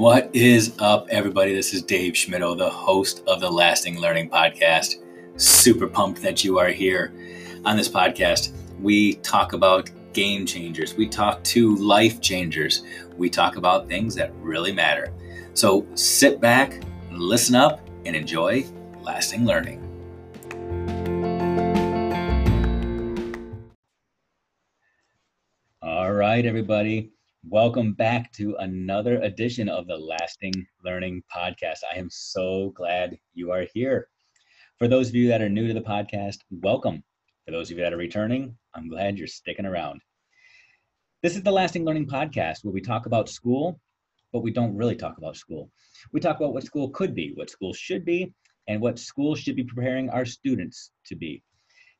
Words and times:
What 0.00 0.34
is 0.34 0.72
up, 0.78 1.08
everybody? 1.10 1.54
This 1.54 1.74
is 1.74 1.82
Dave 1.82 2.14
Schmittou, 2.14 2.56
the 2.56 2.70
host 2.70 3.22
of 3.26 3.38
the 3.38 3.50
Lasting 3.50 4.00
Learning 4.00 4.30
Podcast. 4.30 4.94
Super 5.36 5.86
pumped 5.86 6.22
that 6.22 6.42
you 6.42 6.58
are 6.58 6.70
here. 6.70 7.12
On 7.66 7.76
this 7.76 7.90
podcast, 7.90 8.54
we 8.80 9.16
talk 9.16 9.52
about 9.52 9.90
game 10.14 10.46
changers, 10.46 10.94
we 10.96 11.06
talk 11.06 11.44
to 11.44 11.76
life 11.76 12.18
changers, 12.22 12.82
we 13.18 13.28
talk 13.28 13.56
about 13.56 13.88
things 13.88 14.14
that 14.14 14.32
really 14.36 14.72
matter. 14.72 15.12
So 15.52 15.86
sit 15.94 16.40
back, 16.40 16.82
listen 17.12 17.54
up, 17.54 17.86
and 18.06 18.16
enjoy 18.16 18.64
lasting 19.02 19.44
learning. 19.44 19.86
All 25.82 26.10
right, 26.10 26.46
everybody. 26.46 27.12
Welcome 27.48 27.94
back 27.94 28.30
to 28.32 28.54
another 28.58 29.18
edition 29.22 29.70
of 29.70 29.86
the 29.86 29.96
Lasting 29.96 30.66
Learning 30.84 31.22
Podcast. 31.34 31.78
I 31.90 31.96
am 31.98 32.10
so 32.10 32.70
glad 32.76 33.18
you 33.32 33.50
are 33.50 33.64
here. 33.72 34.08
For 34.78 34.86
those 34.86 35.08
of 35.08 35.14
you 35.14 35.26
that 35.28 35.40
are 35.40 35.48
new 35.48 35.66
to 35.66 35.72
the 35.72 35.80
podcast, 35.80 36.36
welcome. 36.50 37.02
For 37.46 37.50
those 37.50 37.70
of 37.70 37.78
you 37.78 37.82
that 37.82 37.94
are 37.94 37.96
returning, 37.96 38.58
I'm 38.74 38.90
glad 38.90 39.16
you're 39.16 39.26
sticking 39.26 39.64
around. 39.64 40.02
This 41.22 41.34
is 41.34 41.42
the 41.42 41.50
Lasting 41.50 41.86
Learning 41.86 42.06
Podcast 42.06 42.62
where 42.62 42.74
we 42.74 42.82
talk 42.82 43.06
about 43.06 43.30
school, 43.30 43.80
but 44.34 44.42
we 44.42 44.52
don't 44.52 44.76
really 44.76 44.94
talk 44.94 45.16
about 45.16 45.34
school. 45.34 45.70
We 46.12 46.20
talk 46.20 46.36
about 46.36 46.52
what 46.52 46.64
school 46.64 46.90
could 46.90 47.14
be, 47.14 47.32
what 47.36 47.48
school 47.48 47.72
should 47.72 48.04
be, 48.04 48.34
and 48.68 48.82
what 48.82 48.98
school 48.98 49.34
should 49.34 49.56
be 49.56 49.64
preparing 49.64 50.10
our 50.10 50.26
students 50.26 50.90
to 51.06 51.16
be. 51.16 51.42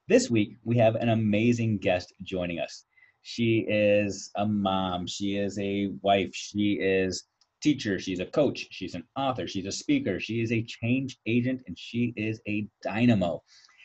This 0.06 0.28
week, 0.28 0.58
we 0.64 0.76
have 0.76 0.96
an 0.96 1.08
amazing 1.08 1.78
guest 1.78 2.12
joining 2.22 2.58
us. 2.58 2.84
She 3.22 3.66
is 3.68 4.30
a 4.36 4.46
mom, 4.46 5.06
she 5.06 5.36
is 5.36 5.58
a 5.58 5.88
wife, 6.02 6.30
she 6.34 6.74
is 6.80 7.24
teacher, 7.62 7.98
she's 7.98 8.20
a 8.20 8.26
coach, 8.26 8.66
she's 8.70 8.94
an 8.94 9.04
author, 9.16 9.46
she's 9.46 9.66
a 9.66 9.72
speaker, 9.72 10.18
she 10.18 10.40
is 10.40 10.52
a 10.52 10.64
change 10.64 11.18
agent, 11.26 11.60
and 11.66 11.78
she 11.78 12.14
is 12.16 12.40
a 12.48 12.66
dynamo. 12.82 13.42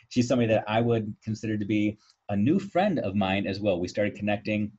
She's 0.10 0.28
somebody 0.28 0.48
that 0.54 0.64
I 0.68 0.82
would 0.82 1.14
consider 1.24 1.58
to 1.58 1.66
be 1.66 1.98
a 2.30 2.36
new 2.36 2.60
friend 2.60 3.00
of 3.00 3.16
mine 3.16 3.46
as 3.48 3.60
well. 3.60 3.80
We 3.80 3.88
started 3.88 4.16
connecting 4.16 4.72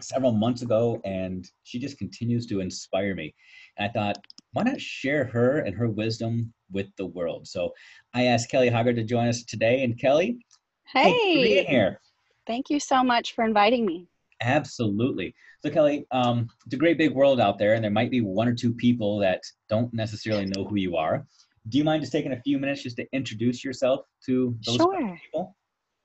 several 0.00 0.32
months 0.32 0.62
ago, 0.62 1.00
and 1.04 1.46
she 1.64 1.78
just 1.78 1.98
continues 1.98 2.46
to 2.46 2.60
inspire 2.60 3.14
me. 3.14 3.34
And 3.76 3.88
I 3.88 3.92
thought, 3.92 4.24
why 4.52 4.62
not 4.62 4.80
share 4.80 5.24
her 5.24 5.58
and 5.58 5.76
her 5.76 5.88
wisdom 5.88 6.52
with 6.72 6.86
the 6.96 7.06
world? 7.06 7.46
So 7.46 7.72
I 8.14 8.24
asked 8.24 8.50
Kelly 8.50 8.70
Hoggard 8.70 8.96
to 8.96 9.04
join 9.04 9.28
us 9.28 9.44
today. 9.44 9.84
And 9.84 9.98
Kelly, 9.98 10.38
hey, 10.86 11.12
being 11.34 11.66
here. 11.66 12.00
Thank 12.46 12.70
you 12.70 12.80
so 12.80 13.02
much 13.04 13.34
for 13.34 13.44
inviting 13.44 13.86
me. 13.86 14.08
Absolutely. 14.40 15.34
So, 15.62 15.70
Kelly, 15.70 16.06
um, 16.10 16.48
it's 16.64 16.74
a 16.74 16.78
great 16.78 16.96
big 16.96 17.12
world 17.12 17.40
out 17.40 17.58
there, 17.58 17.74
and 17.74 17.84
there 17.84 17.90
might 17.90 18.10
be 18.10 18.22
one 18.22 18.48
or 18.48 18.54
two 18.54 18.72
people 18.72 19.18
that 19.18 19.42
don't 19.68 19.92
necessarily 19.92 20.46
know 20.46 20.64
who 20.64 20.76
you 20.76 20.96
are. 20.96 21.26
Do 21.68 21.76
you 21.76 21.84
mind 21.84 22.00
just 22.02 22.12
taking 22.12 22.32
a 22.32 22.40
few 22.40 22.58
minutes 22.58 22.82
just 22.82 22.96
to 22.96 23.06
introduce 23.12 23.62
yourself 23.62 24.06
to 24.26 24.56
those 24.64 24.76
sure. 24.76 25.18
people? 25.22 25.56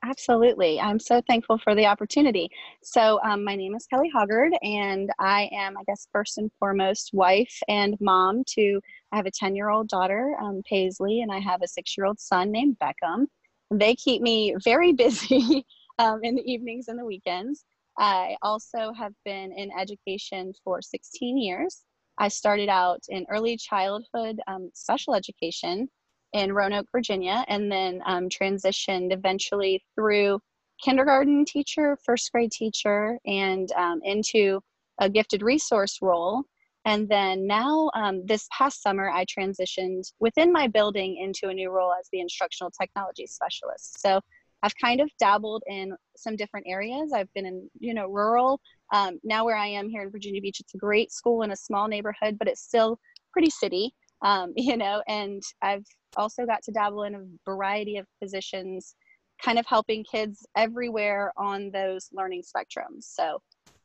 Absolutely. 0.03 0.79
I'm 0.79 0.99
so 0.99 1.21
thankful 1.27 1.57
for 1.57 1.73
the 1.73 1.85
opportunity. 1.85 2.49
So, 2.83 3.19
um, 3.23 3.43
my 3.43 3.55
name 3.55 3.73
is 3.73 3.87
Kelly 3.87 4.11
Hoggard, 4.13 4.51
and 4.61 5.09
I 5.19 5.49
am, 5.53 5.77
I 5.77 5.83
guess, 5.87 6.07
first 6.11 6.37
and 6.37 6.51
foremost, 6.59 7.11
wife 7.13 7.57
and 7.69 7.95
mom 8.01 8.43
to, 8.49 8.81
I 9.11 9.15
have 9.15 9.25
a 9.25 9.31
10 9.31 9.55
year 9.55 9.69
old 9.69 9.87
daughter, 9.87 10.35
um, 10.41 10.61
Paisley, 10.69 11.21
and 11.21 11.31
I 11.31 11.39
have 11.39 11.61
a 11.63 11.67
six 11.67 11.97
year 11.97 12.05
old 12.05 12.19
son 12.19 12.51
named 12.51 12.77
Beckham. 12.79 13.25
They 13.71 13.95
keep 13.95 14.21
me 14.21 14.55
very 14.63 14.91
busy 15.03 15.65
um, 15.99 16.19
in 16.23 16.35
the 16.35 16.51
evenings 16.51 16.87
and 16.87 16.99
the 16.99 17.05
weekends. 17.05 17.65
I 17.97 18.35
also 18.41 18.91
have 18.93 19.13
been 19.23 19.51
in 19.53 19.71
education 19.77 20.53
for 20.63 20.81
16 20.81 21.37
years. 21.37 21.83
I 22.17 22.27
started 22.27 22.69
out 22.69 23.01
in 23.09 23.25
early 23.29 23.57
childhood 23.57 24.39
um, 24.47 24.69
special 24.73 25.15
education 25.15 25.89
in 26.33 26.53
Roanoke, 26.53 26.87
Virginia, 26.91 27.45
and 27.47 27.71
then 27.71 28.01
um, 28.05 28.27
transitioned 28.29 29.13
eventually 29.13 29.83
through 29.95 30.39
kindergarten 30.83 31.45
teacher, 31.45 31.97
first 32.05 32.31
grade 32.31 32.51
teacher, 32.51 33.17
and 33.25 33.71
um, 33.73 34.01
into 34.03 34.59
a 34.99 35.09
gifted 35.09 35.41
resource 35.41 35.99
role. 36.01 36.43
And 36.85 37.09
then 37.09 37.47
now, 37.47 37.89
um, 37.95 38.25
this 38.25 38.47
past 38.51 38.83
summer, 38.83 39.09
I 39.09 39.25
transitioned 39.25 40.03
within 40.19 40.51
my 40.51 40.67
building 40.67 41.17
into 41.17 41.47
a 41.47 41.53
new 41.53 41.71
role 41.71 41.93
as 41.99 42.07
the 42.11 42.19
instructional 42.19 42.69
technology 42.69 43.25
specialist. 43.25 43.99
So 44.01 44.21
I've 44.65 44.75
kind 44.77 44.99
of 44.99 45.11
dabbled 45.19 45.61
in 45.67 45.95
some 46.17 46.35
different 46.35 46.65
areas. 46.67 47.13
I've 47.13 47.31
been 47.35 47.45
in, 47.45 47.69
you 47.79 47.93
know, 47.93 48.07
rural. 48.07 48.59
Um, 48.91 49.19
now 49.23 49.45
where 49.45 49.55
I 49.55 49.67
am 49.67 49.89
here 49.89 50.01
in 50.01 50.09
Virginia 50.09 50.41
Beach, 50.41 50.59
it's 50.59 50.73
a 50.73 50.79
great 50.79 51.11
school 51.11 51.43
in 51.43 51.51
a 51.51 51.55
small 51.55 51.87
neighborhood, 51.87 52.37
but 52.39 52.47
it's 52.47 52.63
still 52.63 52.97
pretty 53.31 53.51
city, 53.51 53.93
um, 54.23 54.53
you 54.57 54.75
know. 54.75 55.03
And 55.07 55.43
I've 55.61 55.85
also 56.17 56.47
got 56.47 56.63
to 56.63 56.71
dabble 56.71 57.03
in 57.03 57.13
a 57.13 57.23
variety 57.45 57.97
of 57.97 58.07
positions, 58.19 58.95
kind 59.39 59.59
of 59.59 59.67
helping 59.67 60.03
kids 60.03 60.43
everywhere 60.57 61.31
on 61.37 61.69
those 61.69 62.09
learning 62.11 62.41
spectrums. 62.41 63.03
So 63.03 63.39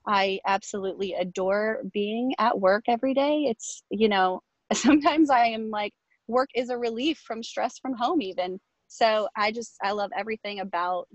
I 0.07 0.41
absolutely 0.47 1.13
adore 1.13 1.83
being 1.93 2.33
at 2.39 2.59
work 2.59 2.85
every 2.89 3.13
day. 3.13 3.49
It's, 3.51 3.83
you 3.91 4.09
know, 4.09 4.41
sometimes 4.73 5.29
I 5.29 5.49
am 5.49 5.69
like, 5.69 5.93
work 6.27 6.49
is 6.55 6.71
a 6.71 6.79
relief 6.79 7.19
from 7.19 7.43
stress 7.43 7.79
from 7.79 7.93
home, 7.93 8.23
even 8.23 8.59
so 8.91 9.29
I 9.37 9.53
just, 9.53 9.77
I 9.85 9.93
love 9.93 10.11
everything 10.17 10.59
about 10.59 11.07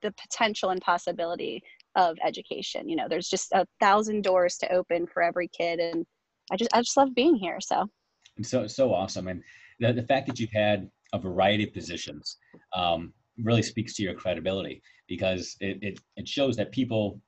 the 0.00 0.10
potential 0.12 0.70
and 0.70 0.80
possibility 0.80 1.62
of 1.96 2.16
education. 2.24 2.88
You 2.88 2.96
know, 2.96 3.08
there's 3.08 3.28
just 3.28 3.52
a 3.52 3.66
thousand 3.78 4.24
doors 4.24 4.56
to 4.58 4.72
open 4.72 5.06
for 5.06 5.22
every 5.22 5.48
kid. 5.48 5.80
And 5.80 6.06
I 6.50 6.56
just, 6.56 6.70
I 6.72 6.80
just 6.80 6.96
love 6.96 7.14
being 7.14 7.36
here. 7.36 7.58
So. 7.60 7.90
So, 8.42 8.66
so 8.66 8.92
awesome. 8.94 9.28
And 9.28 9.42
the, 9.80 9.92
the 9.92 10.02
fact 10.02 10.26
that 10.28 10.40
you've 10.40 10.50
had 10.50 10.88
a 11.12 11.18
variety 11.18 11.64
of 11.64 11.74
positions 11.74 12.38
um, 12.74 13.12
really 13.36 13.62
speaks 13.62 13.94
to 13.96 14.02
your 14.02 14.14
credibility 14.14 14.82
because 15.06 15.56
it, 15.60 15.78
it, 15.82 16.00
it 16.16 16.26
shows 16.26 16.56
that 16.56 16.72
people 16.72 17.20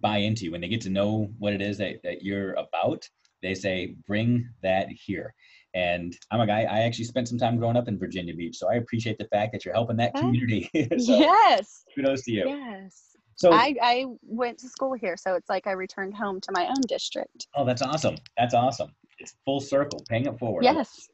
buy 0.00 0.16
into 0.16 0.44
you 0.44 0.52
when 0.52 0.62
they 0.62 0.68
get 0.68 0.80
to 0.80 0.90
know 0.90 1.30
what 1.38 1.52
it 1.52 1.60
is 1.60 1.76
that, 1.76 1.96
that 2.02 2.22
you're 2.22 2.54
about 2.54 3.06
they 3.42 3.54
say 3.54 3.94
bring 4.06 4.48
that 4.62 4.88
here 4.90 5.34
and 5.74 6.16
I'm 6.30 6.40
a 6.40 6.46
guy, 6.46 6.62
I 6.62 6.80
actually 6.80 7.04
spent 7.04 7.28
some 7.28 7.38
time 7.38 7.58
growing 7.58 7.76
up 7.76 7.88
in 7.88 7.98
Virginia 7.98 8.34
Beach. 8.34 8.56
So 8.56 8.70
I 8.70 8.74
appreciate 8.74 9.18
the 9.18 9.26
fact 9.26 9.52
that 9.52 9.64
you're 9.64 9.74
helping 9.74 9.96
that 9.98 10.14
community. 10.14 10.70
so 10.74 10.88
yes. 10.98 11.84
Kudos 11.94 12.22
to 12.24 12.32
you. 12.32 12.48
Yes. 12.48 13.16
So 13.36 13.52
I, 13.52 13.74
I 13.82 14.06
went 14.22 14.58
to 14.58 14.68
school 14.68 14.94
here. 14.94 15.16
So 15.16 15.34
it's 15.34 15.48
like 15.48 15.66
I 15.66 15.72
returned 15.72 16.14
home 16.14 16.40
to 16.40 16.52
my 16.52 16.66
own 16.66 16.80
district. 16.88 17.46
Oh, 17.54 17.64
that's 17.64 17.82
awesome. 17.82 18.16
That's 18.36 18.54
awesome. 18.54 18.94
It's 19.18 19.34
full 19.44 19.60
circle, 19.60 20.02
paying 20.08 20.26
it 20.26 20.38
forward. 20.38 20.64
Yes. 20.64 21.08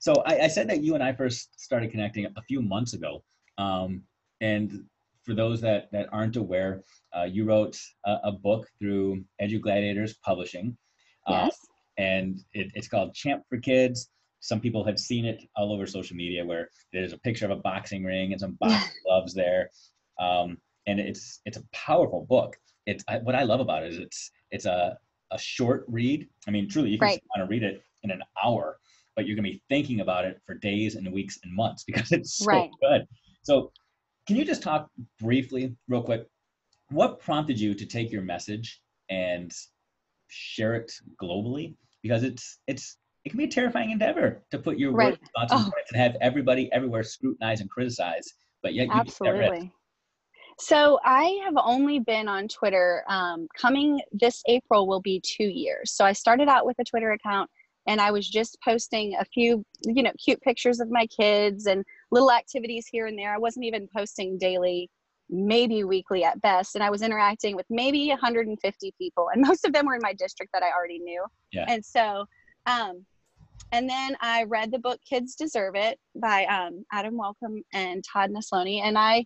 So 0.00 0.14
I, 0.24 0.40
I 0.40 0.48
said 0.48 0.68
that 0.70 0.82
you 0.82 0.94
and 0.94 1.02
I 1.02 1.12
first 1.12 1.60
started 1.60 1.90
connecting 1.90 2.26
a 2.26 2.42
few 2.42 2.62
months 2.62 2.94
ago. 2.94 3.24
Um, 3.58 4.02
and 4.40 4.84
for 5.24 5.34
those 5.34 5.60
that, 5.62 5.90
that 5.92 6.08
aren't 6.12 6.36
aware, 6.36 6.82
uh, 7.14 7.24
you 7.24 7.44
wrote 7.44 7.76
a, 8.04 8.16
a, 8.24 8.32
book 8.32 8.68
through 8.78 9.24
Edu 9.42 9.60
Gladiators 9.60 10.14
Publishing. 10.22 10.76
Uh, 11.26 11.46
yes 11.46 11.58
and 11.98 12.40
it, 12.52 12.70
it's 12.74 12.88
called 12.88 13.14
Champ 13.14 13.42
for 13.48 13.58
Kids. 13.58 14.10
Some 14.40 14.60
people 14.60 14.84
have 14.84 14.98
seen 14.98 15.24
it 15.24 15.42
all 15.56 15.72
over 15.72 15.86
social 15.86 16.16
media 16.16 16.44
where 16.44 16.68
there's 16.92 17.12
a 17.12 17.18
picture 17.18 17.46
of 17.46 17.50
a 17.50 17.56
boxing 17.56 18.04
ring 18.04 18.32
and 18.32 18.40
some 18.40 18.56
boxing 18.60 18.92
gloves 19.04 19.34
there, 19.34 19.70
um, 20.20 20.58
and 20.86 21.00
it's 21.00 21.40
it's 21.44 21.56
a 21.56 21.64
powerful 21.72 22.26
book. 22.28 22.56
It's 22.86 23.02
I, 23.08 23.18
what 23.18 23.34
I 23.34 23.42
love 23.42 23.60
about 23.60 23.82
it 23.82 23.92
is 23.92 23.98
it's 23.98 24.30
it's 24.50 24.66
a 24.66 24.98
a 25.32 25.38
short 25.38 25.84
read. 25.88 26.28
I 26.46 26.50
mean, 26.50 26.68
truly, 26.68 26.90
you 26.90 26.98
can 26.98 27.08
right. 27.08 27.22
want 27.34 27.48
to 27.48 27.50
read 27.50 27.62
it 27.62 27.82
in 28.02 28.10
an 28.10 28.22
hour, 28.42 28.78
but 29.16 29.26
you're 29.26 29.36
gonna 29.36 29.48
be 29.48 29.62
thinking 29.68 30.00
about 30.00 30.24
it 30.24 30.40
for 30.46 30.54
days 30.54 30.94
and 30.94 31.10
weeks 31.12 31.38
and 31.42 31.52
months 31.52 31.84
because 31.86 32.12
it's 32.12 32.38
so 32.38 32.46
right. 32.46 32.70
good. 32.80 33.06
So, 33.42 33.72
can 34.26 34.36
you 34.36 34.44
just 34.44 34.62
talk 34.62 34.90
briefly, 35.20 35.74
real 35.88 36.02
quick? 36.02 36.26
What 36.90 37.20
prompted 37.20 37.58
you 37.58 37.74
to 37.74 37.86
take 37.86 38.12
your 38.12 38.22
message 38.22 38.80
and 39.08 39.52
share 40.28 40.74
it 40.74 40.92
globally? 41.22 41.74
because 42.06 42.22
it's 42.22 42.58
it's 42.66 42.98
it 43.24 43.30
can 43.30 43.38
be 43.38 43.44
a 43.44 43.48
terrifying 43.48 43.90
endeavor 43.90 44.44
to 44.52 44.58
put 44.58 44.78
your 44.78 44.92
right. 44.92 45.18
thoughts 45.36 45.52
oh. 45.52 45.70
and 45.90 46.00
have 46.00 46.16
everybody 46.20 46.70
everywhere 46.72 47.02
scrutinize 47.02 47.60
and 47.60 47.68
criticize. 47.68 48.24
But 48.62 48.74
yet, 48.74 48.88
absolutely. 48.92 49.72
So 50.60 50.98
I 51.04 51.38
have 51.44 51.54
only 51.62 51.98
been 51.98 52.28
on 52.28 52.46
Twitter. 52.46 53.04
Um, 53.08 53.48
coming 53.58 54.00
this 54.12 54.42
April 54.46 54.86
will 54.86 55.00
be 55.00 55.20
two 55.24 55.44
years. 55.44 55.92
So 55.92 56.04
I 56.04 56.12
started 56.12 56.48
out 56.48 56.64
with 56.64 56.76
a 56.78 56.84
Twitter 56.84 57.12
account, 57.12 57.50
and 57.88 58.00
I 58.00 58.12
was 58.12 58.28
just 58.28 58.56
posting 58.64 59.16
a 59.20 59.24
few, 59.24 59.64
you 59.84 60.04
know, 60.04 60.12
cute 60.24 60.40
pictures 60.40 60.78
of 60.78 60.88
my 60.88 61.06
kids 61.08 61.66
and 61.66 61.84
little 62.12 62.30
activities 62.30 62.86
here 62.90 63.06
and 63.06 63.18
there. 63.18 63.34
I 63.34 63.38
wasn't 63.38 63.66
even 63.66 63.88
posting 63.94 64.38
daily 64.38 64.88
maybe 65.28 65.84
weekly 65.84 66.24
at 66.24 66.40
best 66.40 66.74
and 66.74 66.84
i 66.84 66.90
was 66.90 67.02
interacting 67.02 67.56
with 67.56 67.66
maybe 67.68 68.08
150 68.08 68.94
people 68.98 69.28
and 69.32 69.42
most 69.46 69.64
of 69.64 69.72
them 69.72 69.86
were 69.86 69.94
in 69.94 70.02
my 70.02 70.12
district 70.12 70.52
that 70.52 70.62
i 70.62 70.70
already 70.70 70.98
knew 70.98 71.24
yeah. 71.52 71.64
and 71.68 71.84
so 71.84 72.24
um 72.66 73.04
and 73.72 73.88
then 73.88 74.16
i 74.20 74.44
read 74.44 74.70
the 74.70 74.78
book 74.78 75.00
kids 75.08 75.34
deserve 75.34 75.74
it 75.74 75.98
by 76.14 76.44
um, 76.46 76.84
adam 76.92 77.16
welcome 77.16 77.62
and 77.72 78.04
todd 78.04 78.30
nesloney 78.30 78.80
and 78.82 78.96
i 78.98 79.24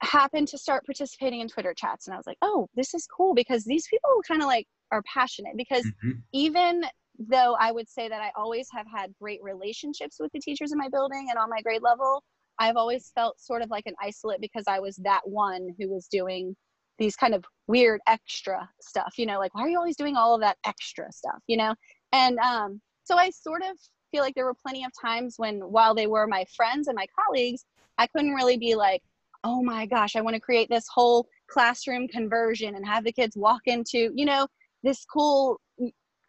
happened 0.00 0.46
to 0.46 0.58
start 0.58 0.84
participating 0.84 1.40
in 1.40 1.48
twitter 1.48 1.74
chats 1.74 2.06
and 2.06 2.14
i 2.14 2.16
was 2.16 2.26
like 2.26 2.38
oh 2.42 2.68
this 2.74 2.94
is 2.94 3.06
cool 3.06 3.34
because 3.34 3.64
these 3.64 3.86
people 3.88 4.10
kind 4.26 4.42
of 4.42 4.46
like 4.46 4.66
are 4.92 5.02
passionate 5.12 5.56
because 5.56 5.84
mm-hmm. 5.84 6.12
even 6.32 6.84
though 7.18 7.56
I 7.58 7.72
would 7.72 7.88
say 7.88 8.08
that 8.08 8.20
I 8.20 8.30
always 8.36 8.68
have 8.72 8.86
had 8.92 9.14
great 9.20 9.42
relationships 9.42 10.16
with 10.18 10.32
the 10.32 10.40
teachers 10.40 10.72
in 10.72 10.78
my 10.78 10.88
building 10.88 11.28
and 11.30 11.38
on 11.38 11.48
my 11.48 11.60
grade 11.62 11.82
level, 11.82 12.22
I've 12.58 12.76
always 12.76 13.10
felt 13.14 13.40
sort 13.40 13.62
of 13.62 13.70
like 13.70 13.86
an 13.86 13.94
isolate 14.00 14.40
because 14.40 14.64
I 14.66 14.78
was 14.80 14.96
that 14.96 15.22
one 15.24 15.74
who 15.78 15.88
was 15.88 16.06
doing 16.06 16.54
these 16.98 17.16
kind 17.16 17.34
of 17.34 17.44
weird 17.66 18.00
extra 18.06 18.68
stuff, 18.80 19.14
you 19.18 19.26
know, 19.26 19.38
like 19.38 19.54
why 19.54 19.62
are 19.62 19.68
you 19.68 19.78
always 19.78 19.96
doing 19.96 20.16
all 20.16 20.34
of 20.34 20.40
that 20.40 20.56
extra 20.64 21.10
stuff, 21.10 21.42
you 21.46 21.56
know? 21.56 21.74
And 22.12 22.38
um, 22.38 22.80
so 23.02 23.16
I 23.16 23.30
sort 23.30 23.62
of 23.62 23.76
feel 24.12 24.22
like 24.22 24.34
there 24.34 24.44
were 24.44 24.54
plenty 24.54 24.84
of 24.84 24.92
times 25.00 25.34
when 25.36 25.58
while 25.60 25.94
they 25.94 26.06
were 26.06 26.26
my 26.26 26.44
friends 26.56 26.86
and 26.86 26.94
my 26.94 27.06
colleagues, 27.18 27.64
I 27.98 28.06
couldn't 28.06 28.34
really 28.34 28.56
be 28.56 28.76
like, 28.76 29.02
oh 29.42 29.62
my 29.62 29.86
gosh, 29.86 30.14
I 30.16 30.20
want 30.20 30.34
to 30.34 30.40
create 30.40 30.68
this 30.68 30.86
whole 30.92 31.26
classroom 31.48 32.08
conversion 32.08 32.76
and 32.76 32.86
have 32.86 33.04
the 33.04 33.12
kids 33.12 33.36
walk 33.36 33.62
into, 33.66 34.12
you 34.14 34.24
know, 34.24 34.46
this 34.82 35.04
cool 35.04 35.60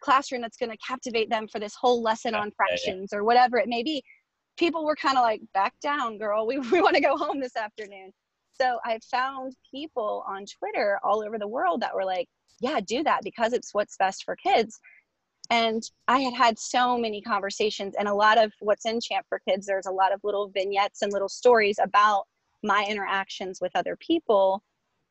classroom 0.00 0.42
that's 0.42 0.56
going 0.56 0.70
to 0.70 0.76
captivate 0.86 1.30
them 1.30 1.48
for 1.48 1.58
this 1.58 1.74
whole 1.74 2.02
lesson 2.02 2.34
on 2.34 2.50
fractions 2.56 3.12
or 3.12 3.24
whatever 3.24 3.56
it 3.58 3.68
may 3.68 3.82
be. 3.82 4.02
People 4.56 4.84
were 4.84 4.96
kind 4.96 5.18
of 5.18 5.22
like, 5.22 5.42
back 5.52 5.74
down, 5.80 6.18
girl. 6.18 6.46
We, 6.46 6.58
we 6.72 6.80
want 6.80 6.96
to 6.96 7.02
go 7.02 7.16
home 7.16 7.40
this 7.40 7.56
afternoon. 7.56 8.12
So 8.60 8.78
I 8.84 8.98
found 9.10 9.54
people 9.70 10.24
on 10.26 10.44
Twitter 10.46 10.98
all 11.04 11.22
over 11.22 11.38
the 11.38 11.48
world 11.48 11.82
that 11.82 11.94
were 11.94 12.04
like, 12.04 12.28
yeah, 12.60 12.80
do 12.80 13.02
that 13.02 13.20
because 13.22 13.52
it's 13.52 13.74
what's 13.74 13.96
best 13.98 14.24
for 14.24 14.34
kids. 14.36 14.80
And 15.50 15.82
I 16.08 16.20
had 16.20 16.34
had 16.34 16.58
so 16.58 16.98
many 16.98 17.22
conversations, 17.22 17.94
and 17.98 18.08
a 18.08 18.14
lot 18.14 18.36
of 18.36 18.52
what's 18.60 18.84
in 18.84 19.00
Champ 19.00 19.26
for 19.28 19.40
Kids, 19.48 19.66
there's 19.66 19.86
a 19.86 19.92
lot 19.92 20.12
of 20.12 20.20
little 20.24 20.48
vignettes 20.48 21.02
and 21.02 21.12
little 21.12 21.28
stories 21.28 21.78
about 21.80 22.24
my 22.64 22.84
interactions 22.88 23.60
with 23.60 23.70
other 23.76 23.96
people 23.96 24.62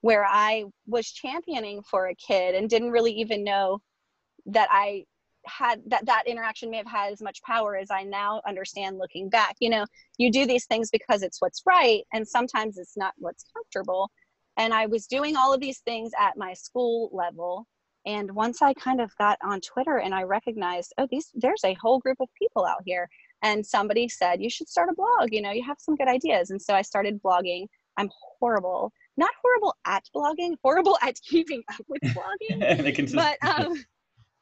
where 0.01 0.25
I 0.25 0.65
was 0.87 1.11
championing 1.11 1.81
for 1.83 2.07
a 2.07 2.15
kid 2.15 2.53
and 2.53 2.69
didn't 2.69 2.91
really 2.91 3.13
even 3.13 3.43
know 3.43 3.79
that 4.45 4.67
I 4.71 5.05
had 5.47 5.81
that 5.87 6.05
that 6.05 6.23
interaction 6.27 6.69
may 6.69 6.77
have 6.77 6.87
had 6.87 7.13
as 7.13 7.21
much 7.21 7.41
power 7.43 7.75
as 7.75 7.91
I 7.91 8.03
now 8.03 8.41
understand 8.47 8.97
looking 8.97 9.29
back. 9.29 9.55
You 9.59 9.69
know, 9.69 9.85
you 10.17 10.31
do 10.31 10.45
these 10.45 10.65
things 10.65 10.89
because 10.91 11.23
it's 11.23 11.41
what's 11.41 11.61
right, 11.65 12.03
and 12.13 12.27
sometimes 12.27 12.77
it's 12.77 12.97
not 12.97 13.13
what's 13.17 13.45
comfortable. 13.53 14.09
And 14.57 14.73
I 14.73 14.85
was 14.85 15.07
doing 15.07 15.35
all 15.35 15.53
of 15.53 15.59
these 15.59 15.79
things 15.79 16.11
at 16.19 16.37
my 16.37 16.53
school 16.53 17.09
level. 17.11 17.67
And 18.05 18.31
once 18.35 18.61
I 18.61 18.73
kind 18.75 19.01
of 19.01 19.15
got 19.17 19.37
on 19.43 19.61
Twitter 19.61 19.97
and 19.97 20.13
I 20.13 20.23
recognized, 20.23 20.93
oh, 20.97 21.07
these 21.09 21.31
there's 21.33 21.63
a 21.65 21.73
whole 21.81 21.99
group 21.99 22.17
of 22.19 22.29
people 22.39 22.65
out 22.65 22.81
here. 22.85 23.09
And 23.41 23.65
somebody 23.65 24.07
said, 24.07 24.41
you 24.41 24.49
should 24.49 24.69
start 24.69 24.89
a 24.89 24.93
blog, 24.93 25.29
you 25.31 25.41
know, 25.41 25.51
you 25.51 25.63
have 25.63 25.77
some 25.79 25.95
good 25.95 26.07
ideas. 26.07 26.51
And 26.51 26.61
so 26.61 26.73
I 26.73 26.81
started 26.81 27.21
blogging. 27.21 27.67
I'm 27.97 28.09
horrible, 28.39 28.91
not 29.17 29.31
horrible 29.41 29.73
at 29.85 30.03
blogging, 30.15 30.55
horrible 30.63 30.97
at 31.01 31.15
keeping 31.27 31.63
up 31.69 31.85
with 31.87 32.01
blogging. 32.01 33.15
but 33.15 33.37
um 33.43 33.83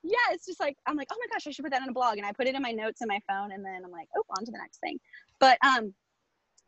yeah, 0.04 0.32
it's 0.32 0.46
just 0.46 0.60
like 0.60 0.76
I'm 0.86 0.98
like, 0.98 1.08
oh 1.12 1.18
my 1.20 1.34
gosh, 1.34 1.48
I 1.48 1.52
should 1.52 1.64
put 1.64 1.72
that 1.72 1.82
on 1.82 1.90
a 1.90 1.94
blog, 1.94 2.18
and 2.18 2.26
I 2.26 2.34
put 2.34 2.48
it 2.48 2.56
in 2.56 2.62
my 2.62 2.72
notes 2.72 3.02
in 3.02 3.08
my 3.08 3.20
phone, 3.28 3.52
and 3.54 3.66
then 3.66 3.82
I'm 3.86 3.92
like, 3.92 4.10
oh, 4.18 4.24
on 4.38 4.46
to 4.46 4.52
the 4.52 4.58
next 4.58 4.80
thing. 4.80 5.00
But 5.40 5.58
um, 5.66 5.94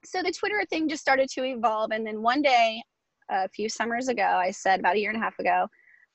so 0.06 0.24
the 0.24 0.32
Twitter 0.32 0.64
thing 0.70 0.88
just 0.88 1.02
started 1.02 1.30
to 1.32 1.44
evolve, 1.44 1.92
and 1.92 2.08
then 2.08 2.22
one 2.22 2.42
day, 2.42 2.82
a 3.30 3.50
few 3.50 3.68
summers 3.68 4.08
ago, 4.08 4.24
I 4.24 4.52
said 4.52 4.80
about 4.80 4.96
a 4.96 5.00
year 5.00 5.10
and 5.10 5.20
a 5.20 5.24
half 5.24 5.38
ago, 5.38 5.68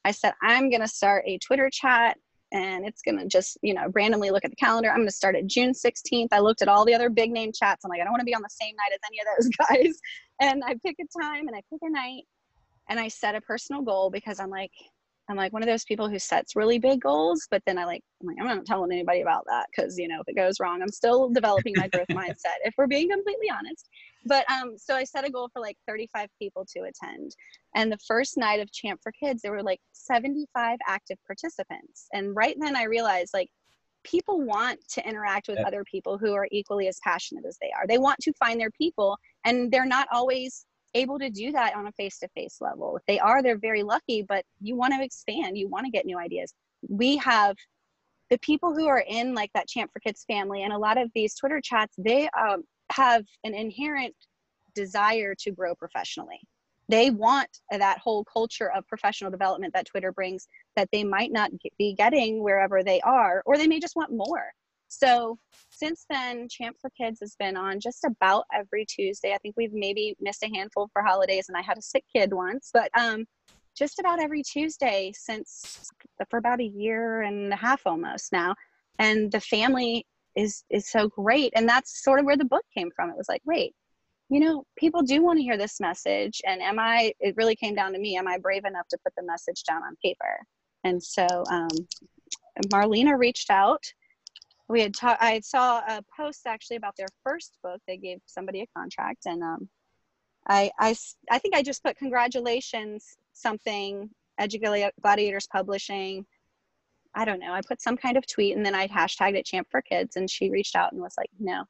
I 0.05 0.13
said 0.13 0.33
I'm 0.43 0.71
gonna 0.71 0.89
start 0.89 1.25
a 1.27 1.39
Twitter 1.39 1.69
chat, 1.71 2.17
and 2.53 2.87
it's 2.87 3.03
gonna 3.03 3.27
just 3.27 3.59
you 3.63 3.75
know 3.75 3.91
randomly 3.93 4.31
look 4.31 4.47
at 4.47 4.51
the 4.51 4.57
calendar. 4.57 4.91
I'm 4.91 5.01
gonna 5.01 5.11
start 5.11 5.37
at 5.37 5.47
June 5.47 5.73
16th. 5.73 6.29
I 6.33 6.39
looked 6.39 6.63
at 6.63 6.69
all 6.69 6.87
the 6.87 6.95
other 6.95 7.11
big 7.11 7.33
name 7.33 7.53
chats. 7.53 7.85
I'm 7.85 7.91
like, 7.91 8.01
I 8.01 8.05
don't 8.05 8.13
want 8.13 8.21
to 8.21 8.27
be 8.27 8.35
on 8.35 8.43
the 8.43 8.49
same 8.49 8.75
night 8.77 8.95
as 8.95 9.01
any 9.07 9.21
of 9.21 9.27
those 9.37 9.51
guys, 9.69 10.01
and 10.41 10.63
I 10.65 10.75
pick 10.83 10.97
a 11.01 11.23
time 11.23 11.49
and 11.49 11.55
I 11.55 11.61
pick 11.71 11.81
a 11.83 11.91
night, 11.91 12.23
and 12.89 12.99
I 12.99 13.09
set 13.09 13.35
a 13.35 13.43
personal 13.43 13.83
goal 13.83 14.09
because 14.09 14.41
I'm 14.41 14.51
like 14.51 14.73
I'm 15.31 15.37
like 15.37 15.53
one 15.53 15.63
of 15.63 15.69
those 15.69 15.85
people 15.85 16.09
who 16.09 16.19
sets 16.19 16.57
really 16.57 16.81
big 16.81 17.01
goals, 17.01 17.47
but 17.51 17.63
then 17.65 17.79
I 17.79 17.85
like, 17.85 18.03
I'm 18.21 18.27
like, 18.27 18.37
I'm 18.41 18.47
not 18.47 18.67
telling 18.67 18.91
anybody 18.91 19.21
about 19.21 19.45
that 19.47 19.67
because 19.71 19.97
you 19.97 20.09
know 20.09 20.21
if 20.21 20.29
it 20.29 20.37
goes 20.37 20.59
wrong, 20.61 20.83
I'm 20.83 20.91
still 20.91 21.29
developing 21.29 21.75
my 21.77 21.89
growth 21.89 22.09
mindset. 22.13 22.59
If 22.65 22.75
we're 22.77 22.89
being 22.89 23.11
completely 23.11 23.49
honest, 23.49 23.89
but 24.27 24.45
um, 24.51 24.77
so 24.77 24.97
I 24.97 25.05
set 25.05 25.25
a 25.25 25.31
goal 25.31 25.49
for 25.53 25.61
like 25.61 25.77
35 25.87 26.29
people 26.39 26.67
to 26.77 26.81
attend, 26.81 27.37
and 27.77 27.93
the 27.93 27.99
first 28.09 28.37
night 28.37 28.61
of 28.61 28.73
Champ 28.73 29.01
for 29.03 29.13
Kids, 29.13 29.43
there 29.43 29.53
were 29.53 29.63
like 29.63 29.81
75 29.93 30.79
active 30.89 31.19
participants, 31.27 32.09
and 32.13 32.35
right 32.35 32.57
then 32.59 32.75
I 32.75 32.85
realized 32.85 33.31
like 33.33 33.49
people 34.03 34.41
want 34.41 34.81
to 34.89 35.07
interact 35.07 35.47
with 35.47 35.59
other 35.59 35.85
people 35.85 36.17
who 36.19 36.33
are 36.33 36.49
equally 36.51 36.89
as 36.89 36.99
passionate 37.05 37.45
as 37.47 37.59
they 37.61 37.71
are. 37.77 37.87
They 37.87 37.99
want 37.99 38.19
to 38.23 38.33
find 38.33 38.59
their 38.59 38.71
people, 38.71 39.17
and 39.45 39.71
they're 39.71 39.87
not 39.87 40.09
always 40.13 40.67
able 40.95 41.19
to 41.19 41.31
do 41.31 41.53
that 41.53 41.75
on 41.75 41.87
a 41.87 41.93
face 41.93 42.19
to 42.19 42.29
face 42.29 42.59
level. 42.61 42.97
If 42.97 43.03
they 43.07 43.19
are, 43.19 43.43
they're 43.43 43.59
very 43.59 43.83
lucky, 43.83 44.23
but 44.23 44.45
you 44.61 44.77
want 44.77 44.95
to 44.95 45.03
expand, 45.03 45.57
you 45.57 45.69
want 45.69 45.85
to 45.87 45.91
get 45.91 46.07
new 46.07 46.19
ideas. 46.19 46.53
We 46.89 47.17
have 47.19 47.57
the 48.31 48.39
people 48.39 48.75
who 48.75 48.87
are 48.87 49.05
in 49.07 49.35
like 49.35 49.51
that 49.55 49.69
Champ 49.69 49.91
for 49.93 50.01
Kids 50.01 50.25
family 50.27 50.63
and 50.63 50.73
a 50.73 50.79
lot 50.79 50.99
of 50.99 51.11
these 51.15 51.35
Twitter 51.35 51.61
chats, 51.61 51.95
they 51.99 52.29
um, 52.39 52.63
have 52.91 53.25
an 53.45 53.55
inherent 53.55 54.15
desire 54.75 55.35
to 55.41 55.51
grow 55.51 55.75
professionally. 55.75 56.41
They 56.89 57.11
want 57.11 57.49
that 57.71 57.99
whole 57.99 58.25
culture 58.25 58.71
of 58.73 58.87
professional 58.89 59.31
development 59.31 59.75
that 59.75 59.87
Twitter 59.87 60.13
brings 60.13 60.49
that 60.77 60.89
they 60.93 61.05
might 61.05 61.31
not 61.33 61.51
be 61.79 61.95
getting 61.95 62.43
wherever 62.43 62.83
they 62.83 63.01
are, 63.03 63.43
or 63.47 63.57
they 63.57 63.69
may 63.69 63.79
just 63.79 63.95
want 63.95 64.13
more. 64.13 64.53
So 64.91 65.39
since 65.71 66.05
then, 66.11 66.49
Champ 66.51 66.77
for 66.81 66.91
Kids 66.91 67.21
has 67.21 67.37
been 67.39 67.57
on 67.57 67.79
just 67.79 68.05
about 68.05 68.45
every 68.53 68.85
Tuesday. 68.85 69.33
I 69.33 69.39
think 69.39 69.55
we've 69.57 69.73
maybe 69.73 70.17
missed 70.21 70.43
a 70.43 70.49
handful 70.53 70.91
for 70.93 71.01
holidays, 71.01 71.47
and 71.49 71.57
I 71.57 71.63
had 71.63 71.79
a 71.79 71.83
sick 71.83 72.05
kid 72.15 72.33
once, 72.33 72.71
but 72.75 72.91
um, 72.99 73.25
just 73.79 74.01
about 74.01 74.21
every 74.21 74.43
Tuesday 74.43 75.13
since 75.15 75.89
for 76.29 76.39
about 76.39 76.61
a 76.61 76.65
year 76.65 77.23
and 77.23 77.53
a 77.53 77.57
half 77.57 77.83
almost 77.87 78.33
now. 78.33 78.55
And 78.99 79.31
the 79.31 79.41
family 79.41 80.07
is 80.35 80.65
is 80.71 80.91
so 80.91 81.09
great, 81.09 81.53
and 81.55 81.69
that's 81.69 82.03
sort 82.03 82.19
of 82.19 82.27
where 82.27 82.37
the 82.37 82.45
book 82.45 82.65
came 82.77 82.91
from. 82.95 83.11
It 83.11 83.17
was 83.17 83.29
like, 83.29 83.43
wait, 83.45 83.75
you 84.29 84.41
know, 84.41 84.65
people 84.77 85.03
do 85.03 85.23
want 85.23 85.39
to 85.39 85.45
hear 85.45 85.57
this 85.57 85.79
message, 85.79 86.43
and 86.45 86.61
am 86.61 86.81
I? 86.81 87.13
It 87.21 87.37
really 87.37 87.55
came 87.55 87.77
down 87.77 87.93
to 87.93 88.01
me. 88.01 88.17
Am 88.17 88.27
I 88.27 88.39
brave 88.39 88.65
enough 88.65 88.89
to 88.89 88.99
put 89.05 89.15
the 89.17 89.25
message 89.25 89.63
down 89.63 89.83
on 89.85 89.95
paper? 90.05 90.41
And 90.83 91.01
so 91.01 91.27
um, 91.49 91.69
Marlena 92.73 93.17
reached 93.17 93.51
out 93.51 93.85
we 94.71 94.81
had 94.81 94.95
talked 94.95 95.23
i 95.23 95.41
saw 95.41 95.79
a 95.81 96.03
post 96.17 96.47
actually 96.47 96.77
about 96.77 96.97
their 96.97 97.09
first 97.25 97.59
book. 97.63 97.81
They 97.87 97.97
gave 97.97 98.19
somebody 98.27 98.63
a 98.63 98.67
contract 98.79 99.27
and 99.27 99.43
um, 99.43 99.69
I, 100.49 100.71
I 100.79 100.97
i 101.31 101.39
think 101.39 101.55
i 101.55 101.63
just 101.63 101.85
put 101.85 101.97
congratulations 101.97 103.17
something 103.33 104.09
gladiators 105.03 105.47
publishing. 105.53 106.25
I 107.15 107.25
don't 107.25 107.41
know. 107.41 107.53
I 107.53 107.61
put 107.67 107.83
some 107.83 107.97
kind 107.97 108.17
of 108.17 108.27
tweet 108.27 108.57
and 108.57 108.65
then 108.65 108.75
i 108.75 108.87
hashtagged 108.87 109.37
it 109.37 109.45
champ 109.45 109.67
for 109.71 109.83
kids 109.83 110.17
and 110.17 110.31
she 110.31 110.51
reached 110.51 110.77
out 110.77 110.93
and 110.93 111.01
was 111.01 111.15
like 111.19 111.31
no. 111.39 111.65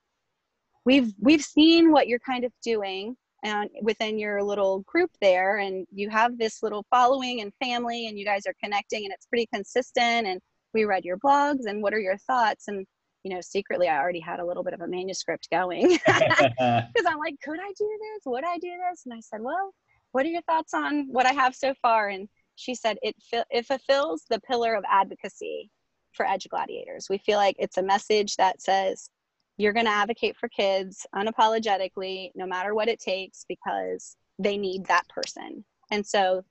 We've 0.85 1.13
we've 1.19 1.43
seen 1.43 1.91
what 1.91 2.07
you're 2.07 2.21
kind 2.21 2.45
of 2.45 2.53
doing 2.63 3.17
and 3.43 3.71
within 3.83 4.19
your 4.19 4.43
little 4.43 4.81
group 4.81 5.11
there 5.21 5.59
and 5.59 5.87
you 5.91 6.11
have 6.11 6.39
this 6.39 6.63
little 6.63 6.85
following 6.91 7.41
and 7.41 7.53
family 7.55 8.07
and 8.07 8.19
you 8.19 8.25
guys 8.25 8.47
are 8.47 8.55
connecting 8.63 9.05
and 9.05 9.13
it's 9.13 9.27
pretty 9.27 9.49
consistent 9.53 10.27
and 10.27 10.41
we 10.75 10.85
read 10.85 11.05
your 11.05 11.19
blogs 11.19 11.67
and 11.67 11.83
what 11.83 11.95
are 11.95 12.01
your 12.01 12.19
thoughts 12.19 12.69
and 12.69 12.87
you 13.23 13.35
know 13.35 13.41
secretly 13.41 13.89
i 13.89 13.99
already 13.99 14.21
had 14.21 14.41
a 14.41 14.45
little 14.45 14.62
bit 14.62 14.75
of 14.75 14.81
a 14.81 14.87
manuscript 14.87 15.49
going. 15.50 15.91
Because 16.07 17.07
i'm 17.07 17.19
like 17.19 17.37
could 17.43 17.61
i 17.61 17.73
do 17.79 17.99
this? 18.00 18.23
Would 18.27 18.45
i 18.45 18.59
do 18.59 18.71
this? 18.91 19.03
And 19.05 19.15
i 19.15 19.21
said 19.21 19.41
well 19.41 19.73
what 20.12 20.27
are 20.27 20.31
your 20.31 20.43
thoughts 20.43 20.75
on 20.75 21.07
what 21.11 21.27
i 21.27 21.33
have 21.33 21.55
so 21.55 21.75
far? 21.83 22.09
And 22.09 22.29
she 22.57 22.75
said 22.75 22.99
it, 23.03 23.17
it 23.50 23.67
fulfills 23.67 24.25
the 24.29 24.41
pillar 24.41 24.75
of 24.75 24.85
advocacy 24.91 25.71
for 26.12 26.27
Edu 26.27 26.49
Gladiators. 26.49 27.07
We 27.09 27.19
feel 27.19 27.39
like 27.39 27.57
it's 27.59 27.79
a 27.79 27.83
message 27.83 28.37
that 28.37 28.61
says 28.61 29.09
you're 29.57 29.73
going 29.73 29.87
to 29.87 29.93
advocate 29.93 30.37
for 30.37 30.49
kids 30.49 31.07
unapologetically 31.15 32.31
no 32.35 32.47
matter 32.47 32.75
what 32.75 32.89
it 32.89 33.00
takes 33.00 33.45
because 33.49 34.17
they 34.39 34.59
need 34.59 34.85
that 34.87 35.09
person. 35.09 35.65
And 35.91 36.07
so 36.07 36.43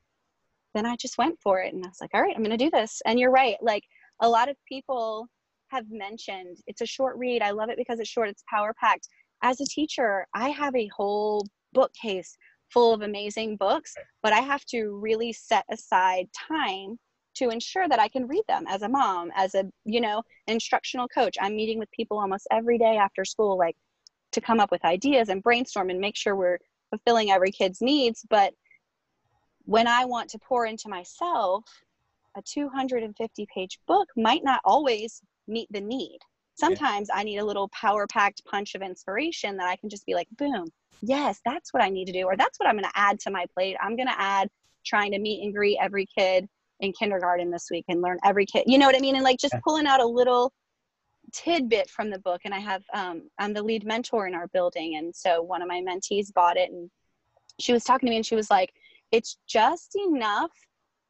then 0.76 0.86
i 0.86 0.96
just 0.96 1.18
went 1.18 1.36
for 1.42 1.62
it 1.62 1.74
and 1.74 1.84
i 1.84 1.88
was 1.88 1.98
like 2.00 2.12
all 2.14 2.22
right 2.22 2.36
i'm 2.36 2.44
going 2.44 2.56
to 2.56 2.64
do 2.64 2.70
this. 2.72 3.02
And 3.06 3.20
you're 3.20 3.32
right 3.32 3.58
like 3.62 3.84
a 4.22 4.30
lot 4.30 4.50
of 4.50 4.56
people 4.68 5.28
have 5.72 5.86
mentioned. 5.90 6.58
It's 6.68 6.82
a 6.82 6.86
short 6.86 7.18
read. 7.18 7.42
I 7.42 7.52
love 7.52 7.70
it 7.70 7.78
because 7.78 8.00
it's 8.00 8.10
short. 8.10 8.30
It's 8.30 8.44
power 8.50 8.74
packed. 8.80 9.08
As 9.42 9.62
a 9.62 9.66
teacher 9.66 10.28
i 10.34 10.50
have 10.50 10.76
a 10.76 10.90
whole 10.96 11.48
bookcase 11.72 12.38
full 12.74 12.94
of 12.94 13.02
amazing 13.02 13.56
books 13.56 13.96
but 14.22 14.34
i 14.34 14.40
have 14.40 14.66
to 14.66 15.00
really 15.02 15.32
set 15.32 15.64
aside 15.72 16.28
time 16.34 17.00
to 17.36 17.50
ensure 17.50 17.88
that 17.88 18.00
i 18.00 18.08
can 18.10 18.28
read 18.28 18.44
them 18.50 18.66
as 18.68 18.82
a 18.82 18.90
mom 18.90 19.32
as 19.36 19.56
a 19.56 19.64
you 19.86 20.02
know 20.02 20.22
instructional 20.48 21.08
coach. 21.08 21.38
I'm 21.40 21.56
meeting 21.56 21.80
with 21.80 21.90
people 21.92 22.20
almost 22.20 22.48
every 22.52 22.78
day 22.78 22.98
after 22.98 23.24
school 23.24 23.58
like 23.58 23.78
to 24.32 24.42
come 24.42 24.60
up 24.60 24.72
with 24.72 24.84
ideas 24.84 25.30
and 25.30 25.42
brainstorm 25.42 25.90
and 25.90 26.00
make 26.00 26.18
sure 26.18 26.36
we're 26.36 26.60
fulfilling 26.90 27.32
every 27.32 27.52
kid's 27.52 27.82
needs. 27.82 28.26
But 28.30 28.54
when 29.66 29.88
i 29.88 30.04
want 30.06 30.30
to 30.32 30.40
pour 30.40 30.66
into 30.66 30.90
myself 30.90 31.64
a 32.36 32.42
250 32.42 33.48
page 33.54 33.80
book 33.88 34.08
might 34.18 34.44
not 34.44 34.62
always 34.66 35.22
meet 35.50 35.68
the 35.72 35.82
need. 35.82 36.20
Sometimes 36.56 37.10
yeah. 37.10 37.20
I 37.20 37.24
need 37.24 37.38
a 37.38 37.46
little 37.46 37.70
power 37.70 38.06
packed 38.08 38.44
punch 38.46 38.76
of 38.76 38.82
inspiration 38.82 39.58
that 39.58 39.68
I 39.68 39.76
can 39.78 39.90
just 39.90 40.06
be 40.06 40.14
like, 40.14 40.28
boom, 40.38 40.68
yes, 41.02 41.40
that's 41.46 41.74
what 41.74 41.84
I 41.84 41.90
need 41.90 42.06
to 42.06 42.12
do. 42.12 42.26
Or 42.26 42.36
that's 42.36 42.60
what 42.60 42.68
I'm 42.68 42.76
going 42.76 42.84
to 42.84 43.00
add 43.00 43.20
to 43.22 43.32
my 43.32 43.46
plate. 43.54 43.78
I'm 43.82 43.96
going 43.96 44.08
to 44.08 44.20
add 44.20 44.50
trying 44.86 45.12
to 45.12 45.20
meet 45.20 45.44
and 45.44 45.54
greet 45.54 45.78
every 45.82 46.06
kid 46.06 46.48
in 46.80 46.94
kindergarten 46.94 47.52
this 47.52 47.68
week 47.70 47.86
and 47.90 48.02
learn 48.02 48.18
every 48.24 48.46
kid 48.46 48.64
you 48.66 48.78
know 48.78 48.86
what 48.86 48.96
i 48.96 49.00
mean 49.00 49.16
and 49.16 49.24
like 49.24 49.40
just 49.40 49.56
pulling 49.64 49.86
out 49.86 50.00
a 50.00 50.06
little 50.06 50.52
tidbit 51.34 51.90
from 51.90 52.10
the 52.10 52.20
book 52.20 52.42
and 52.46 52.54
i 52.54 52.60
have 52.60 52.84
um, 52.94 53.30
i'm 53.38 53.54
the 53.54 53.62
lead 53.62 53.86
mentor 53.86 54.28
in 54.28 54.34
our 54.34 54.48
building 54.48 54.96
and 54.96 55.16
so 55.16 55.42
one 55.42 55.62
of 55.62 55.68
my 55.68 55.82
mentees 55.82 56.34
bought 56.34 56.58
it 56.58 56.72
and 56.72 56.90
she 57.60 57.74
was 57.74 57.84
talking 57.84 58.08
to 58.08 58.12
me 58.12 58.16
and 58.16 58.26
she 58.26 58.36
was 58.36 58.50
like 58.50 58.72
it's 59.12 59.38
just 59.48 59.96
enough 60.08 60.52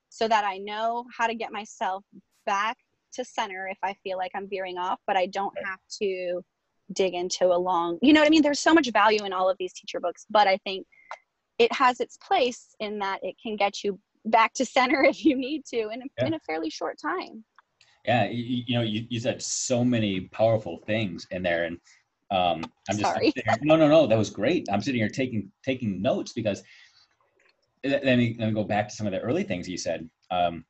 so 0.10 0.28
that 0.28 0.44
i 0.44 0.58
know 0.58 1.06
how 1.16 1.28
to 1.28 1.36
get 1.36 1.52
myself 1.52 2.04
back 2.46 2.78
to 3.14 3.24
center 3.26 3.68
if 3.68 3.78
i 3.84 3.94
feel 4.04 4.18
like 4.18 4.32
i'm 4.36 4.48
veering 4.50 4.78
off 4.78 5.00
but 5.08 5.18
i 5.18 5.26
don't 5.26 5.54
have 5.66 5.80
to 5.90 6.42
dig 6.94 7.14
into 7.14 7.46
a 7.46 7.58
long 7.58 8.00
you 8.02 8.14
know 8.14 8.22
what 8.22 8.28
i 8.28 8.30
mean? 8.30 8.42
There's 8.42 8.60
so 8.60 8.74
much 8.74 8.90
value 8.92 9.24
in 9.24 9.34
all 9.34 9.50
of 9.50 9.58
these 9.60 9.74
teacher 9.74 10.00
books 10.00 10.26
but 10.30 10.48
i 10.48 10.58
think 10.58 10.86
it 11.60 11.72
has 11.74 12.00
its 12.00 12.18
place 12.18 12.76
in 12.80 13.00
that 13.00 13.20
it 13.22 13.36
can 13.42 13.56
get 13.56 13.84
you 13.84 14.00
back 14.26 14.54
to 14.54 14.66
center 14.66 15.04
if 15.08 15.24
you 15.24 15.36
need 15.36 15.66
to 15.66 15.90
in 15.90 16.02
a, 16.02 16.06
yeah. 16.18 16.28
in 16.28 16.34
a 16.34 16.40
fairly 16.40 16.70
short 16.70 16.98
time. 17.00 17.44
Yeah 18.06 18.30
you, 18.30 18.64
you 18.66 18.76
know 18.76 18.82
you, 18.82 19.06
you 19.10 19.20
said 19.20 19.42
so 19.42 19.84
many 19.84 20.22
powerful 20.22 20.78
things 20.88 21.28
in 21.32 21.44
there 21.44 21.66
and 21.66 21.78
um 22.32 22.64
i'm 22.90 22.98
just 22.98 23.02
Sorry. 23.02 23.34
I'm 23.36 23.44
here, 23.44 23.58
no 23.64 23.76
no 23.76 23.88
no 23.88 24.08
that 24.08 24.18
was 24.18 24.30
great. 24.30 24.68
I'm 24.72 24.82
sitting 24.82 25.02
here 25.02 25.10
taking 25.10 25.52
taking 25.64 26.02
notes 26.02 26.32
because 26.34 26.64
let 27.84 28.04
me, 28.04 28.36
let 28.38 28.48
me 28.48 28.54
go 28.54 28.64
back 28.64 28.90
to 28.90 28.96
some 28.96 29.08
of 29.08 29.14
the 29.14 29.20
early 29.20 29.44
things 29.44 29.68
you 29.68 29.78
said. 29.78 30.10
Um 30.32 30.66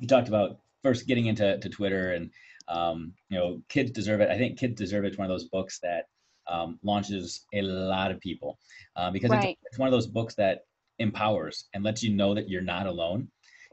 you 0.00 0.06
talked 0.06 0.28
about 0.28 0.58
first 0.82 1.06
getting 1.06 1.26
into 1.26 1.58
to 1.58 1.68
twitter 1.68 2.12
and 2.12 2.30
um 2.68 3.12
you 3.28 3.38
know 3.38 3.60
kids 3.68 3.90
deserve 3.90 4.20
it 4.20 4.30
i 4.30 4.38
think 4.38 4.58
kids 4.58 4.74
deserve 4.74 5.04
it. 5.04 5.08
it's 5.08 5.18
one 5.18 5.26
of 5.26 5.30
those 5.30 5.48
books 5.48 5.78
that 5.82 6.04
um, 6.50 6.78
launches 6.82 7.44
a 7.52 7.60
lot 7.60 8.10
of 8.10 8.18
people 8.20 8.58
uh, 8.96 9.10
because 9.10 9.30
right. 9.30 9.50
it's, 9.50 9.60
it's 9.64 9.78
one 9.78 9.86
of 9.86 9.92
those 9.92 10.06
books 10.06 10.34
that 10.36 10.60
empowers 10.98 11.66
and 11.74 11.84
lets 11.84 12.02
you 12.02 12.14
know 12.14 12.34
that 12.34 12.48
you're 12.48 12.62
not 12.62 12.86
alone 12.86 13.28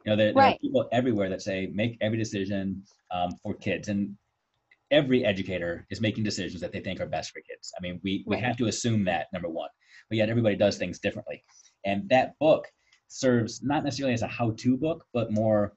you 0.06 0.12
know, 0.12 0.18
there, 0.18 0.34
there 0.34 0.44
are 0.44 0.58
people 0.60 0.88
everywhere 0.92 1.30
that 1.30 1.42
say 1.42 1.72
make 1.74 1.98
every 2.00 2.18
decision 2.18 2.84
um, 3.12 3.32
for 3.42 3.56
kids, 3.56 3.88
and 3.88 4.16
every 4.92 5.26
educator 5.26 5.88
is 5.90 6.00
making 6.00 6.24
decisions 6.24 6.62
that 6.62 6.72
they 6.72 6.80
think 6.80 7.02
are 7.02 7.08
best 7.08 7.32
for 7.32 7.42
kids. 7.42 7.74
I 7.78 7.82
mean, 7.82 8.00
we 8.04 8.24
we 8.28 8.38
have 8.38 8.56
to 8.58 8.68
assume 8.68 9.04
that 9.06 9.28
number 9.34 9.50
one, 9.50 9.70
but 10.10 10.18
yet 10.18 10.30
everybody 10.30 10.56
does 10.56 10.78
things 10.78 11.00
differently, 11.00 11.44
and 11.86 12.08
that 12.10 12.38
book 12.40 12.68
serves 13.08 13.64
not 13.64 13.84
necessarily 13.84 14.14
as 14.14 14.22
a 14.22 14.28
how-to 14.28 14.78
book, 14.78 15.06
but 15.12 15.32
more 15.32 15.74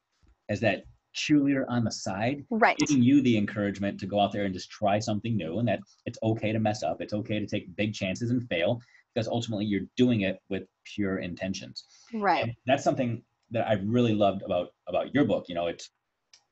as 0.50 0.60
that 0.60 0.84
cheerleader 1.18 1.64
on 1.68 1.84
the 1.84 1.90
side, 1.90 2.44
right. 2.50 2.78
giving 2.78 3.02
you 3.02 3.20
the 3.20 3.36
encouragement 3.36 3.98
to 4.00 4.06
go 4.06 4.20
out 4.20 4.32
there 4.32 4.44
and 4.44 4.54
just 4.54 4.70
try 4.70 4.98
something 4.98 5.36
new, 5.36 5.58
and 5.58 5.68
that 5.68 5.80
it's 6.06 6.18
okay 6.22 6.52
to 6.52 6.58
mess 6.58 6.82
up, 6.82 7.00
it's 7.00 7.12
okay 7.12 7.38
to 7.38 7.46
take 7.46 7.74
big 7.76 7.92
chances 7.92 8.30
and 8.30 8.48
fail, 8.48 8.80
because 9.14 9.28
ultimately 9.28 9.64
you're 9.64 9.86
doing 9.96 10.22
it 10.22 10.38
with 10.48 10.64
pure 10.84 11.18
intentions. 11.18 11.84
Right. 12.14 12.44
And 12.44 12.54
that's 12.66 12.84
something 12.84 13.22
that 13.50 13.66
I 13.66 13.74
really 13.84 14.14
loved 14.14 14.42
about 14.42 14.68
about 14.86 15.14
your 15.14 15.24
book. 15.24 15.46
You 15.48 15.54
know, 15.54 15.66
it's 15.66 15.90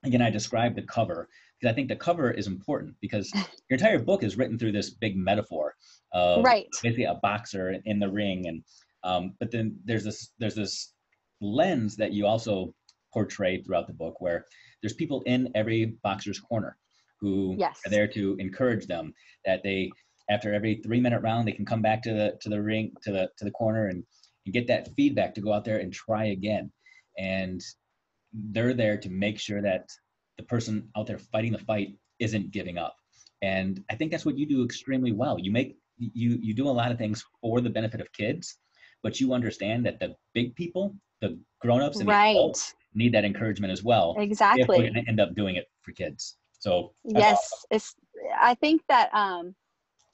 again 0.05 0.23
I 0.23 0.31
described 0.31 0.77
the 0.77 0.83
cover 0.83 1.29
because 1.61 1.73
I 1.73 1.75
think 1.75 1.89
the 1.89 1.97
cover 1.97 2.31
is 2.31 2.47
important 2.47 2.95
because 3.01 3.31
your 3.71 3.79
entire 3.79 3.99
book 3.99 4.23
is 4.23 4.37
written 4.37 4.59
through 4.59 4.73
this 4.73 4.91
big 4.91 5.17
metaphor 5.17 5.75
of 6.13 6.45
right. 6.45 6.67
basically 6.83 7.05
a 7.05 7.19
boxer 7.23 7.77
in 7.85 7.99
the 7.99 8.09
ring, 8.09 8.47
and 8.47 8.63
um, 9.05 9.35
but 9.39 9.51
then 9.51 9.79
there's 9.85 10.05
this 10.05 10.33
there's 10.39 10.55
this 10.55 10.93
lens 11.41 11.97
that 11.97 12.13
you 12.13 12.27
also 12.27 12.75
portray 13.17 13.63
throughout 13.63 13.87
the 13.87 14.01
book 14.03 14.21
where 14.21 14.45
there's 14.83 14.93
people 15.03 15.23
in 15.25 15.51
every 15.55 15.81
boxer's 16.03 16.39
corner 16.39 16.77
who 17.19 17.57
yes. 17.59 17.81
are 17.87 17.89
there 17.89 18.07
to 18.07 18.37
encourage 18.39 18.87
them 18.87 19.15
that 19.47 19.63
they 19.63 19.91
after 20.29 20.53
every 20.53 20.75
three 20.85 21.01
minute 21.01 21.23
round 21.23 21.49
they 21.49 21.59
can 21.59 21.65
come 21.65 21.81
back 21.81 22.03
to 22.03 22.13
the 22.13 22.29
to 22.43 22.51
the 22.51 22.63
ring 22.71 22.93
to 23.03 23.11
the 23.11 23.25
to 23.39 23.47
the 23.47 23.51
corner 23.53 23.87
and, 23.87 24.05
and 24.45 24.53
get 24.53 24.67
that 24.67 24.95
feedback 24.97 25.35
to 25.35 25.41
go 25.41 25.51
out 25.55 25.65
there 25.65 25.79
and 25.79 25.95
try 25.95 26.25
again 26.27 26.71
and 27.17 27.63
they're 28.53 28.75
there 28.75 28.99
to 28.99 29.09
make 29.09 29.39
sure 29.41 29.63
that 29.63 29.89
the 30.37 30.45
person 30.45 30.87
out 30.95 31.07
there 31.07 31.23
fighting 31.33 31.53
the 31.53 31.67
fight 31.71 31.89
isn't 32.19 32.51
giving 32.51 32.77
up 32.77 32.97
and 33.41 33.83
i 33.91 33.95
think 33.95 34.11
that's 34.11 34.27
what 34.27 34.37
you 34.37 34.47
do 34.47 34.63
extremely 34.63 35.13
well 35.23 35.39
you 35.39 35.51
make 35.51 35.79
you 35.97 36.39
you 36.43 36.53
do 36.53 36.69
a 36.69 36.79
lot 36.81 36.93
of 36.93 36.99
things 36.99 37.25
for 37.41 37.63
the 37.63 37.71
benefit 37.79 38.03
of 38.03 38.13
kids 38.13 38.59
but 39.03 39.21
you 39.21 39.33
understand 39.33 39.87
that 39.87 39.99
the 40.01 40.15
big 40.35 40.55
people 40.55 40.95
the 41.23 41.39
grown-ups 41.63 41.99
and 42.01 42.09
right. 42.09 42.35
the 42.35 42.39
adults 42.39 42.75
need 42.97 43.13
that 43.13 43.25
encouragement 43.25 43.73
as 43.73 43.83
well 43.83 44.17
exactly 44.19 44.63
if 44.63 44.69
we're 44.69 44.77
going 44.79 44.95
to 44.95 45.09
end 45.09 45.21
up 45.21 45.35
doing 45.35 45.57
it 45.57 45.67
for 45.83 45.93
kids. 45.93 46.37
So 46.59 46.93
yes 47.05 47.37
awesome. 47.37 47.67
it's 47.71 47.95
i 48.41 48.55
think 48.55 48.83
that 48.89 49.13
um 49.15 49.55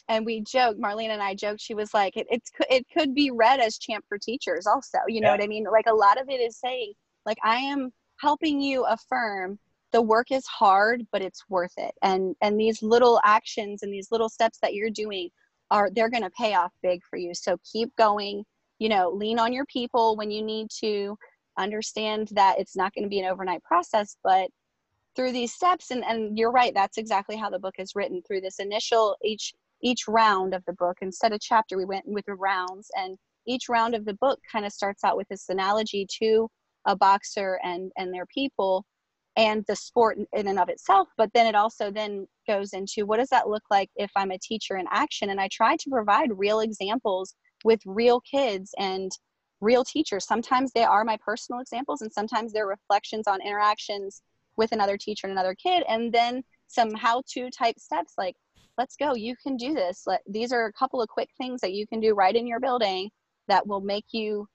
and 0.08 0.26
we 0.26 0.40
joke, 0.40 0.76
marlene 0.76 1.10
and 1.10 1.22
i 1.22 1.34
joked 1.34 1.60
she 1.60 1.74
was 1.74 1.94
like 1.94 2.16
it, 2.16 2.26
it's 2.30 2.50
it 2.68 2.84
could 2.92 3.14
be 3.14 3.30
read 3.30 3.60
as 3.60 3.78
champ 3.78 4.04
for 4.08 4.18
teachers 4.18 4.66
also 4.66 4.98
you 5.06 5.20
know 5.20 5.28
yeah. 5.28 5.36
what 5.36 5.42
i 5.42 5.46
mean? 5.46 5.64
Like 5.64 5.86
a 5.86 5.94
lot 5.94 6.20
of 6.20 6.28
it 6.28 6.40
is 6.40 6.58
saying 6.58 6.92
like 7.24 7.38
i 7.44 7.56
am 7.56 7.90
helping 8.20 8.60
you 8.60 8.84
affirm 8.84 9.58
the 9.92 10.02
work 10.02 10.30
is 10.30 10.46
hard 10.46 11.06
but 11.12 11.22
it's 11.22 11.44
worth 11.48 11.74
it. 11.76 11.94
And 12.02 12.34
and 12.42 12.58
these 12.58 12.82
little 12.82 13.20
actions 13.24 13.82
and 13.82 13.92
these 13.92 14.10
little 14.10 14.28
steps 14.28 14.58
that 14.62 14.74
you're 14.74 14.90
doing 14.90 15.28
are 15.70 15.90
they're 15.94 16.10
going 16.10 16.22
to 16.22 16.30
pay 16.30 16.54
off 16.54 16.72
big 16.82 17.00
for 17.08 17.16
you. 17.16 17.34
So 17.34 17.56
keep 17.70 17.94
going 17.96 18.44
you 18.78 18.88
know 18.88 19.10
lean 19.10 19.38
on 19.38 19.52
your 19.52 19.66
people 19.66 20.16
when 20.16 20.30
you 20.30 20.42
need 20.42 20.68
to 20.80 21.16
understand 21.59 22.28
that 22.32 22.59
it's 22.59 22.76
not 22.76 22.94
going 22.94 23.04
to 23.04 23.09
be 23.09 23.21
an 23.21 23.30
overnight 23.30 23.62
process 23.62 24.16
but 24.25 24.49
through 25.14 25.32
these 25.32 25.52
steps 25.52 25.90
and 25.90 26.04
and 26.04 26.38
you're 26.38 26.50
right 26.50 26.73
that's 26.75 26.99
exactly 26.99 27.37
how 27.37 27.50
the 27.50 27.59
book 27.59 27.75
is 27.78 27.94
written 27.94 28.23
through 28.26 28.40
this 28.40 28.59
initial 28.59 29.16
each 29.23 29.52
each 29.82 30.06
round 30.09 30.54
of 30.54 30.64
the 30.66 30.73
book. 30.75 30.99
Instead 31.02 31.32
of 31.32 31.40
chapter 31.40 31.76
we 31.76 31.85
went 31.85 32.06
with 32.06 32.25
the 32.26 32.35
rounds 32.35 32.88
and 32.97 33.18
each 33.47 33.68
round 33.68 33.94
of 33.94 34.04
the 34.04 34.14
book 34.14 34.38
kind 34.50 34.64
of 34.64 34.73
starts 34.73 35.04
out 35.04 35.16
with 35.16 35.28
this 35.28 35.49
analogy 35.49 36.06
to 36.23 36.49
a 36.87 36.97
boxer 36.97 37.59
and 37.62 37.92
and 37.97 38.12
their 38.12 38.26
people 38.26 38.85
and 39.37 39.64
the 39.66 39.76
sport 39.76 40.18
in 40.32 40.49
and 40.49 40.59
of 40.59 40.68
itself 40.68 41.09
but 41.16 41.30
then 41.32 41.47
it 41.47 41.54
also 41.54 41.90
then 41.90 42.26
goes 42.47 42.73
into 42.73 43.06
what 43.06 43.18
does 43.18 43.28
that 43.30 43.49
look 43.49 43.62
like 43.71 43.88
if 43.97 44.11
i'm 44.16 44.30
a 44.30 44.38
teacher 44.38 44.76
in 44.76 44.87
action? 44.90 45.30
And 45.30 45.40
i 45.40 45.49
try 45.50 45.76
to 45.76 45.90
provide 45.90 46.30
real 46.37 46.61
examples 46.61 47.35
with 47.64 47.80
real 47.87 48.21
kids 48.21 48.75
and 48.78 49.11
real 49.62 49.85
teachers. 49.85 50.26
Sometimes 50.26 50.73
they 50.73 50.85
are 50.85 51.04
my 51.04 51.16
personal 51.25 51.61
examples 51.61 52.02
and 52.02 52.12
sometimes 52.12 52.52
they're 52.52 52.66
reflections 52.66 53.26
on 53.26 53.40
interactions 53.40 54.21
with 54.57 54.73
another 54.73 54.99
teacher 54.99 55.26
and 55.26 55.33
another 55.33 55.54
kid 55.54 55.83
and 55.88 56.12
then 56.12 56.42
some 56.66 56.92
how 56.92 57.23
to 57.26 57.50
type 57.50 57.78
steps 57.78 58.14
like 58.19 58.35
let's 58.76 58.97
go 58.97 59.14
you 59.14 59.35
can 59.42 59.57
do 59.57 59.73
this. 59.73 60.02
Let, 60.07 60.21
these 60.28 60.52
are 60.52 60.66
a 60.66 60.73
couple 60.73 61.00
of 61.00 61.09
quick 61.09 61.31
things 61.38 61.61
that 61.62 61.73
you 61.73 61.87
can 61.87 62.00
do 62.00 62.14
right 62.14 62.35
in 62.35 62.47
your 62.47 62.61
building 62.61 63.11
that 63.49 63.66
will 63.66 63.81
make 63.81 64.07
you 64.12 64.47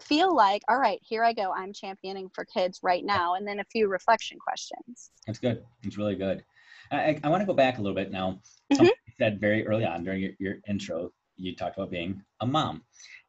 feel 0.00 0.34
like 0.34 0.62
all 0.68 0.78
right 0.78 0.98
here 1.02 1.22
i 1.22 1.30
go 1.30 1.52
i'm 1.54 1.74
championing 1.74 2.30
for 2.34 2.46
kids 2.46 2.80
right 2.82 3.04
now 3.04 3.34
and 3.34 3.46
then 3.46 3.60
a 3.60 3.64
few 3.64 3.86
reflection 3.86 4.38
questions. 4.38 5.10
That's 5.26 5.38
good. 5.38 5.62
It's 5.82 5.98
really 5.98 6.16
good. 6.16 6.42
I, 6.90 7.20
I 7.22 7.28
want 7.28 7.42
to 7.42 7.46
go 7.46 7.52
back 7.52 7.78
a 7.78 7.82
little 7.82 7.94
bit 7.94 8.10
now. 8.10 8.40
Mm-hmm. 8.72 8.84
you 8.84 8.92
said 9.18 9.40
very 9.40 9.66
early 9.66 9.84
on 9.84 10.02
during 10.02 10.22
your, 10.22 10.32
your 10.38 10.54
intro 10.66 11.12
you 11.36 11.54
talked 11.54 11.76
about 11.76 11.90
being 11.90 12.22
a 12.40 12.46
mom 12.46 12.82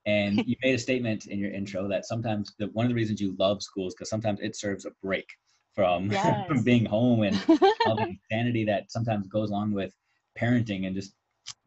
and 0.06 0.44
you 0.46 0.56
made 0.64 0.76
a 0.76 0.80
statement 0.80 1.28
in 1.28 1.40
your 1.40 1.52
intro 1.52 1.88
that 1.88 2.06
sometimes 2.06 2.54
the, 2.58 2.68
one 2.68 2.86
of 2.86 2.90
the 2.90 2.96
reasons 2.96 3.22
you 3.22 3.36
love 3.38 3.62
schools 3.62 3.94
because 3.94 4.10
sometimes 4.10 4.40
it 4.42 4.56
serves 4.56 4.86
a 4.86 4.92
break 5.04 5.28
from 5.74 6.12
yes. 6.12 6.48
from 6.48 6.64
being 6.64 6.86
home 6.86 7.24
and 7.24 7.36
all 7.86 7.96
the 7.96 8.08
insanity 8.32 8.66
that 8.66 8.92
sometimes 8.92 9.28
goes 9.28 9.50
along 9.50 9.72
with 9.72 9.94
parenting 10.40 10.88
and 10.88 10.96
just 10.96 11.14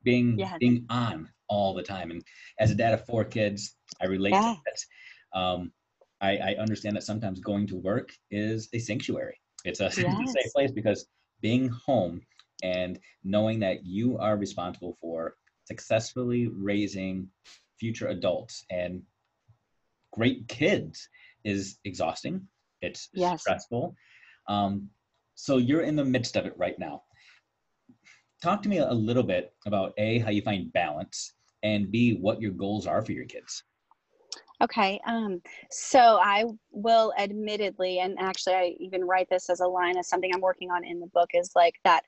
being 0.02 0.38
yes. 0.38 0.56
being 0.58 0.84
on 0.90 1.28
all 1.48 1.74
the 1.74 1.82
time. 1.82 2.10
And 2.10 2.22
as 2.58 2.70
a 2.70 2.74
dad 2.74 2.94
of 2.94 3.04
four 3.06 3.24
kids, 3.24 3.76
I 4.00 4.06
relate 4.06 4.32
yeah. 4.32 4.54
to 4.54 4.60
that. 4.64 5.38
Um, 5.38 5.72
I, 6.20 6.36
I, 6.36 6.54
understand 6.60 6.94
that 6.96 7.02
sometimes 7.02 7.40
going 7.40 7.66
to 7.66 7.76
work 7.76 8.12
is 8.30 8.68
a 8.72 8.78
sanctuary. 8.78 9.36
It's 9.64 9.80
a, 9.80 9.84
yes. 9.84 9.96
it's 9.98 10.30
a 10.30 10.42
safe 10.42 10.52
place 10.52 10.70
because 10.70 11.06
being 11.40 11.68
home 11.68 12.22
and 12.62 12.98
knowing 13.24 13.58
that 13.60 13.84
you 13.84 14.16
are 14.18 14.36
responsible 14.36 14.96
for 15.00 15.34
successfully 15.66 16.48
raising 16.48 17.28
future 17.78 18.08
adults 18.08 18.64
and 18.70 19.02
great 20.12 20.46
kids 20.48 21.08
is 21.44 21.78
exhausting. 21.84 22.46
It's 22.82 23.08
yes. 23.12 23.40
stressful. 23.40 23.94
Um, 24.48 24.90
so 25.34 25.56
you're 25.56 25.82
in 25.82 25.96
the 25.96 26.04
midst 26.04 26.36
of 26.36 26.46
it 26.46 26.54
right 26.56 26.78
now 26.78 27.02
talk 28.44 28.62
to 28.62 28.68
me 28.68 28.78
a 28.78 28.92
little 28.92 29.22
bit 29.22 29.54
about 29.64 29.94
a 29.96 30.18
how 30.18 30.30
you 30.30 30.42
find 30.42 30.72
balance 30.74 31.34
and 31.62 31.90
b 31.90 32.18
what 32.20 32.40
your 32.42 32.50
goals 32.50 32.86
are 32.86 33.02
for 33.02 33.12
your 33.12 33.24
kids 33.24 33.64
okay 34.62 35.00
um, 35.06 35.40
so 35.70 36.18
i 36.22 36.44
will 36.70 37.12
admittedly 37.18 38.00
and 38.00 38.16
actually 38.20 38.54
i 38.54 38.74
even 38.78 39.02
write 39.02 39.28
this 39.30 39.48
as 39.48 39.60
a 39.60 39.66
line 39.66 39.96
as 39.96 40.08
something 40.08 40.30
i'm 40.34 40.42
working 40.42 40.70
on 40.70 40.84
in 40.84 41.00
the 41.00 41.06
book 41.08 41.30
is 41.32 41.52
like 41.56 41.74
that 41.84 42.04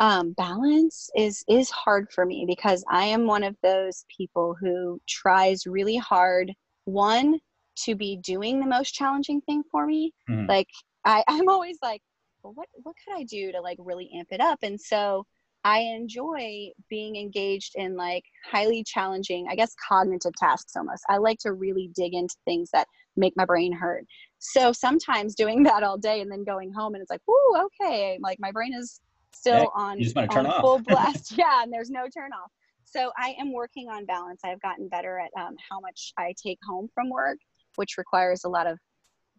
um, 0.00 0.32
balance 0.32 1.10
is 1.14 1.44
is 1.48 1.70
hard 1.70 2.10
for 2.10 2.24
me 2.24 2.44
because 2.46 2.82
i 2.90 3.04
am 3.04 3.26
one 3.26 3.44
of 3.44 3.54
those 3.62 4.04
people 4.14 4.56
who 4.58 5.00
tries 5.06 5.66
really 5.66 5.96
hard 5.96 6.52
one 6.86 7.38
to 7.76 7.94
be 7.94 8.16
doing 8.16 8.58
the 8.58 8.66
most 8.66 8.94
challenging 8.94 9.40
thing 9.42 9.62
for 9.70 9.86
me 9.86 10.12
mm-hmm. 10.28 10.46
like 10.46 10.68
I, 11.04 11.22
i'm 11.28 11.48
always 11.48 11.78
like 11.82 12.02
well 12.42 12.54
what 12.54 12.68
what 12.82 12.96
could 13.04 13.16
i 13.16 13.24
do 13.24 13.52
to 13.52 13.60
like 13.60 13.76
really 13.78 14.10
amp 14.18 14.28
it 14.32 14.40
up 14.40 14.58
and 14.62 14.80
so 14.80 15.24
I 15.62 15.80
enjoy 15.80 16.70
being 16.88 17.16
engaged 17.16 17.74
in 17.76 17.94
like 17.94 18.24
highly 18.50 18.82
challenging, 18.82 19.46
I 19.50 19.54
guess, 19.54 19.74
cognitive 19.86 20.32
tasks 20.34 20.74
almost. 20.74 21.04
I 21.10 21.18
like 21.18 21.38
to 21.40 21.52
really 21.52 21.90
dig 21.94 22.14
into 22.14 22.34
things 22.46 22.70
that 22.72 22.88
make 23.14 23.34
my 23.36 23.44
brain 23.44 23.70
hurt. 23.70 24.06
So 24.38 24.72
sometimes 24.72 25.34
doing 25.34 25.62
that 25.64 25.82
all 25.82 25.98
day 25.98 26.22
and 26.22 26.32
then 26.32 26.44
going 26.44 26.72
home 26.72 26.94
and 26.94 27.02
it's 27.02 27.10
like, 27.10 27.20
ooh, 27.28 27.68
okay, 27.82 28.18
like 28.22 28.38
my 28.40 28.52
brain 28.52 28.72
is 28.72 29.02
still 29.32 29.54
yeah, 29.54 29.64
on, 29.74 30.00
on 30.30 30.60
full 30.60 30.78
blast. 30.86 31.32
yeah, 31.38 31.62
and 31.62 31.72
there's 31.72 31.90
no 31.90 32.06
turn 32.08 32.32
off. 32.32 32.50
So 32.84 33.12
I 33.16 33.36
am 33.38 33.52
working 33.52 33.88
on 33.88 34.04
balance. 34.04 34.40
I've 34.44 34.60
gotten 34.60 34.88
better 34.88 35.18
at 35.20 35.30
um, 35.40 35.54
how 35.70 35.80
much 35.80 36.12
I 36.18 36.34
take 36.42 36.58
home 36.68 36.88
from 36.94 37.08
work, 37.08 37.38
which 37.76 37.96
requires 37.98 38.44
a 38.44 38.48
lot 38.48 38.66
of 38.66 38.78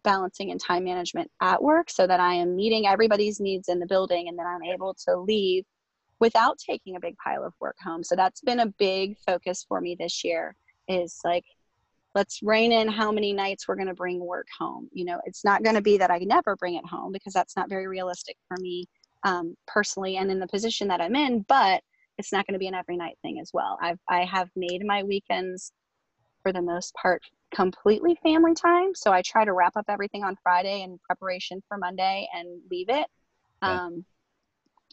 balancing 0.02 0.50
and 0.50 0.60
time 0.60 0.84
management 0.84 1.30
at 1.40 1.62
work 1.62 1.90
so 1.90 2.06
that 2.06 2.18
I 2.18 2.34
am 2.34 2.56
meeting 2.56 2.86
everybody's 2.86 3.40
needs 3.40 3.68
in 3.68 3.78
the 3.78 3.86
building 3.86 4.28
and 4.28 4.38
then 4.38 4.46
I'm 4.46 4.64
able 4.64 4.96
to 5.06 5.16
leave 5.16 5.64
without 6.18 6.58
taking 6.58 6.96
a 6.96 7.00
big 7.00 7.16
pile 7.18 7.44
of 7.44 7.52
work 7.60 7.76
home. 7.82 8.02
So 8.02 8.16
that's 8.16 8.40
been 8.40 8.60
a 8.60 8.72
big 8.78 9.16
focus 9.26 9.64
for 9.68 9.80
me 9.80 9.96
this 9.98 10.24
year 10.24 10.56
is 10.88 11.18
like 11.24 11.44
let's 12.14 12.40
rein 12.42 12.72
in 12.72 12.88
how 12.88 13.10
many 13.10 13.32
nights 13.32 13.66
we're 13.66 13.76
going 13.76 13.88
to 13.88 13.94
bring 13.94 14.20
work 14.20 14.46
home. 14.58 14.88
You 14.92 15.04
know, 15.04 15.20
it's 15.24 15.44
not 15.44 15.62
going 15.62 15.76
to 15.76 15.82
be 15.82 15.98
that 15.98 16.10
I 16.10 16.18
never 16.18 16.56
bring 16.56 16.74
it 16.74 16.86
home 16.86 17.12
because 17.12 17.32
that's 17.32 17.56
not 17.56 17.68
very 17.68 17.86
realistic 17.86 18.36
for 18.48 18.56
me 18.60 18.86
um, 19.24 19.54
personally 19.66 20.16
and 20.16 20.30
in 20.30 20.38
the 20.38 20.46
position 20.46 20.88
that 20.88 21.00
I'm 21.00 21.16
in, 21.16 21.44
but 21.48 21.82
it's 22.18 22.32
not 22.32 22.46
going 22.46 22.54
to 22.54 22.58
be 22.58 22.66
an 22.66 22.74
every 22.74 22.96
night 22.96 23.16
thing 23.22 23.38
as 23.40 23.50
well. 23.52 23.78
I've 23.80 23.98
I 24.08 24.24
have 24.24 24.48
made 24.56 24.84
my 24.84 25.02
weekends 25.02 25.72
for 26.42 26.52
the 26.52 26.62
most 26.62 26.94
part 26.94 27.22
completely 27.54 28.18
family 28.22 28.54
time. 28.54 28.94
So 28.94 29.12
I 29.12 29.22
try 29.22 29.44
to 29.44 29.52
wrap 29.52 29.76
up 29.76 29.86
everything 29.88 30.24
on 30.24 30.36
Friday 30.42 30.82
in 30.82 30.98
preparation 31.04 31.62
for 31.68 31.78
Monday 31.78 32.28
and 32.34 32.60
leave 32.70 32.88
it. 32.88 33.06
Yeah. 33.62 33.84
Um, 33.84 34.04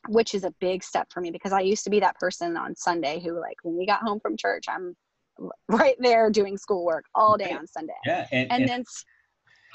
which 0.08 0.34
is 0.34 0.46
a 0.46 0.52
big 0.62 0.82
step 0.82 1.08
for 1.12 1.20
me 1.20 1.30
because 1.30 1.52
I 1.52 1.60
used 1.60 1.84
to 1.84 1.90
be 1.90 2.00
that 2.00 2.16
person 2.16 2.56
on 2.56 2.74
Sunday 2.74 3.20
who 3.22 3.38
like 3.38 3.58
when 3.64 3.78
we 3.78 3.86
got 3.86 4.02
home 4.02 4.20
from 4.22 4.38
church, 4.38 4.64
I'm 4.70 4.96
right 5.68 5.96
there 6.00 6.30
doing 6.30 6.58
schoolwork 6.58 7.06
all 7.14 7.38
day 7.38 7.52
on 7.52 7.68
Sunday. 7.68 7.94
Yeah. 8.06 8.26
And, 8.32 8.52
and, 8.52 8.62
and 8.62 8.70
then 8.70 8.84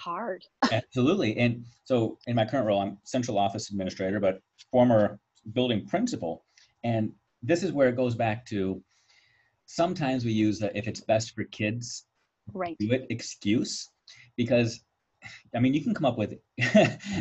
hard. 0.05 0.45
absolutely. 0.73 1.37
And 1.37 1.65
so 1.85 2.19
in 2.27 2.37
my 2.37 2.45
current 2.45 2.67
role, 2.67 2.81
I'm 2.81 2.99
central 3.05 3.39
office 3.39 3.71
administrator, 3.71 4.21
but 4.21 4.41
former 4.71 5.19
building 5.53 5.87
principal. 5.87 6.45
And 6.85 7.13
this 7.43 7.63
is 7.63 7.73
where 7.73 7.89
it 7.89 7.97
goes 7.97 8.15
back 8.15 8.47
to 8.47 8.83
sometimes 9.67 10.25
we 10.25 10.33
use 10.33 10.59
the 10.59 10.77
if 10.77 10.87
it's 10.87 11.01
best 11.01 11.35
for 11.35 11.45
kids 11.45 12.07
right 12.53 12.77
do 12.79 12.93
it 12.93 13.07
excuse 13.09 13.91
because 14.37 14.81
i 15.55 15.59
mean 15.59 15.73
you 15.73 15.83
can 15.83 15.95
come 15.95 16.05
up 16.05 16.19
with 16.19 16.35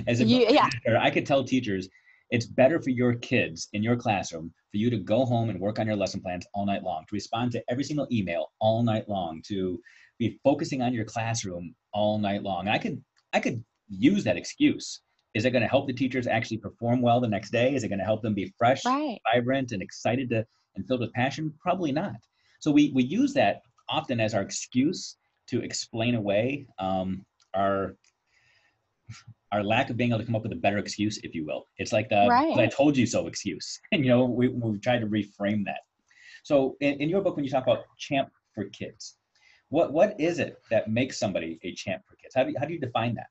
as 0.07 0.19
a 0.19 0.25
you, 0.25 0.45
yeah. 0.49 0.69
i 0.99 1.09
could 1.09 1.25
tell 1.25 1.43
teachers 1.43 1.87
it's 2.31 2.45
better 2.45 2.81
for 2.81 2.89
your 2.89 3.13
kids 3.15 3.69
in 3.73 3.81
your 3.81 3.95
classroom 3.95 4.51
for 4.71 4.77
you 4.77 4.89
to 4.89 4.97
go 4.97 5.23
home 5.23 5.49
and 5.49 5.59
work 5.59 5.79
on 5.79 5.87
your 5.87 5.95
lesson 5.95 6.19
plans 6.19 6.45
all 6.53 6.65
night 6.65 6.83
long 6.83 7.05
to 7.07 7.15
respond 7.15 7.51
to 7.51 7.63
every 7.69 7.83
single 7.83 8.07
email 8.11 8.51
all 8.59 8.83
night 8.83 9.07
long 9.07 9.41
to 9.45 9.79
be 10.19 10.37
focusing 10.43 10.81
on 10.81 10.93
your 10.93 11.05
classroom 11.05 11.73
all 11.93 12.17
night 12.17 12.43
long 12.43 12.67
And 12.67 12.75
i 12.75 12.77
could 12.77 13.01
i 13.33 13.39
could 13.39 13.63
use 13.89 14.23
that 14.23 14.37
excuse 14.37 15.01
is 15.33 15.45
it 15.45 15.51
going 15.51 15.63
to 15.63 15.67
help 15.67 15.87
the 15.87 15.93
teachers 15.93 16.27
actually 16.27 16.57
perform 16.57 17.01
well 17.01 17.19
the 17.19 17.27
next 17.27 17.51
day 17.51 17.73
is 17.75 17.83
it 17.83 17.89
going 17.89 17.99
to 17.99 18.05
help 18.05 18.21
them 18.21 18.33
be 18.33 18.53
fresh 18.57 18.85
right. 18.85 19.19
vibrant 19.31 19.71
and 19.71 19.81
excited 19.81 20.29
to 20.29 20.45
and 20.75 20.87
filled 20.87 21.01
with 21.01 21.13
passion 21.13 21.53
probably 21.61 21.91
not 21.91 22.15
so 22.59 22.71
we 22.71 22.91
we 22.95 23.03
use 23.03 23.33
that 23.33 23.61
often 23.89 24.19
as 24.19 24.33
our 24.33 24.41
excuse 24.41 25.17
to 25.47 25.61
explain 25.61 26.15
away 26.15 26.65
um, 26.79 27.25
our 27.53 27.95
our 29.51 29.63
lack 29.63 29.89
of 29.89 29.97
being 29.97 30.09
able 30.09 30.19
to 30.19 30.25
come 30.25 30.35
up 30.35 30.41
with 30.41 30.51
a 30.51 30.55
better 30.55 30.79
excuse, 30.79 31.19
if 31.19 31.35
you 31.35 31.45
will. 31.45 31.67
It's 31.77 31.93
like 31.93 32.09
the 32.09 32.25
right. 32.29 32.57
"I 32.57 32.67
told 32.67 32.97
you 32.97 33.05
so" 33.05 33.27
excuse, 33.27 33.79
and 33.91 34.03
you 34.03 34.09
know 34.09 34.25
we 34.25 34.47
we 34.47 34.79
try 34.79 34.97
to 34.97 35.05
reframe 35.05 35.65
that. 35.65 35.81
So 36.43 36.75
in, 36.81 37.01
in 37.01 37.09
your 37.09 37.21
book, 37.21 37.35
when 37.35 37.45
you 37.45 37.51
talk 37.51 37.63
about 37.63 37.85
champ 37.97 38.29
for 38.53 38.65
kids, 38.65 39.15
what 39.69 39.91
what 39.91 40.19
is 40.19 40.39
it 40.39 40.61
that 40.69 40.89
makes 40.89 41.17
somebody 41.17 41.59
a 41.63 41.73
champ 41.73 42.03
for 42.05 42.15
kids? 42.15 42.35
How 42.35 42.43
do 42.43 42.51
you, 42.51 42.55
how 42.59 42.65
do 42.65 42.73
you 42.73 42.79
define 42.79 43.15
that? 43.15 43.27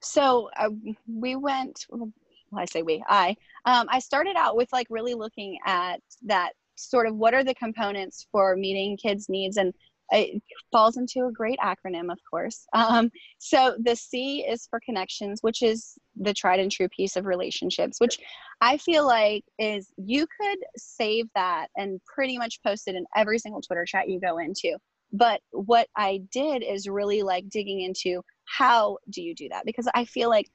So 0.00 0.50
uh, 0.58 0.70
we 1.06 1.36
went. 1.36 1.86
Well, 1.88 2.12
I 2.56 2.64
say 2.64 2.82
we. 2.82 3.02
I 3.08 3.36
um, 3.64 3.86
I 3.88 3.98
started 3.98 4.36
out 4.36 4.56
with 4.56 4.68
like 4.72 4.86
really 4.90 5.14
looking 5.14 5.58
at 5.64 6.00
that 6.22 6.52
sort 6.74 7.06
of 7.06 7.16
what 7.16 7.34
are 7.34 7.44
the 7.44 7.54
components 7.54 8.26
for 8.32 8.56
meeting 8.56 8.96
kids' 8.96 9.28
needs 9.28 9.56
and 9.56 9.72
it 10.12 10.42
falls 10.70 10.96
into 10.96 11.26
a 11.26 11.32
great 11.32 11.58
acronym, 11.58 12.12
of 12.12 12.18
course. 12.28 12.66
Um, 12.74 13.10
so 13.38 13.76
the 13.82 13.96
C 13.96 14.44
is 14.46 14.66
for 14.68 14.80
connections, 14.84 15.38
which 15.40 15.62
is 15.62 15.94
the 16.16 16.34
tried 16.34 16.60
and 16.60 16.70
true 16.70 16.88
piece 16.88 17.16
of 17.16 17.24
relationships, 17.24 17.98
which 17.98 18.18
I 18.60 18.76
feel 18.76 19.06
like 19.06 19.44
is 19.58 19.90
you 19.96 20.26
could 20.38 20.58
save 20.76 21.26
that 21.34 21.68
and 21.76 22.00
pretty 22.04 22.36
much 22.36 22.62
post 22.62 22.88
it 22.88 22.94
in 22.94 23.06
every 23.16 23.38
single 23.38 23.62
Twitter 23.62 23.86
chat 23.86 24.08
you 24.08 24.20
go 24.20 24.38
into. 24.38 24.76
But 25.12 25.40
what 25.50 25.88
I 25.96 26.22
did 26.32 26.62
is 26.62 26.88
really 26.88 27.22
like 27.22 27.48
digging 27.48 27.80
into 27.80 28.22
how 28.44 28.98
do 29.10 29.22
you 29.22 29.34
do 29.34 29.48
that? 29.50 29.66
Because 29.66 29.88
I 29.94 30.04
feel 30.04 30.28
like 30.28 30.48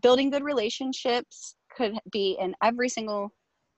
building 0.00 0.30
good 0.30 0.44
relationships 0.44 1.56
could 1.76 1.98
be 2.10 2.36
in 2.40 2.54
every 2.62 2.88
single 2.88 3.32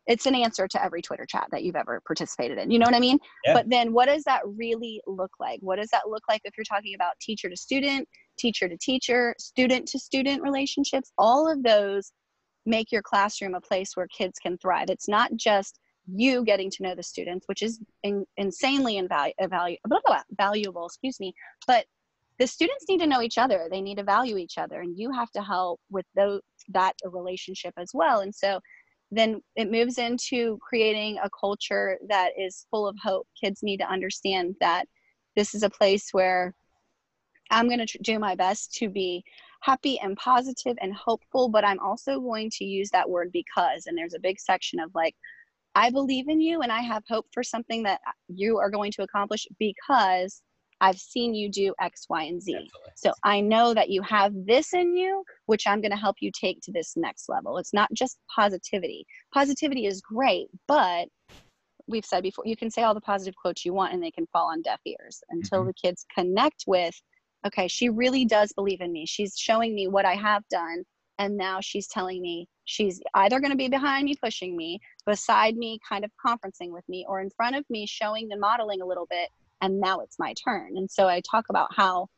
it's 0.06 0.26
an 0.26 0.34
answer 0.34 0.68
to 0.68 0.84
every 0.84 1.00
Twitter 1.00 1.26
chat 1.26 1.48
that 1.50 1.62
you've 1.62 1.76
ever 1.76 2.02
participated 2.06 2.58
in. 2.58 2.70
You 2.70 2.78
know 2.78 2.84
what 2.84 2.94
I 2.94 3.00
mean? 3.00 3.18
Yeah. 3.46 3.54
But 3.54 3.70
then 3.70 3.92
what 3.92 4.06
does 4.06 4.22
that 4.24 4.42
really 4.44 5.00
look 5.06 5.30
like? 5.40 5.60
What 5.62 5.76
does 5.76 5.88
that 5.92 6.08
look 6.08 6.22
like 6.28 6.42
if 6.44 6.56
you're 6.56 6.64
talking 6.64 6.94
about 6.94 7.18
teacher 7.20 7.48
to 7.48 7.56
student, 7.56 8.06
teacher 8.38 8.68
to 8.68 8.76
teacher, 8.76 9.34
student 9.38 9.88
to 9.88 9.98
student 9.98 10.42
relationships? 10.42 11.10
All 11.16 11.50
of 11.50 11.62
those 11.62 12.12
make 12.66 12.92
your 12.92 13.02
classroom 13.02 13.54
a 13.54 13.60
place 13.60 13.92
where 13.94 14.06
kids 14.08 14.38
can 14.38 14.58
thrive. 14.58 14.90
It's 14.90 15.08
not 15.08 15.34
just 15.36 15.80
you 16.12 16.44
getting 16.44 16.70
to 16.70 16.82
know 16.82 16.94
the 16.94 17.02
students, 17.02 17.46
which 17.46 17.62
is 17.62 17.80
in, 18.02 18.26
insanely 18.36 19.00
invalu- 19.00 19.32
evalu- 19.40 20.22
valuable, 20.36 20.86
excuse 20.86 21.18
me, 21.20 21.34
but 21.66 21.86
the 22.38 22.46
students 22.46 22.84
need 22.88 22.98
to 22.98 23.06
know 23.06 23.22
each 23.22 23.38
other. 23.38 23.68
They 23.70 23.80
need 23.80 23.98
to 23.98 24.04
value 24.04 24.36
each 24.36 24.58
other, 24.58 24.80
and 24.80 24.98
you 24.98 25.12
have 25.12 25.30
to 25.32 25.42
help 25.42 25.80
with 25.90 26.06
those, 26.16 26.40
that 26.70 26.94
relationship 27.04 27.72
as 27.76 27.90
well. 27.94 28.20
And 28.20 28.34
so 28.34 28.60
then 29.10 29.40
it 29.54 29.70
moves 29.70 29.98
into 29.98 30.58
creating 30.60 31.18
a 31.22 31.30
culture 31.30 31.98
that 32.08 32.30
is 32.36 32.66
full 32.70 32.88
of 32.88 32.96
hope. 33.00 33.28
Kids 33.40 33.62
need 33.62 33.78
to 33.78 33.90
understand 33.90 34.56
that 34.60 34.86
this 35.36 35.54
is 35.54 35.62
a 35.62 35.70
place 35.70 36.08
where 36.12 36.54
I'm 37.50 37.68
going 37.68 37.78
to 37.78 37.86
tr- 37.86 37.98
do 38.02 38.18
my 38.18 38.34
best 38.34 38.74
to 38.74 38.88
be 38.88 39.22
happy 39.60 40.00
and 40.00 40.16
positive 40.16 40.76
and 40.80 40.92
hopeful, 40.92 41.48
but 41.48 41.64
I'm 41.64 41.78
also 41.78 42.20
going 42.20 42.50
to 42.54 42.64
use 42.64 42.90
that 42.90 43.08
word 43.08 43.30
because. 43.32 43.86
And 43.86 43.96
there's 43.96 44.14
a 44.14 44.20
big 44.20 44.40
section 44.40 44.80
of 44.80 44.90
like, 44.94 45.14
I 45.74 45.90
believe 45.90 46.28
in 46.28 46.40
you 46.40 46.62
and 46.62 46.70
I 46.70 46.80
have 46.80 47.02
hope 47.08 47.26
for 47.32 47.42
something 47.42 47.82
that 47.82 48.00
you 48.28 48.58
are 48.58 48.70
going 48.70 48.92
to 48.92 49.02
accomplish 49.02 49.46
because 49.58 50.42
I've 50.80 50.98
seen 50.98 51.34
you 51.34 51.50
do 51.50 51.74
X, 51.80 52.06
Y, 52.08 52.22
and 52.24 52.42
Z. 52.42 52.54
Absolutely. 52.54 52.92
So 52.96 53.12
I 53.22 53.40
know 53.40 53.74
that 53.74 53.90
you 53.90 54.02
have 54.02 54.32
this 54.46 54.74
in 54.74 54.96
you, 54.96 55.24
which 55.46 55.66
I'm 55.66 55.80
going 55.80 55.92
to 55.92 55.96
help 55.96 56.16
you 56.20 56.30
take 56.38 56.60
to 56.62 56.72
this 56.72 56.94
next 56.96 57.28
level. 57.28 57.58
It's 57.58 57.72
not 57.72 57.92
just 57.92 58.18
positivity. 58.34 59.06
Positivity 59.32 59.86
is 59.86 60.00
great, 60.00 60.48
but 60.68 61.08
we've 61.86 62.04
said 62.04 62.22
before, 62.22 62.44
you 62.46 62.56
can 62.56 62.70
say 62.70 62.82
all 62.82 62.94
the 62.94 63.00
positive 63.00 63.34
quotes 63.36 63.64
you 63.64 63.72
want 63.72 63.92
and 63.92 64.02
they 64.02 64.10
can 64.10 64.26
fall 64.32 64.50
on 64.50 64.62
deaf 64.62 64.80
ears 64.84 65.22
until 65.30 65.60
mm-hmm. 65.60 65.68
the 65.68 65.74
kids 65.74 66.06
connect 66.14 66.64
with, 66.66 66.94
okay, 67.46 67.68
she 67.68 67.88
really 67.88 68.24
does 68.24 68.52
believe 68.52 68.80
in 68.80 68.92
me. 68.92 69.06
She's 69.06 69.36
showing 69.36 69.74
me 69.74 69.88
what 69.88 70.04
I 70.04 70.14
have 70.14 70.42
done. 70.50 70.84
And 71.18 71.36
now 71.36 71.60
she's 71.60 71.86
telling 71.86 72.20
me 72.20 72.48
she's 72.64 73.00
either 73.14 73.40
going 73.40 73.50
to 73.50 73.56
be 73.56 73.68
behind 73.68 74.04
me, 74.04 74.14
pushing 74.22 74.56
me, 74.56 74.80
beside 75.06 75.56
me, 75.56 75.78
kind 75.88 76.04
of 76.04 76.10
conferencing 76.24 76.70
with 76.70 76.88
me, 76.88 77.04
or 77.08 77.20
in 77.20 77.30
front 77.30 77.56
of 77.56 77.64
me, 77.68 77.86
showing 77.86 78.30
and 78.30 78.40
modeling 78.40 78.82
a 78.82 78.86
little 78.86 79.06
bit 79.10 79.28
and 79.60 79.80
now 79.80 80.00
it's 80.00 80.18
my 80.18 80.34
turn. 80.44 80.76
And 80.76 80.90
so 80.90 81.08
I 81.08 81.20
talk 81.20 81.46
about 81.48 81.74
how 81.74 82.08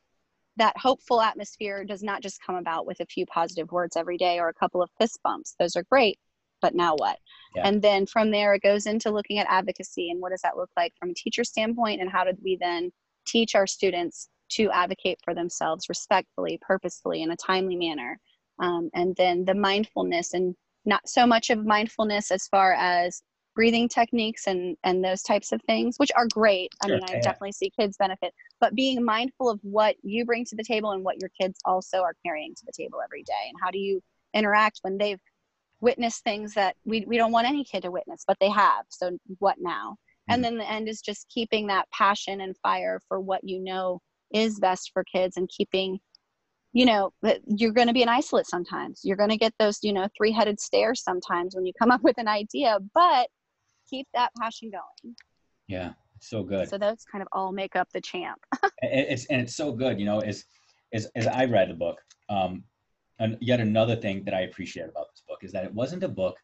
that 0.57 0.77
hopeful 0.77 1.21
atmosphere 1.21 1.85
does 1.85 2.03
not 2.03 2.23
just 2.23 2.43
come 2.45 2.57
about 2.57 2.87
with 2.87 3.01
a 3.01 3.07
few 3.07 3.27
positive 3.27 3.71
words 3.71 3.97
every 3.97 4.17
day 4.17 4.39
or 4.39 4.49
a 4.49 4.55
couple 4.55 4.83
of 4.83 4.91
fist 4.99 5.21
bumps. 5.23 5.55
Those 5.59 5.77
are 5.77 5.85
great, 5.85 6.19
but 6.61 6.75
now 6.75 6.95
what? 6.97 7.19
Yeah. 7.55 7.69
And 7.69 7.83
then 7.83 8.07
from 8.07 8.31
there, 8.31 8.55
it 8.55 8.63
goes 8.63 8.87
into 8.87 9.11
looking 9.11 9.39
at 9.39 9.47
advocacy 9.49 10.11
and 10.11 10.21
what 10.21 10.31
does 10.31 10.41
that 10.43 10.57
look 10.57 10.71
like 10.77 10.93
from 10.99 11.11
a 11.11 11.15
teacher 11.15 11.45
standpoint, 11.45 12.01
and 12.01 12.11
how 12.11 12.25
did 12.25 12.39
we 12.43 12.57
then 12.61 12.91
teach 13.27 13.55
our 13.55 13.67
students 13.67 14.29
to 14.49 14.71
advocate 14.71 15.19
for 15.25 15.35
themselves 15.35 15.89
respectfully, 15.89 16.59
purposefully, 16.63 17.23
in 17.23 17.31
a 17.31 17.37
timely 17.37 17.77
manner. 17.77 18.19
Um, 18.59 18.90
and 18.95 19.14
then 19.16 19.45
the 19.45 19.55
mindfulness, 19.55 20.35
and 20.35 20.55
not 20.85 21.09
so 21.09 21.27
much 21.27 21.51
of 21.51 21.66
mindfulness 21.66 22.31
as 22.31 22.47
far 22.49 22.73
as 22.75 23.23
breathing 23.57 23.88
techniques 23.88 24.47
and 24.47 24.77
and 24.85 25.03
those 25.03 25.23
types 25.23 25.51
of 25.51 25.61
things 25.62 25.97
which 25.97 26.12
are 26.14 26.29
great. 26.29 26.71
I 26.85 26.88
mean 26.88 27.01
i 27.09 27.14
definitely 27.14 27.53
see 27.53 27.71
kids 27.71 27.97
benefit 27.97 28.33
but 28.61 28.75
being 28.75 29.03
mindful 29.03 29.49
of 29.49 29.59
what 29.62 29.97
you 30.03 30.25
bring 30.25 30.45
to 30.45 30.57
the 30.57 30.62
table 30.62 30.92
and 30.92 31.03
what 31.03 31.21
your 31.21 31.31
kids 31.40 31.59
also 31.64 32.03
are 32.03 32.14
carrying 32.25 32.55
to 32.55 32.66
the 32.66 32.73
table 32.77 32.99
every 33.03 33.23
day 33.23 33.49
and 33.49 33.57
how 33.61 33.71
do 33.71 33.79
you 33.79 34.01
interact 34.35 34.81
when 34.83 34.99
they've 34.99 35.21
witnessed 35.81 36.23
things 36.23 36.55
that 36.55 36.77
we, 36.85 37.05
we 37.07 37.16
don't 37.16 37.33
want 37.33 37.49
any 37.49 37.64
kid 37.64 37.83
to 37.83 37.90
witness 37.90 38.25
but 38.29 38.37
they 38.40 38.51
have 38.51 38.85
so 38.90 39.16
what 39.38 39.57
now? 39.59 39.92
Mm-hmm. 39.92 40.35
and 40.35 40.45
then 40.45 40.59
the 40.59 40.71
end 40.71 40.88
is 40.88 41.01
just 41.01 41.29
keeping 41.31 41.66
that 41.69 41.90
passion 41.90 42.42
and 42.42 42.57
fire 42.59 43.01
for 43.09 43.21
what 43.21 43.42
you 43.42 43.59
know 43.59 44.01
is 44.35 44.61
best 44.61 44.90
for 44.92 45.03
kids 45.05 45.38
and 45.38 45.49
keeping 45.49 45.99
you 46.77 46.85
know 46.85 47.12
you're 47.47 47.73
going 47.73 47.87
to 47.87 47.95
be 47.95 48.03
an 48.03 48.09
isolate 48.09 48.47
sometimes. 48.47 49.01
You're 49.03 49.17
going 49.17 49.31
to 49.31 49.37
get 49.37 49.55
those 49.59 49.79
you 49.83 49.93
know 49.93 50.09
three-headed 50.17 50.61
stairs 50.61 51.03
sometimes 51.03 51.55
when 51.55 51.65
you 51.67 51.73
come 51.79 51.91
up 51.91 52.03
with 52.09 52.19
an 52.19 52.29
idea 52.29 52.79
but 52.95 53.29
keep 53.89 54.07
that 54.15 54.31
passion 54.39 54.71
going. 54.71 55.17
Yeah 55.69 55.93
so 56.21 56.43
good. 56.43 56.69
So 56.69 56.79
those 56.79 57.05
kind 57.11 57.23
of 57.23 57.29
all 57.33 57.53
make 57.53 57.77
up 57.77 57.89
the 57.93 58.01
champ. 58.01 58.39
It's 58.83 59.27
and 59.27 59.41
it's 59.41 59.57
so 59.57 59.73
good 59.73 59.99
you 59.99 60.07
know 60.07 60.21
as 60.21 60.45
as, 60.93 61.09
as 61.17 61.27
i 61.27 61.45
read 61.47 61.71
the 61.71 61.75
book 61.75 61.99
um 62.29 62.62
and 63.19 63.37
yet 63.41 63.59
another 63.59 63.97
thing 63.97 64.23
that 64.25 64.35
i 64.35 64.43
appreciate 64.43 64.89
about 64.89 65.07
this 65.12 65.23
book 65.27 65.41
is 65.43 65.51
that 65.53 65.65
it 65.65 65.73
wasn't 65.73 66.03
a 66.05 66.09
book 66.09 66.37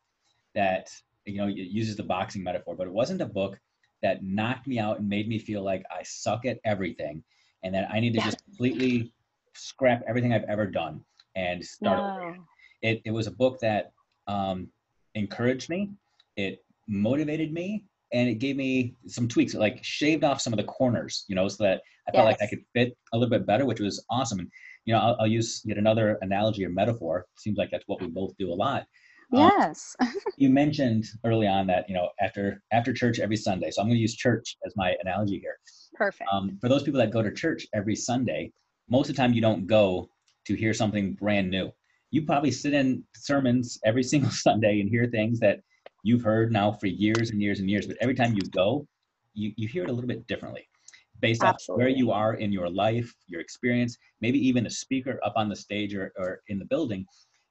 that 0.54 0.88
you 1.26 1.36
know 1.36 1.46
it 1.46 1.70
uses 1.80 1.94
the 1.94 2.02
boxing 2.02 2.42
metaphor 2.42 2.74
but 2.74 2.86
it 2.86 2.92
wasn't 2.92 3.20
a 3.20 3.26
book 3.26 3.58
that 4.02 4.24
knocked 4.24 4.66
me 4.66 4.78
out 4.78 4.98
and 4.98 5.08
made 5.08 5.28
me 5.28 5.38
feel 5.38 5.62
like 5.62 5.84
i 5.96 6.02
suck 6.02 6.44
at 6.46 6.58
everything 6.64 7.22
and 7.62 7.74
that 7.74 7.86
i 7.92 8.00
need 8.00 8.14
to 8.14 8.18
yeah. 8.18 8.24
just 8.24 8.42
completely 8.44 9.12
scrap 9.54 10.02
everything 10.08 10.32
I've 10.32 10.44
ever 10.44 10.66
done 10.66 11.00
and 11.36 11.64
start 11.64 12.22
over. 12.22 12.38
It, 12.82 13.00
it 13.04 13.10
was 13.10 13.26
a 13.26 13.30
book 13.30 13.58
that 13.60 13.92
um, 14.26 14.68
encouraged 15.14 15.68
me, 15.68 15.90
it 16.36 16.64
motivated 16.88 17.52
me, 17.52 17.84
and 18.12 18.28
it 18.28 18.34
gave 18.34 18.56
me 18.56 18.94
some 19.06 19.28
tweaks, 19.28 19.54
like 19.54 19.82
shaved 19.82 20.24
off 20.24 20.40
some 20.40 20.52
of 20.52 20.58
the 20.58 20.64
corners, 20.64 21.24
you 21.28 21.34
know, 21.34 21.48
so 21.48 21.64
that 21.64 21.80
I 22.08 22.12
felt 22.12 22.28
yes. 22.28 22.40
like 22.40 22.48
I 22.48 22.50
could 22.50 22.64
fit 22.74 22.96
a 23.12 23.18
little 23.18 23.30
bit 23.30 23.46
better, 23.46 23.64
which 23.64 23.80
was 23.80 24.04
awesome. 24.10 24.40
And, 24.40 24.48
you 24.84 24.92
know, 24.92 25.00
I'll, 25.00 25.16
I'll 25.20 25.26
use 25.26 25.62
yet 25.64 25.78
another 25.78 26.18
analogy 26.20 26.64
or 26.64 26.68
metaphor. 26.68 27.26
Seems 27.38 27.56
like 27.56 27.70
that's 27.70 27.84
what 27.86 28.00
we 28.00 28.08
both 28.08 28.36
do 28.38 28.52
a 28.52 28.54
lot. 28.54 28.84
Um, 29.32 29.50
yes. 29.56 29.96
Um, 30.00 30.12
you 30.36 30.50
mentioned 30.50 31.06
early 31.24 31.46
on 31.46 31.66
that, 31.68 31.88
you 31.88 31.94
know, 31.94 32.10
after 32.20 32.62
after 32.72 32.92
church 32.92 33.18
every 33.18 33.36
Sunday. 33.36 33.70
So 33.70 33.80
I'm 33.80 33.88
going 33.88 33.96
to 33.96 34.00
use 34.02 34.14
church 34.14 34.56
as 34.66 34.74
my 34.76 34.94
analogy 35.00 35.38
here. 35.38 35.56
Perfect. 35.94 36.28
Um, 36.30 36.58
for 36.60 36.68
those 36.68 36.82
people 36.82 37.00
that 37.00 37.10
go 37.10 37.22
to 37.22 37.32
church 37.32 37.66
every 37.74 37.96
Sunday, 37.96 38.52
most 38.88 39.08
of 39.08 39.16
the 39.16 39.20
time 39.22 39.32
you 39.32 39.40
don't 39.40 39.66
go 39.66 40.08
to 40.46 40.54
hear 40.54 40.74
something 40.74 41.14
brand 41.14 41.50
new. 41.50 41.70
You 42.10 42.22
probably 42.22 42.50
sit 42.50 42.74
in 42.74 43.04
sermons 43.14 43.78
every 43.84 44.02
single 44.12 44.30
Sunday 44.30 44.80
and 44.80 44.88
hear 44.88 45.06
things 45.06 45.40
that 45.40 45.60
you've 46.02 46.22
heard 46.22 46.52
now 46.52 46.72
for 46.72 46.86
years 46.86 47.30
and 47.30 47.40
years 47.40 47.60
and 47.60 47.70
years, 47.70 47.86
but 47.86 47.96
every 48.00 48.14
time 48.14 48.34
you 48.34 48.42
go, 48.50 48.86
you, 49.34 49.52
you 49.56 49.68
hear 49.68 49.84
it 49.84 49.90
a 49.90 49.92
little 49.92 50.08
bit 50.08 50.26
differently 50.26 50.68
based 51.20 51.42
Absolutely. 51.42 51.84
on 51.84 51.86
where 51.86 51.96
you 51.96 52.10
are 52.10 52.34
in 52.34 52.52
your 52.52 52.68
life, 52.68 53.14
your 53.28 53.40
experience, 53.40 53.96
maybe 54.20 54.38
even 54.46 54.64
the 54.64 54.70
speaker 54.70 55.18
up 55.24 55.34
on 55.36 55.48
the 55.48 55.56
stage 55.56 55.94
or, 55.94 56.12
or 56.18 56.42
in 56.48 56.58
the 56.58 56.64
building, 56.64 57.06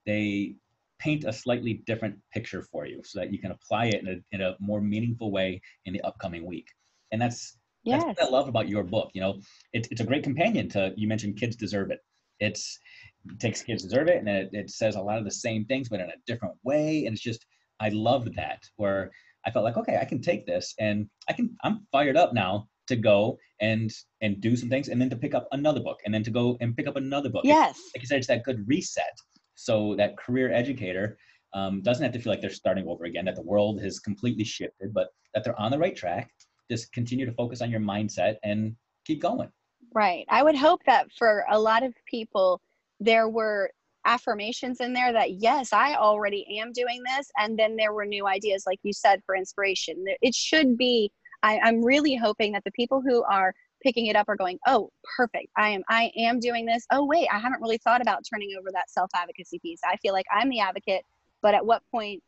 they 0.06 0.56
paint 1.00 1.24
a 1.24 1.34
slightly 1.34 1.82
different 1.88 2.16
picture 2.32 2.62
for 2.62 2.86
you 2.86 3.02
so 3.04 3.20
that 3.20 3.32
you 3.32 3.40
can 3.40 3.52
apply 3.52 3.86
it 3.86 4.02
in 4.02 4.08
a, 4.10 4.36
in 4.36 4.42
a 4.42 4.56
more 4.60 4.82
meaningful 4.82 5.32
way 5.32 5.60
in 5.86 5.94
the 5.94 6.02
upcoming 6.02 6.46
week. 6.46 6.68
And 7.12 7.20
that's 7.22 7.58
Yes. 7.84 8.04
That's 8.04 8.20
what 8.20 8.28
I 8.28 8.32
love 8.32 8.48
about 8.48 8.70
your 8.70 8.84
book. 8.84 9.10
You 9.14 9.22
know, 9.22 9.40
it's 9.74 9.88
it's 9.92 10.02
a 10.02 10.06
great 10.06 10.24
companion 10.24 10.70
to 10.70 10.94
you 10.96 11.08
mentioned 11.08 11.38
kids 11.40 11.56
deserve 11.56 11.92
it. 11.92 12.00
It's 12.40 12.80
it 13.26 13.40
takes 13.40 13.62
kids 13.62 13.84
deserve 13.84 14.08
it, 14.08 14.18
and 14.18 14.30
it, 14.30 14.50
it 14.52 14.70
says 14.70 14.96
a 14.96 15.02
lot 15.02 15.18
of 15.18 15.26
the 15.26 15.32
same 15.32 15.66
things, 15.66 15.90
but 15.90 16.00
in 16.00 16.10
a 16.10 16.14
different 16.28 16.56
way. 16.64 17.06
And 17.06 17.14
it's 17.14 17.24
just 17.24 17.46
I 17.80 17.90
loved 17.90 18.36
that 18.36 18.64
where 18.78 19.12
I 19.46 19.52
felt 19.52 19.66
like 19.66 19.78
okay, 19.78 19.98
I 19.98 20.06
can 20.06 20.22
take 20.22 20.46
this 20.46 20.74
and 20.80 21.08
I 21.28 21.34
can 21.34 21.56
I'm 21.64 21.88
fired 21.92 22.18
up 22.18 22.34
now 22.34 22.68
to 22.88 22.96
go 22.96 23.38
and 23.60 23.92
and 24.22 24.42
do 24.42 24.56
some 24.56 24.70
things, 24.70 24.90
and 24.90 25.02
then 25.02 25.10
to 25.10 25.16
pick 25.16 25.34
up 25.34 25.48
another 25.52 25.80
book, 25.80 26.00
and 26.06 26.14
then 26.14 26.24
to 26.24 26.32
go 26.32 26.58
and 26.62 26.76
pick 26.76 26.88
up 26.88 26.98
another 26.98 27.30
book. 27.30 27.44
Yes, 27.46 27.78
it's, 27.78 27.96
like 27.96 28.02
you 28.04 28.08
said, 28.08 28.18
it's 28.20 28.28
that 28.28 28.44
good 28.44 28.68
reset. 28.68 29.16
So 29.56 29.96
that 29.96 30.18
career 30.18 30.52
educator 30.52 31.18
um, 31.54 31.82
doesn't 31.82 32.04
have 32.04 32.14
to 32.14 32.20
feel 32.20 32.32
like 32.32 32.42
they're 32.42 32.50
starting 32.50 32.88
over 32.88 33.06
again. 33.06 33.26
That 33.26 33.36
the 33.36 33.44
world 33.44 33.82
has 33.82 34.00
completely 34.00 34.44
shifted, 34.44 34.94
but 34.94 35.08
that 35.34 35.44
they're 35.44 35.60
on 35.60 35.72
the 35.72 35.80
right 35.80 35.96
track 35.96 36.32
just 36.72 36.92
continue 36.94 37.26
to 37.26 37.34
focus 37.34 37.62
on 37.62 37.70
your 37.70 37.82
mindset 37.82 38.36
and 38.44 38.76
keep 39.06 39.22
going. 39.22 39.50
Right. 39.94 40.26
I 40.30 40.42
would 40.42 40.56
hope 40.56 40.82
that 40.86 41.12
for 41.12 41.44
a 41.50 41.60
lot 41.60 41.84
of 41.84 41.94
people, 42.10 42.62
there 43.02 43.28
were 43.28 43.72
affirmations 44.06 44.80
in 44.80 44.94
there 44.94 45.12
that, 45.12 45.42
yes, 45.42 45.74
I 45.74 45.96
already 45.96 46.60
am 46.60 46.72
doing 46.72 47.02
this. 47.06 47.30
And 47.38 47.60
then 47.60 47.76
there 47.76 47.94
were 47.94 48.06
new 48.06 48.26
ideas, 48.26 48.64
like 48.66 48.80
you 48.84 48.94
said, 48.94 49.20
for 49.26 49.36
inspiration. 49.36 50.04
It 50.22 50.34
should 50.34 50.78
be, 50.78 51.12
I, 51.44 51.60
I'm 51.62 51.84
really 51.84 52.16
hoping 52.16 52.54
that 52.54 52.64
the 52.64 52.72
people 52.72 53.02
who 53.02 53.24
are 53.24 53.54
picking 53.84 54.06
it 54.06 54.16
up 54.16 54.30
are 54.30 54.36
going 54.36 54.60
oh 54.68 54.92
perfect 55.18 55.48
i 55.58 55.70
am 55.70 55.82
i 55.90 56.12
am 56.16 56.40
doing 56.40 56.68
this 56.68 56.86
oh 56.92 57.04
wait 57.04 57.28
i 57.34 57.40
haven't 57.40 57.62
really 57.62 57.80
thought 57.80 58.00
about 58.00 58.24
turning 58.32 58.52
over 58.60 58.70
that 58.72 58.88
self 58.92 59.10
advocacy 59.16 59.58
piece 59.60 59.80
i 59.84 59.96
feel 59.98 60.14
like 60.14 60.28
i'm 60.32 60.50
the 60.52 60.60
advocate 60.60 61.04
but 61.42 61.56
at 61.56 61.66
what 61.66 61.82
point 61.90 62.22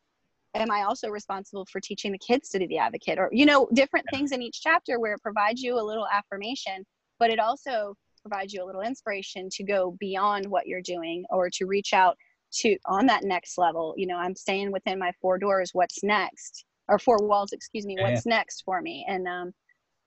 am 0.53 0.71
I 0.71 0.83
also 0.83 1.09
responsible 1.09 1.65
for 1.71 1.79
teaching 1.79 2.11
the 2.11 2.17
kids 2.17 2.49
to 2.49 2.59
do 2.59 2.67
the 2.67 2.77
advocate 2.77 3.19
or, 3.19 3.29
you 3.31 3.45
know, 3.45 3.67
different 3.73 4.05
things 4.11 4.31
in 4.31 4.41
each 4.41 4.61
chapter 4.61 4.99
where 4.99 5.13
it 5.13 5.21
provides 5.21 5.61
you 5.61 5.79
a 5.79 5.81
little 5.81 6.07
affirmation, 6.11 6.85
but 7.19 7.29
it 7.29 7.39
also 7.39 7.95
provides 8.21 8.53
you 8.53 8.63
a 8.63 8.65
little 8.65 8.81
inspiration 8.81 9.49
to 9.51 9.63
go 9.63 9.95
beyond 9.99 10.45
what 10.45 10.67
you're 10.67 10.81
doing 10.81 11.25
or 11.29 11.49
to 11.49 11.65
reach 11.65 11.93
out 11.93 12.17
to 12.51 12.77
on 12.85 13.05
that 13.07 13.23
next 13.23 13.57
level. 13.57 13.93
You 13.97 14.07
know, 14.07 14.17
I'm 14.17 14.35
staying 14.35 14.71
within 14.71 14.99
my 14.99 15.11
four 15.21 15.37
doors. 15.37 15.71
What's 15.73 16.03
next? 16.03 16.65
Or 16.87 16.99
four 16.99 17.17
walls, 17.21 17.53
excuse 17.53 17.85
me. 17.85 17.97
What's 17.99 18.25
yeah. 18.25 18.37
next 18.37 18.63
for 18.65 18.81
me? 18.81 19.05
And 19.07 19.27
um, 19.27 19.53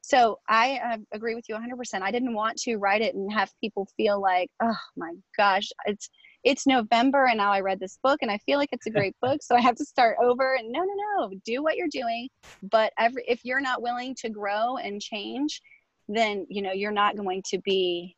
so 0.03 0.39
I 0.49 0.79
uh, 0.85 0.99
agree 1.13 1.35
with 1.35 1.47
you 1.49 1.57
100%. 1.57 2.03
I 2.03 2.11
didn't 2.11 2.35
want 2.35 2.59
to 2.59 2.77
write 2.77 3.03
it 3.03 3.15
and 3.15 3.33
have 3.33 3.51
people 3.61 3.89
feel 3.97 4.21
like, 4.21 4.51
oh 4.63 4.77
my 4.97 5.13
gosh, 5.37 5.69
it's 5.87 6.11
it's 6.47 6.65
November 6.65 7.27
and 7.27 7.39
now 7.39 7.53
I 7.53 7.61
read 7.61 7.81
this 7.81 7.99
book 8.05 8.21
and 8.23 8.31
I 8.31 8.39
feel 8.39 8.57
like 8.57 8.69
it's 8.71 8.87
a 8.87 8.91
great 8.91 9.17
book, 9.21 9.43
so 9.43 9.57
I 9.57 9.61
have 9.61 9.75
to 9.75 9.85
start 9.85 10.17
over. 10.23 10.55
And 10.55 10.71
no, 10.71 10.79
no, 10.79 10.95
no, 11.19 11.31
do 11.45 11.61
what 11.61 11.77
you're 11.77 11.89
doing. 11.91 12.29
But 12.63 12.93
every, 12.99 13.25
if 13.27 13.45
you're 13.45 13.61
not 13.61 13.83
willing 13.83 14.15
to 14.21 14.31
grow 14.31 14.77
and 14.77 15.03
change, 15.03 15.61
then 16.09 16.47
you 16.49 16.63
know 16.63 16.71
you're 16.71 16.93
not 16.93 17.17
going 17.17 17.43
to 17.49 17.59
be 17.59 18.17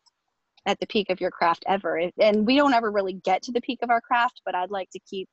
at 0.67 0.79
the 0.79 0.87
peak 0.87 1.09
of 1.09 1.23
your 1.23 1.31
craft 1.31 1.65
ever. 1.67 2.11
And 2.21 2.47
we 2.47 2.57
don't 2.57 2.75
ever 2.75 2.91
really 2.91 3.15
get 3.15 3.43
to 3.45 3.53
the 3.53 3.63
peak 3.63 3.79
of 3.83 3.89
our 3.89 4.03
craft, 4.03 4.43
but 4.45 4.55
I'd 4.55 4.71
like 4.71 4.91
to 4.91 5.01
keep 5.01 5.27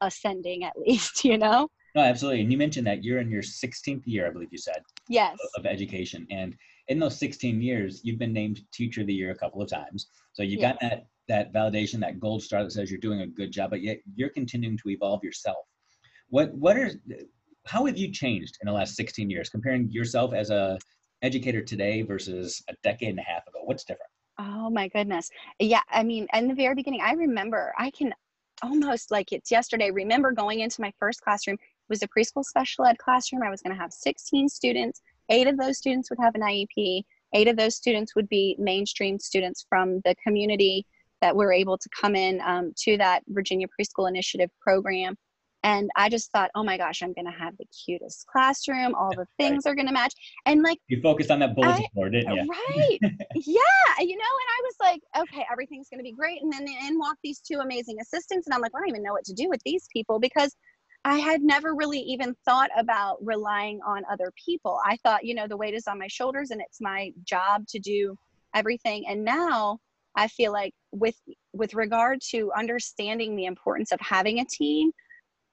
ascending 0.00 0.64
at 0.64 0.72
least, 0.86 1.26
you 1.26 1.36
know? 1.36 1.68
No, 1.94 2.00
absolutely. 2.00 2.40
And 2.40 2.50
you 2.50 2.56
mentioned 2.56 2.86
that 2.86 3.04
you're 3.04 3.18
in 3.18 3.30
your 3.30 3.42
16th 3.42 4.02
year, 4.06 4.26
I 4.26 4.30
believe 4.30 4.48
you 4.50 4.58
said. 4.58 4.82
Yes. 5.08 5.36
Of, 5.56 5.66
education. 5.66 6.26
And 6.30 6.54
in 6.88 6.98
those 6.98 7.18
16 7.18 7.60
years, 7.60 8.00
you've 8.04 8.18
been 8.18 8.32
named 8.32 8.62
Teacher 8.72 9.02
of 9.02 9.06
the 9.06 9.14
Year 9.14 9.32
a 9.32 9.34
couple 9.34 9.60
of 9.60 9.68
times. 9.68 10.06
So 10.32 10.42
you 10.42 10.58
yes. 10.58 10.72
got 10.72 10.80
that 10.80 11.06
that 11.28 11.52
validation, 11.52 12.00
that 12.00 12.20
gold 12.20 12.42
star 12.42 12.64
that 12.64 12.72
says 12.72 12.90
you're 12.90 13.00
doing 13.00 13.20
a 13.20 13.26
good 13.26 13.52
job, 13.52 13.70
but 13.70 13.82
yet 13.82 13.98
you're 14.14 14.30
continuing 14.30 14.78
to 14.78 14.90
evolve 14.90 15.22
yourself. 15.22 15.64
What 16.28 16.52
what 16.54 16.76
are 16.76 16.90
how 17.66 17.86
have 17.86 17.98
you 17.98 18.10
changed 18.10 18.56
in 18.62 18.66
the 18.66 18.72
last 18.72 18.96
16 18.96 19.28
years 19.28 19.50
comparing 19.50 19.90
yourself 19.90 20.32
as 20.32 20.50
a 20.50 20.78
educator 21.22 21.62
today 21.62 22.02
versus 22.02 22.62
a 22.68 22.74
decade 22.82 23.10
and 23.10 23.18
a 23.18 23.22
half 23.22 23.46
ago? 23.46 23.60
What's 23.64 23.84
different? 23.84 24.10
Oh 24.38 24.70
my 24.70 24.88
goodness. 24.88 25.30
Yeah, 25.58 25.82
I 25.90 26.02
mean, 26.02 26.26
in 26.32 26.48
the 26.48 26.54
very 26.54 26.74
beginning, 26.74 27.00
I 27.02 27.12
remember 27.12 27.74
I 27.78 27.90
can 27.90 28.14
almost 28.62 29.10
like 29.10 29.32
it's 29.32 29.50
yesterday. 29.50 29.90
Remember 29.90 30.32
going 30.32 30.60
into 30.60 30.80
my 30.80 30.92
first 30.98 31.20
classroom. 31.20 31.54
It 31.54 31.90
was 31.90 32.02
a 32.02 32.08
preschool 32.08 32.44
special 32.44 32.84
ed 32.84 32.98
classroom. 32.98 33.42
I 33.42 33.50
was 33.50 33.62
going 33.62 33.74
to 33.74 33.80
have 33.80 33.92
16 33.92 34.48
students. 34.48 35.02
Eight 35.28 35.46
of 35.46 35.56
those 35.58 35.78
students 35.78 36.10
would 36.10 36.18
have 36.20 36.34
an 36.34 36.42
IEP. 36.42 37.02
Eight 37.34 37.48
of 37.48 37.56
those 37.56 37.76
students 37.76 38.14
would 38.14 38.28
be 38.28 38.56
mainstream 38.58 39.18
students 39.18 39.66
from 39.68 40.00
the 40.04 40.14
community 40.24 40.86
that 41.20 41.34
we 41.36 41.44
were 41.44 41.52
able 41.52 41.78
to 41.78 41.88
come 41.98 42.14
in 42.14 42.40
um, 42.44 42.72
to 42.84 42.96
that 42.98 43.22
Virginia 43.28 43.66
Preschool 43.68 44.08
Initiative 44.08 44.50
program. 44.60 45.16
And 45.64 45.90
I 45.96 46.08
just 46.08 46.30
thought, 46.30 46.50
oh 46.54 46.62
my 46.62 46.76
gosh, 46.76 47.02
I'm 47.02 47.12
going 47.12 47.24
to 47.24 47.36
have 47.36 47.56
the 47.58 47.64
cutest 47.84 48.26
classroom. 48.26 48.94
All 48.94 49.10
the 49.10 49.26
things 49.38 49.64
right. 49.64 49.72
are 49.72 49.74
going 49.74 49.88
to 49.88 49.92
match. 49.92 50.14
And 50.46 50.62
like, 50.62 50.78
you 50.86 51.00
focused 51.02 51.30
on 51.32 51.40
that 51.40 51.56
bulletin 51.56 51.84
board, 51.94 52.12
didn't 52.12 52.32
you? 52.32 52.48
Right. 52.48 52.98
yeah. 53.34 53.98
You 53.98 54.16
know, 54.16 54.32
and 54.38 54.48
I 54.48 54.62
was 54.62 54.74
like, 54.80 55.00
okay, 55.18 55.44
everything's 55.50 55.88
going 55.88 55.98
to 55.98 56.04
be 56.04 56.12
great. 56.12 56.40
And 56.42 56.52
then 56.52 56.66
in 56.68 56.98
walk 56.98 57.16
these 57.24 57.40
two 57.40 57.58
amazing 57.58 57.96
assistants. 58.00 58.46
And 58.46 58.54
I'm 58.54 58.60
like, 58.60 58.72
well, 58.72 58.82
I 58.82 58.86
don't 58.86 58.90
even 58.90 59.02
know 59.02 59.12
what 59.12 59.24
to 59.24 59.34
do 59.34 59.48
with 59.48 59.60
these 59.64 59.88
people 59.92 60.20
because 60.20 60.54
I 61.04 61.18
had 61.18 61.42
never 61.42 61.74
really 61.74 62.00
even 62.00 62.34
thought 62.44 62.70
about 62.76 63.18
relying 63.20 63.80
on 63.86 64.02
other 64.10 64.32
people. 64.44 64.78
I 64.84 64.96
thought, 65.02 65.24
you 65.24 65.34
know, 65.34 65.48
the 65.48 65.56
weight 65.56 65.74
is 65.74 65.86
on 65.88 65.98
my 65.98 66.08
shoulders 66.08 66.50
and 66.50 66.60
it's 66.60 66.80
my 66.80 67.12
job 67.24 67.66
to 67.68 67.78
do 67.78 68.16
everything. 68.54 69.06
And 69.08 69.24
now 69.24 69.78
I 70.18 70.26
feel 70.26 70.52
like 70.52 70.72
with 70.90 71.14
with 71.52 71.74
regard 71.74 72.18
to 72.30 72.50
understanding 72.56 73.36
the 73.36 73.44
importance 73.44 73.92
of 73.92 74.00
having 74.00 74.40
a 74.40 74.44
team, 74.44 74.90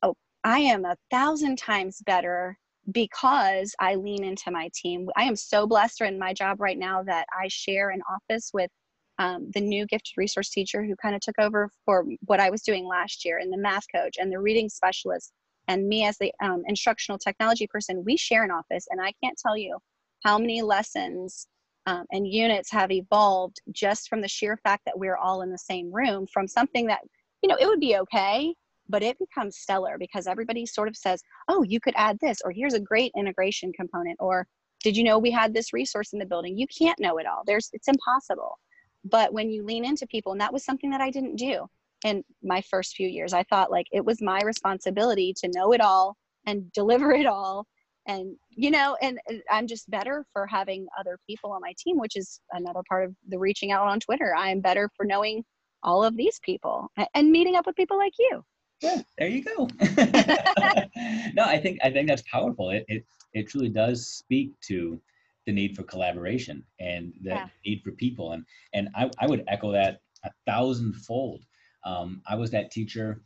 oh, 0.01 0.15
I 0.43 0.59
am 0.59 0.85
a 0.85 0.97
thousand 1.11 1.57
times 1.57 2.01
better 2.03 2.57
because 2.91 3.75
I 3.79 3.93
lean 3.93 4.23
into 4.23 4.49
my 4.49 4.71
team. 4.73 5.07
I 5.15 5.23
am 5.23 5.35
so 5.35 5.67
blessed 5.67 6.01
in 6.01 6.17
my 6.17 6.33
job 6.33 6.59
right 6.59 6.79
now 6.79 7.03
that 7.03 7.27
I 7.31 7.47
share 7.47 7.91
an 7.91 8.01
office 8.09 8.49
with 8.53 8.71
um, 9.19 9.51
the 9.53 9.61
new 9.61 9.85
gifted 9.85 10.13
resource 10.17 10.49
teacher 10.49 10.83
who 10.83 10.95
kind 10.95 11.13
of 11.13 11.21
took 11.21 11.37
over 11.39 11.69
for 11.85 12.03
what 12.25 12.39
I 12.39 12.49
was 12.49 12.63
doing 12.63 12.87
last 12.87 13.23
year, 13.23 13.37
and 13.37 13.53
the 13.53 13.57
math 13.57 13.85
coach, 13.95 14.15
and 14.19 14.31
the 14.31 14.39
reading 14.39 14.67
specialist, 14.67 15.31
and 15.67 15.87
me 15.87 16.05
as 16.05 16.17
the 16.17 16.33
um, 16.43 16.63
instructional 16.67 17.19
technology 17.19 17.67
person. 17.67 18.03
We 18.03 18.17
share 18.17 18.43
an 18.43 18.51
office, 18.51 18.87
and 18.89 18.99
I 18.99 19.13
can't 19.23 19.37
tell 19.37 19.55
you 19.55 19.77
how 20.23 20.39
many 20.39 20.63
lessons 20.63 21.47
um, 21.85 22.05
and 22.11 22.27
units 22.27 22.71
have 22.71 22.91
evolved 22.91 23.61
just 23.71 24.09
from 24.09 24.21
the 24.21 24.27
sheer 24.27 24.57
fact 24.57 24.83
that 24.85 24.97
we're 24.97 25.17
all 25.17 25.41
in 25.41 25.51
the 25.51 25.57
same 25.57 25.91
room 25.93 26.25
from 26.31 26.47
something 26.47 26.87
that 26.87 27.01
you 27.41 27.49
know 27.49 27.57
it 27.59 27.67
would 27.67 27.79
be 27.79 27.97
okay 27.97 28.53
but 28.87 29.01
it 29.01 29.17
becomes 29.17 29.57
stellar 29.57 29.97
because 29.97 30.27
everybody 30.27 30.65
sort 30.65 30.87
of 30.87 30.95
says 30.95 31.21
oh 31.47 31.63
you 31.63 31.79
could 31.79 31.93
add 31.97 32.17
this 32.19 32.41
or 32.43 32.51
here's 32.51 32.73
a 32.73 32.79
great 32.79 33.11
integration 33.15 33.71
component 33.73 34.17
or 34.19 34.47
did 34.85 34.95
you 34.95 35.03
know 35.03 35.17
we 35.17 35.31
had 35.31 35.51
this 35.51 35.73
resource 35.73 36.13
in 36.13 36.19
the 36.19 36.27
building? 36.27 36.55
You 36.59 36.67
can't 36.67 36.99
know 36.99 37.17
it 37.17 37.25
all. 37.25 37.41
There's 37.43 37.71
it's 37.73 37.87
impossible. 37.87 38.59
But 39.03 39.33
when 39.33 39.49
you 39.49 39.65
lean 39.65 39.83
into 39.83 40.05
people 40.05 40.31
and 40.31 40.39
that 40.41 40.53
was 40.53 40.63
something 40.63 40.91
that 40.91 41.01
i 41.01 41.09
didn't 41.09 41.37
do 41.37 41.67
in 42.03 42.23
my 42.43 42.61
first 42.61 42.95
few 42.95 43.07
years 43.07 43.33
i 43.33 43.43
thought 43.43 43.71
like 43.71 43.87
it 43.91 44.03
was 44.03 44.21
my 44.21 44.41
responsibility 44.41 45.33
to 45.37 45.49
know 45.53 45.71
it 45.73 45.81
all 45.81 46.17
and 46.45 46.71
deliver 46.73 47.11
it 47.13 47.25
all 47.25 47.67
and 48.07 48.35
you 48.49 48.71
know 48.71 48.97
and 49.01 49.19
i'm 49.49 49.67
just 49.67 49.89
better 49.89 50.25
for 50.33 50.45
having 50.45 50.87
other 50.99 51.17
people 51.27 51.51
on 51.51 51.61
my 51.61 51.73
team 51.77 51.97
which 51.97 52.15
is 52.15 52.39
another 52.51 52.81
part 52.87 53.05
of 53.05 53.15
the 53.29 53.37
reaching 53.37 53.71
out 53.71 53.87
on 53.87 53.99
twitter. 53.99 54.33
I 54.35 54.49
am 54.49 54.61
better 54.61 54.89
for 54.95 55.05
knowing 55.05 55.43
all 55.83 56.03
of 56.03 56.17
these 56.17 56.39
people 56.43 56.89
and 57.13 57.31
meeting 57.31 57.55
up 57.55 57.65
with 57.65 57.75
people 57.75 57.97
like 57.97 58.13
you. 58.17 58.43
Yeah 58.81 59.01
there 59.17 59.27
you 59.27 59.43
go. 59.43 59.67
No 61.33 61.43
i 61.43 61.59
think 61.59 61.79
i 61.83 61.89
think 61.89 62.07
that's 62.07 62.23
powerful. 62.31 62.69
It, 62.69 62.85
it 62.87 63.05
it 63.33 63.47
truly 63.49 63.69
does 63.69 64.07
speak 64.07 64.59
to 64.67 64.99
the 65.45 65.51
need 65.51 65.75
for 65.75 65.83
collaboration 65.83 66.63
and 66.79 67.13
the 67.21 67.29
yeah. 67.29 67.47
need 67.65 67.81
for 67.83 67.91
people. 67.91 68.31
And 68.31 68.45
and 68.73 68.89
I, 68.95 69.09
I 69.19 69.27
would 69.27 69.43
echo 69.47 69.71
that 69.71 70.01
a 70.23 70.31
thousandfold. 70.45 71.43
Um, 71.85 72.21
i 72.27 72.35
was 72.35 72.49
that 72.51 72.71
teacher 72.71 73.21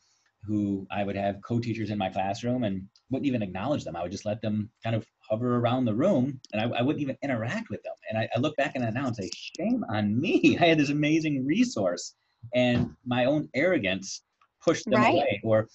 who 0.46 0.88
I 0.92 1.04
would 1.04 1.16
have 1.16 1.42
co-teachers 1.42 1.90
in 1.90 1.98
my 1.98 2.10
classroom 2.10 2.64
and 2.64 2.88
wouldn't 3.10 3.28
even 3.28 3.42
acknowledge 3.42 3.84
them. 3.84 3.96
I 3.96 4.04
would 4.04 4.12
just 4.12 4.26
let 4.26 4.42
them 4.42 4.70
kind 4.84 4.96
of 4.96 5.06
hover 5.22 5.58
around 5.58 5.86
the 5.86 5.94
room 5.94 6.40
and 6.54 6.62
I, 6.62 6.80
I 6.80 6.82
wouldn't 6.82 7.02
even 7.02 7.18
interact 7.22 7.70
with 7.70 7.84
them. 7.84 7.94
And 8.10 8.18
I, 8.18 8.30
I, 8.36 8.40
look 8.40 8.56
back 8.56 8.76
at 8.76 8.82
that 8.82 8.94
now 8.94 9.08
and 9.08 9.16
say, 9.16 9.30
shame 9.34 9.84
on 9.90 10.20
me. 10.20 10.58
I 10.62 10.66
had 10.66 10.80
this 10.80 10.90
amazing 10.90 11.46
resource 11.46 12.16
and 12.56 12.90
my 13.06 13.26
own 13.26 13.50
arrogance 13.54 14.24
pushed 14.64 14.86
them 14.86 15.02
right. 15.02 15.14
away. 15.14 15.42
Or 15.44 15.68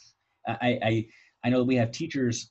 I, 0.46 0.78
I, 0.82 1.06
I 1.44 1.50
know 1.50 1.62
we 1.62 1.76
have 1.76 1.92
teachers 1.92 2.50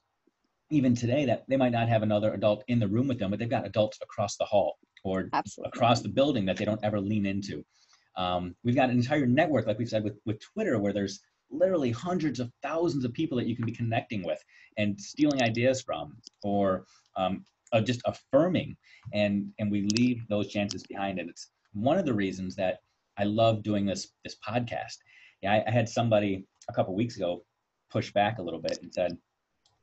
even 0.69 0.95
today 0.95 1.25
that 1.25 1.43
they 1.47 1.57
might 1.57 1.71
not 1.71 1.89
have 1.89 2.03
another 2.03 2.33
adult 2.33 2.63
in 2.67 2.79
the 2.79 2.87
room 2.87 3.07
with 3.07 3.19
them, 3.19 3.31
but 3.31 3.39
they've 3.39 3.49
got 3.49 3.65
adults 3.65 3.99
across 4.01 4.37
the 4.37 4.45
hall 4.45 4.77
or 5.03 5.29
Absolutely. 5.33 5.71
across 5.75 6.01
the 6.01 6.09
building 6.09 6.45
that 6.45 6.57
they 6.57 6.65
don't 6.65 6.83
ever 6.83 6.99
lean 6.99 7.25
into. 7.25 7.63
Um, 8.15 8.55
we've 8.63 8.75
got 8.75 8.89
an 8.89 8.97
entire 8.97 9.25
network, 9.25 9.67
like 9.67 9.79
we 9.79 9.85
said, 9.85 10.03
with, 10.03 10.17
with 10.25 10.39
Twitter, 10.39 10.79
where 10.79 10.93
there's 10.93 11.19
literally 11.53 11.91
hundreds 11.91 12.39
of 12.39 12.51
thousands 12.61 13.05
of 13.05 13.13
people 13.13 13.37
that 13.37 13.47
you 13.47 13.55
can 13.55 13.65
be 13.65 13.71
connecting 13.71 14.23
with 14.23 14.43
and 14.77 14.99
stealing 14.99 15.41
ideas 15.41 15.81
from 15.81 16.17
or 16.43 16.85
um, 17.15 17.43
uh, 17.71 17.81
just 17.81 18.01
affirming 18.05 18.75
and 19.13 19.51
and 19.59 19.71
we 19.71 19.87
leave 19.97 20.27
those 20.29 20.47
chances 20.47 20.83
behind 20.83 21.19
and 21.19 21.29
it's 21.29 21.49
one 21.73 21.97
of 21.97 22.05
the 22.05 22.13
reasons 22.13 22.55
that 22.55 22.79
i 23.17 23.23
love 23.23 23.63
doing 23.63 23.85
this 23.85 24.09
this 24.23 24.37
podcast 24.47 24.97
yeah 25.41 25.53
i, 25.53 25.63
I 25.67 25.71
had 25.71 25.89
somebody 25.89 26.45
a 26.69 26.73
couple 26.73 26.95
weeks 26.95 27.17
ago 27.17 27.43
push 27.91 28.11
back 28.13 28.37
a 28.39 28.41
little 28.41 28.61
bit 28.61 28.79
and 28.81 28.93
said 28.93 29.17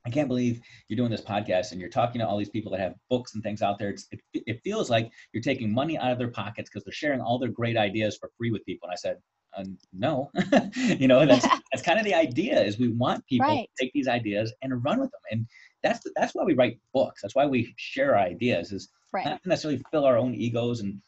I 0.07 0.11
can't 0.11 0.29
believe 0.29 0.61
you're 0.89 0.97
doing 0.97 1.11
this 1.11 1.21
podcast 1.21 1.73
and 1.73 1.81
you're 1.81 1.91
talking 1.91 2.21
to 2.21 2.27
all 2.27 2.39
these 2.39 2.49
people 2.49 2.73
that 2.73 2.81
have 2.81 2.95
books 3.11 3.35
and 3.35 3.43
things 3.43 3.61
out 3.61 3.79
there. 3.79 3.91
It's, 3.91 4.07
it, 4.11 4.21
it 4.33 4.61
feels 4.65 4.89
like 4.89 5.11
you're 5.33 5.43
taking 5.43 5.73
money 5.73 5.99
out 5.99 6.11
of 6.11 6.19
their 6.19 6.31
pockets 6.31 6.71
because 6.71 6.85
they're 6.85 6.93
sharing 6.93 7.21
all 7.21 7.39
their 7.39 7.51
great 7.51 7.77
ideas 7.77 8.17
for 8.17 8.31
free 8.39 8.51
with 8.51 8.65
people. 8.65 8.89
And 8.89 8.95
I 8.95 8.97
said, 8.97 9.17
uh, 9.57 9.65
no. 9.93 10.31
You 10.77 11.09
know 11.09 11.27
that's 11.27 11.47
that's 11.73 11.83
kind 11.83 11.99
of 11.99 12.05
the 12.05 12.15
idea 12.15 12.61
is 12.63 12.79
we 12.79 12.89
want 12.89 13.27
people 13.27 13.47
right. 13.47 13.69
to 13.77 13.85
take 13.85 13.93
these 13.93 14.09
ideas 14.09 14.53
and 14.63 14.85
run 14.85 15.01
with 15.01 15.11
them 15.11 15.21
and 15.31 15.47
that's 15.83 16.01
the, 16.01 16.13
that's 16.17 16.35
why 16.35 16.45
we 16.45 16.55
write 16.55 16.79
books 16.93 17.23
that's 17.23 17.35
why 17.35 17.47
we 17.47 17.73
share 17.77 18.19
ideas 18.19 18.73
is 18.73 18.89
right. 19.13 19.25
not 19.25 19.41
necessarily 19.45 19.83
fill 19.91 20.05
our 20.05 20.19
own 20.19 20.35
egos 20.35 20.81
and 20.81 21.01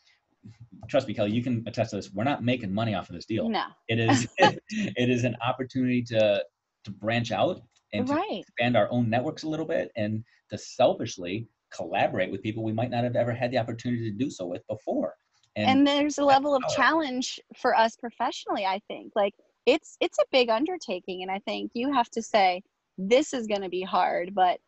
trust 0.89 1.07
me 1.07 1.15
kelly 1.15 1.31
you 1.31 1.43
can 1.43 1.63
attest 1.67 1.91
to 1.91 1.97
this 1.97 2.13
we're 2.13 2.25
not 2.25 2.43
making 2.43 2.73
money 2.73 2.95
off 2.95 3.09
of 3.09 3.15
this 3.15 3.27
deal. 3.27 3.49
No. 3.49 3.65
It 3.89 3.99
is 3.99 4.27
it 4.39 5.11
is 5.11 5.25
an 5.25 5.37
opportunity 5.47 6.03
to 6.05 6.43
to 6.85 6.91
branch 6.91 7.33
out 7.33 7.61
and 7.93 8.07
to 8.07 8.23
expand 8.31 8.77
our 8.77 8.89
own 8.91 9.11
networks 9.11 9.43
a 9.43 9.49
little 9.49 9.67
bit 9.67 9.91
and 9.97 10.25
to 10.51 10.59
selfishly 10.59 11.49
collaborate 11.75 12.31
with 12.31 12.43
people 12.43 12.63
we 12.63 12.73
might 12.73 12.91
not 12.91 13.05
have 13.05 13.17
ever 13.17 13.33
had 13.33 13.51
the 13.51 13.59
opportunity 13.59 14.11
to 14.11 14.17
do 14.17 14.31
so 14.31 14.47
with 14.47 14.67
before 14.67 15.15
and, 15.57 15.69
and 15.69 15.87
there's 15.87 16.19
a 16.19 16.25
level 16.25 16.55
of 16.55 16.63
challenge 16.75 17.41
for 17.57 17.77
us 17.77 17.97
professionally 17.97 18.65
i 18.65 18.81
think. 18.89 19.13
Like 19.15 19.35
it's 19.67 19.97
it's 20.01 20.19
a 20.19 20.25
big 20.33 20.49
undertaking 20.49 21.23
and 21.23 21.31
i 21.31 21.39
think 21.41 21.71
you 21.75 21.93
have 21.93 22.11
to 22.11 22.23
say 22.23 22.63
this 22.99 23.33
is 23.33 23.47
going 23.47 23.61
to 23.61 23.69
be 23.69 23.83
hard 23.83 24.35
but 24.35 24.59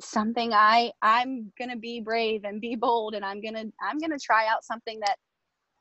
something 0.00 0.52
i 0.52 0.90
i'm 1.02 1.52
going 1.58 1.70
to 1.70 1.76
be 1.76 2.00
brave 2.00 2.44
and 2.44 2.60
be 2.60 2.74
bold 2.74 3.14
and 3.14 3.24
i'm 3.24 3.40
going 3.40 3.54
to 3.54 3.70
i'm 3.82 3.98
going 3.98 4.10
to 4.10 4.18
try 4.18 4.46
out 4.46 4.64
something 4.64 4.98
that 5.00 5.16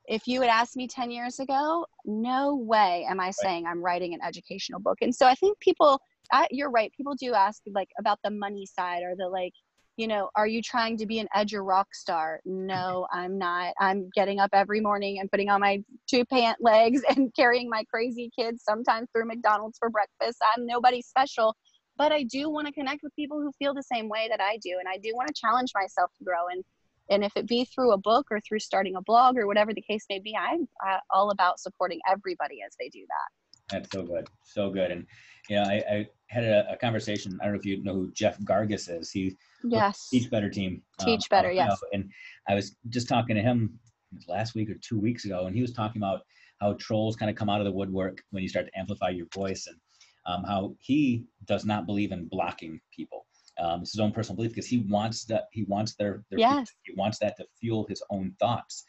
if 0.06 0.28
you 0.28 0.42
had 0.42 0.50
asked 0.50 0.76
me 0.76 0.88
10 0.88 1.12
years 1.12 1.40
ago 1.40 1.86
no 2.06 2.56
way 2.56 3.06
am 3.10 3.20
i 3.20 3.32
saying 3.32 3.66
i'm 3.66 3.84
writing 3.84 4.14
an 4.14 4.20
educational 4.26 4.80
book. 4.80 4.98
And 5.02 5.14
so 5.14 5.28
i 5.28 5.36
think 5.36 5.60
people 5.60 6.00
I, 6.32 6.48
you're 6.52 6.70
right 6.70 6.92
people 6.96 7.16
do 7.16 7.34
ask 7.34 7.62
like 7.74 7.90
about 8.00 8.20
the 8.24 8.32
money 8.32 8.66
side 8.66 9.04
or 9.04 9.16
the 9.16 9.28
like 9.28 9.54
you 9.98 10.08
know, 10.08 10.30
are 10.36 10.48
you 10.48 10.62
trying 10.62 10.98
to 10.98 11.06
be 11.06 11.20
an 11.20 11.28
edu 11.36 11.66
rock 11.66 11.88
star? 11.94 12.40
No, 12.46 13.08
I'm 13.12 13.38
not. 13.38 13.74
I'm 13.80 14.10
getting 14.16 14.40
up 14.40 14.50
every 14.54 14.82
morning 14.82 15.20
and 15.20 15.30
putting 15.30 15.50
on 15.50 15.62
my 15.62 15.84
two 16.08 16.26
pant 16.26 16.58
legs 16.60 17.02
and 17.10 17.34
carrying 17.36 17.70
my 17.70 17.84
crazy 17.86 18.32
kids 18.38 18.64
sometimes 18.64 19.10
through 19.12 19.26
McDonald's 19.26 19.78
for 19.78 19.90
breakfast. 19.90 20.40
I'm 20.56 20.66
nobody 20.66 21.02
special, 21.02 21.56
but 21.98 22.12
I 22.12 22.24
do 22.24 22.50
want 22.50 22.68
to 22.68 22.74
connect 22.74 23.04
with 23.04 23.16
people 23.16 23.40
who 23.40 23.52
feel 23.60 23.74
the 23.74 23.84
same 23.84 24.10
way 24.10 24.28
that 24.30 24.42
I 24.42 24.58
do. 24.64 24.78
And 24.80 24.88
I 24.88 24.98
do 24.98 25.12
want 25.14 25.28
to 25.28 25.34
challenge 25.40 25.72
myself 25.76 26.12
to 26.18 26.24
grow. 26.24 26.48
And, 26.52 26.64
and 27.12 27.24
if 27.24 27.34
it 27.36 27.48
be 27.48 27.66
through 27.66 27.92
a 27.92 27.98
book 27.98 28.28
or 28.32 28.40
through 28.42 28.60
starting 28.60 28.96
a 28.96 29.02
blog 29.02 29.38
or 29.38 29.46
whatever 29.46 29.74
the 29.74 29.82
case 29.82 30.06
may 30.10 30.20
be, 30.20 30.36
I'm 30.36 30.68
uh, 30.88 31.00
all 31.12 31.30
about 31.30 31.60
supporting 31.60 32.00
everybody 32.10 32.60
as 32.66 32.76
they 32.80 32.90
do 32.90 33.02
that. 33.08 33.43
That's 33.74 33.92
so 33.92 34.04
good. 34.04 34.28
So 34.44 34.70
good. 34.70 34.92
And, 34.92 35.06
you 35.50 35.58
know, 35.58 35.64
I, 35.64 35.84
I 35.92 36.08
had 36.28 36.44
a, 36.44 36.72
a, 36.72 36.78
conversation. 36.78 37.38
I 37.42 37.46
don't 37.46 37.54
know 37.54 37.60
if 37.60 37.66
you 37.66 37.84
know 37.84 37.94
who 37.94 38.12
Jeff 38.12 38.40
Gargas 38.40 38.90
is. 38.90 39.12
He 39.12 39.36
yes 39.64 40.10
Teach 40.10 40.30
Better 40.30 40.50
team. 40.50 40.82
Um, 41.00 41.06
Teach 41.06 41.26
um, 41.26 41.28
Better, 41.30 41.52
yes. 41.52 41.78
And 41.92 42.10
I 42.48 42.56
was 42.56 42.76
just 42.90 43.08
talking 43.08 43.36
to 43.36 43.42
him 43.42 43.80
last 44.28 44.56
week 44.56 44.70
or 44.70 44.76
two 44.76 45.00
weeks 45.00 45.26
ago, 45.26 45.48
and 45.48 45.56
he 45.56 45.62
was 45.62 45.74
talking 45.74 46.02
about 46.02 46.22
how 46.62 46.74
trolls 46.74 47.16
kind 47.16 47.30
of 47.30 47.36
come 47.36 47.50
out 47.50 47.60
of 47.60 47.66
the 47.66 47.72
woodwork 47.72 48.24
when 48.32 48.44
you 48.44 48.50
start 48.50 48.68
to 48.68 48.80
amplify 48.80 49.10
your 49.10 49.28
voice, 49.34 49.68
and 49.68 49.78
um, 50.26 50.44
how 50.44 50.76
he 50.80 51.26
does 51.46 51.66
not 51.66 51.86
believe 51.86 52.12
in 52.12 52.28
blocking 52.28 52.80
people. 52.96 53.26
Um, 53.60 53.82
it's 53.82 53.92
his 53.92 54.00
own 54.00 54.12
personal 54.12 54.36
belief 54.36 54.52
because 54.52 54.68
he 54.68 54.80
wants 54.90 55.26
that 55.26 55.46
he 55.52 55.64
wants 55.64 55.96
their, 55.96 56.24
their 56.30 56.40
yes. 56.40 56.70
he 56.84 56.94
wants 56.96 57.20
that 57.20 57.38
to 57.38 57.46
fuel 57.60 57.86
his 57.88 58.02
own 58.10 58.36
thoughts, 58.40 58.84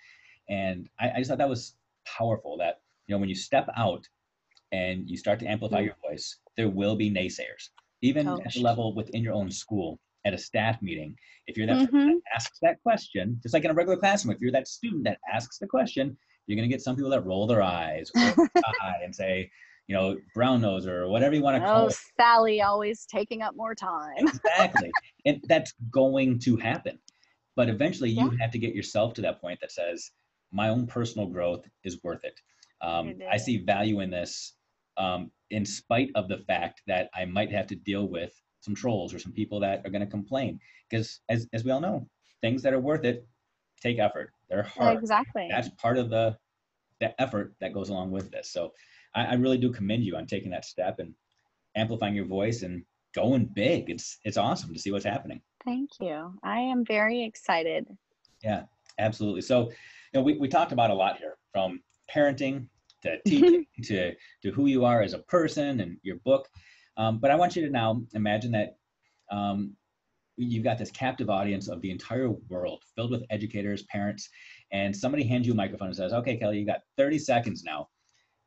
and 0.48 0.88
I, 1.00 1.10
I 1.10 1.18
just 1.18 1.28
thought 1.28 1.38
that 1.38 1.48
was 1.48 1.76
powerful. 2.06 2.56
That 2.58 2.80
you 3.06 3.14
know 3.14 3.18
when 3.18 3.28
you 3.28 3.34
step 3.34 3.68
out 3.76 4.06
and 4.72 5.08
you 5.08 5.16
start 5.16 5.38
to 5.40 5.46
amplify 5.46 5.78
mm-hmm. 5.78 5.86
your 5.86 5.96
voice, 6.10 6.38
there 6.56 6.68
will 6.68 6.96
be 6.96 7.10
naysayers, 7.10 7.68
even 8.02 8.28
oh, 8.28 8.40
at 8.44 8.52
the 8.52 8.60
level 8.60 8.94
within 8.94 9.22
your 9.22 9.34
own 9.34 9.50
school 9.50 9.98
at 10.24 10.34
a 10.34 10.38
staff 10.38 10.80
meeting. 10.82 11.16
If 11.46 11.56
you're 11.56 11.66
that 11.66 11.88
mm-hmm. 11.88 12.08
that 12.08 12.20
asks 12.34 12.58
that 12.62 12.82
question, 12.82 13.38
just 13.42 13.54
like 13.54 13.64
in 13.64 13.70
a 13.70 13.74
regular 13.74 13.98
classroom, 13.98 14.34
if 14.34 14.40
you're 14.40 14.52
that 14.52 14.68
student 14.68 15.04
that 15.04 15.18
asks 15.32 15.58
the 15.58 15.66
question, 15.66 16.16
you're 16.46 16.56
going 16.56 16.68
to 16.68 16.72
get 16.72 16.82
some 16.82 16.96
people 16.96 17.10
that 17.10 17.24
roll 17.24 17.46
their 17.46 17.62
eyes 17.62 18.10
or 18.14 18.48
and 19.02 19.14
say, 19.14 19.50
you 19.86 19.94
know, 19.94 20.16
brown 20.34 20.62
nose 20.62 20.86
or 20.86 21.08
whatever 21.08 21.34
you 21.34 21.42
want 21.42 21.56
to 21.56 21.66
call 21.66 21.86
it. 21.86 21.92
oh. 21.94 22.10
Sally 22.18 22.62
always 22.62 23.06
taking 23.06 23.42
up 23.42 23.54
more 23.56 23.74
time. 23.74 24.14
exactly. 24.18 24.90
And 25.26 25.42
that's 25.48 25.72
going 25.90 26.38
to 26.40 26.56
happen. 26.56 26.98
But 27.56 27.70
eventually 27.70 28.10
you 28.10 28.30
yeah. 28.30 28.38
have 28.42 28.50
to 28.50 28.58
get 28.58 28.74
yourself 28.74 29.14
to 29.14 29.22
that 29.22 29.40
point 29.40 29.58
that 29.60 29.72
says, 29.72 30.10
my 30.52 30.68
own 30.68 30.86
personal 30.86 31.26
growth 31.26 31.64
is 31.82 32.02
worth 32.02 32.24
it. 32.24 32.38
Um, 32.80 33.14
I 33.30 33.36
see 33.36 33.58
value 33.58 34.00
in 34.00 34.10
this 34.10 34.54
um, 34.96 35.30
in 35.50 35.64
spite 35.64 36.10
of 36.14 36.28
the 36.28 36.38
fact 36.38 36.82
that 36.86 37.08
I 37.14 37.24
might 37.24 37.50
have 37.52 37.66
to 37.68 37.76
deal 37.76 38.06
with 38.08 38.32
some 38.60 38.74
trolls 38.74 39.12
or 39.12 39.18
some 39.18 39.32
people 39.32 39.60
that 39.60 39.82
are 39.84 39.90
going 39.90 40.04
to 40.04 40.10
complain. 40.10 40.58
Because 40.88 41.20
as, 41.28 41.46
as 41.52 41.64
we 41.64 41.70
all 41.70 41.80
know, 41.80 42.08
things 42.40 42.62
that 42.62 42.72
are 42.72 42.80
worth 42.80 43.04
it 43.04 43.26
take 43.82 43.98
effort. 43.98 44.32
They're 44.48 44.62
hard. 44.62 44.98
Exactly. 44.98 45.48
That's 45.50 45.68
part 45.70 45.98
of 45.98 46.10
the 46.10 46.36
the 47.00 47.20
effort 47.20 47.54
that 47.60 47.74
goes 47.74 47.88
along 47.88 48.12
with 48.12 48.30
this. 48.30 48.50
So 48.50 48.72
I, 49.14 49.24
I 49.24 49.34
really 49.34 49.58
do 49.58 49.72
commend 49.72 50.04
you 50.04 50.16
on 50.16 50.26
taking 50.26 50.50
that 50.50 50.64
step 50.64 51.00
and 51.00 51.12
amplifying 51.74 52.14
your 52.14 52.26
voice 52.26 52.62
and 52.62 52.84
going 53.14 53.46
big. 53.46 53.90
It's 53.90 54.18
it's 54.24 54.36
awesome 54.36 54.72
to 54.72 54.78
see 54.78 54.90
what's 54.90 55.04
happening. 55.04 55.40
Thank 55.64 55.90
you. 56.00 56.32
I 56.42 56.60
am 56.60 56.84
very 56.84 57.24
excited. 57.24 57.86
Yeah, 58.42 58.64
absolutely. 58.98 59.40
So, 59.40 59.70
you 59.70 60.20
know, 60.20 60.22
we, 60.22 60.36
we 60.38 60.48
talked 60.48 60.72
about 60.72 60.90
a 60.90 60.94
lot 60.94 61.18
here 61.18 61.36
from 61.52 61.80
parenting 62.12 62.66
to 63.02 63.18
teaching 63.26 63.66
to 63.84 64.12
to 64.42 64.50
who 64.52 64.66
you 64.66 64.84
are 64.84 65.02
as 65.02 65.12
a 65.12 65.18
person 65.20 65.80
and 65.80 65.96
your 66.02 66.16
book. 66.24 66.48
Um, 66.96 67.18
but 67.18 67.30
I 67.30 67.36
want 67.36 67.56
you 67.56 67.64
to 67.66 67.70
now 67.70 68.02
imagine 68.14 68.52
that 68.52 68.76
um, 69.30 69.76
you've 70.36 70.64
got 70.64 70.78
this 70.78 70.90
captive 70.90 71.30
audience 71.30 71.68
of 71.68 71.80
the 71.80 71.90
entire 71.90 72.30
world 72.48 72.82
filled 72.94 73.10
with 73.10 73.24
educators, 73.30 73.84
parents, 73.84 74.28
and 74.72 74.94
somebody 74.94 75.24
hands 75.24 75.46
you 75.46 75.52
a 75.52 75.56
microphone 75.56 75.88
and 75.88 75.96
says, 75.96 76.12
okay, 76.12 76.36
Kelly, 76.36 76.58
you 76.58 76.66
got 76.66 76.82
30 76.96 77.18
seconds 77.18 77.62
now. 77.64 77.88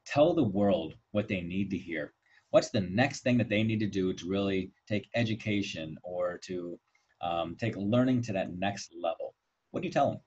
Tell 0.06 0.34
the 0.34 0.44
world 0.44 0.94
what 1.12 1.28
they 1.28 1.42
need 1.42 1.70
to 1.72 1.78
hear. 1.78 2.14
What's 2.52 2.70
the 2.70 2.82
next 2.82 3.22
thing 3.22 3.38
that 3.38 3.50
they 3.50 3.64
need 3.64 3.80
to 3.80 3.88
do 3.88 4.14
to 4.14 4.30
really 4.30 4.72
take 4.88 5.10
education 5.16 5.98
or 6.04 6.38
to 6.46 6.80
um, 7.22 7.56
take 7.60 7.76
learning 7.76 8.22
to 8.24 8.34
that 8.34 8.54
next 8.54 8.94
level? 9.02 9.36
What 9.72 9.82
do 9.82 9.88
you 9.88 9.94
tell 9.94 10.12
them? 10.12 10.20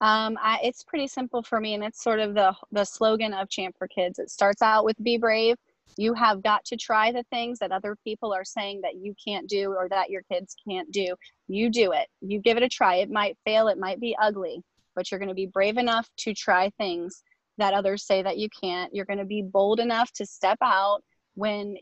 Um, 0.00 0.38
I, 0.40 0.60
it's 0.62 0.84
pretty 0.84 1.08
simple 1.08 1.42
for 1.42 1.60
me, 1.60 1.74
and 1.74 1.82
it's 1.82 2.02
sort 2.02 2.20
of 2.20 2.34
the 2.34 2.54
the 2.70 2.84
slogan 2.84 3.34
of 3.34 3.48
Champ 3.48 3.76
for 3.78 3.88
Kids. 3.88 4.18
It 4.18 4.30
starts 4.30 4.62
out 4.62 4.84
with 4.84 4.96
"Be 5.02 5.18
brave, 5.18 5.56
you 5.98 6.14
have 6.14 6.42
got 6.42 6.64
to 6.66 6.76
try 6.76 7.10
the 7.10 7.24
things 7.24 7.58
that 7.58 7.72
other 7.72 7.96
people 8.04 8.32
are 8.32 8.44
saying 8.44 8.80
that 8.82 8.96
you 8.96 9.14
can't 9.22 9.48
do 9.48 9.72
or 9.72 9.88
that 9.88 10.10
your 10.10 10.22
kids 10.30 10.54
can't 10.66 10.90
do. 10.92 11.14
You 11.48 11.70
do 11.70 11.92
it. 11.92 12.06
You 12.20 12.40
give 12.40 12.56
it 12.56 12.62
a 12.62 12.68
try. 12.68 12.96
It 12.96 13.10
might 13.10 13.36
fail, 13.44 13.66
it 13.66 13.78
might 13.78 14.00
be 14.00 14.16
ugly, 14.20 14.62
but 14.94 15.10
you're 15.10 15.18
going 15.18 15.28
to 15.28 15.34
be 15.34 15.46
brave 15.46 15.76
enough 15.76 16.08
to 16.18 16.34
try 16.34 16.70
things 16.78 17.22
that 17.58 17.74
others 17.74 18.06
say 18.06 18.22
that 18.22 18.38
you 18.38 18.48
can't. 18.48 18.94
You're 18.94 19.06
going 19.06 19.18
to 19.18 19.24
be 19.24 19.42
bold 19.42 19.80
enough 19.80 20.12
to 20.12 20.24
step 20.24 20.58
out 20.62 21.00
when 21.34 21.76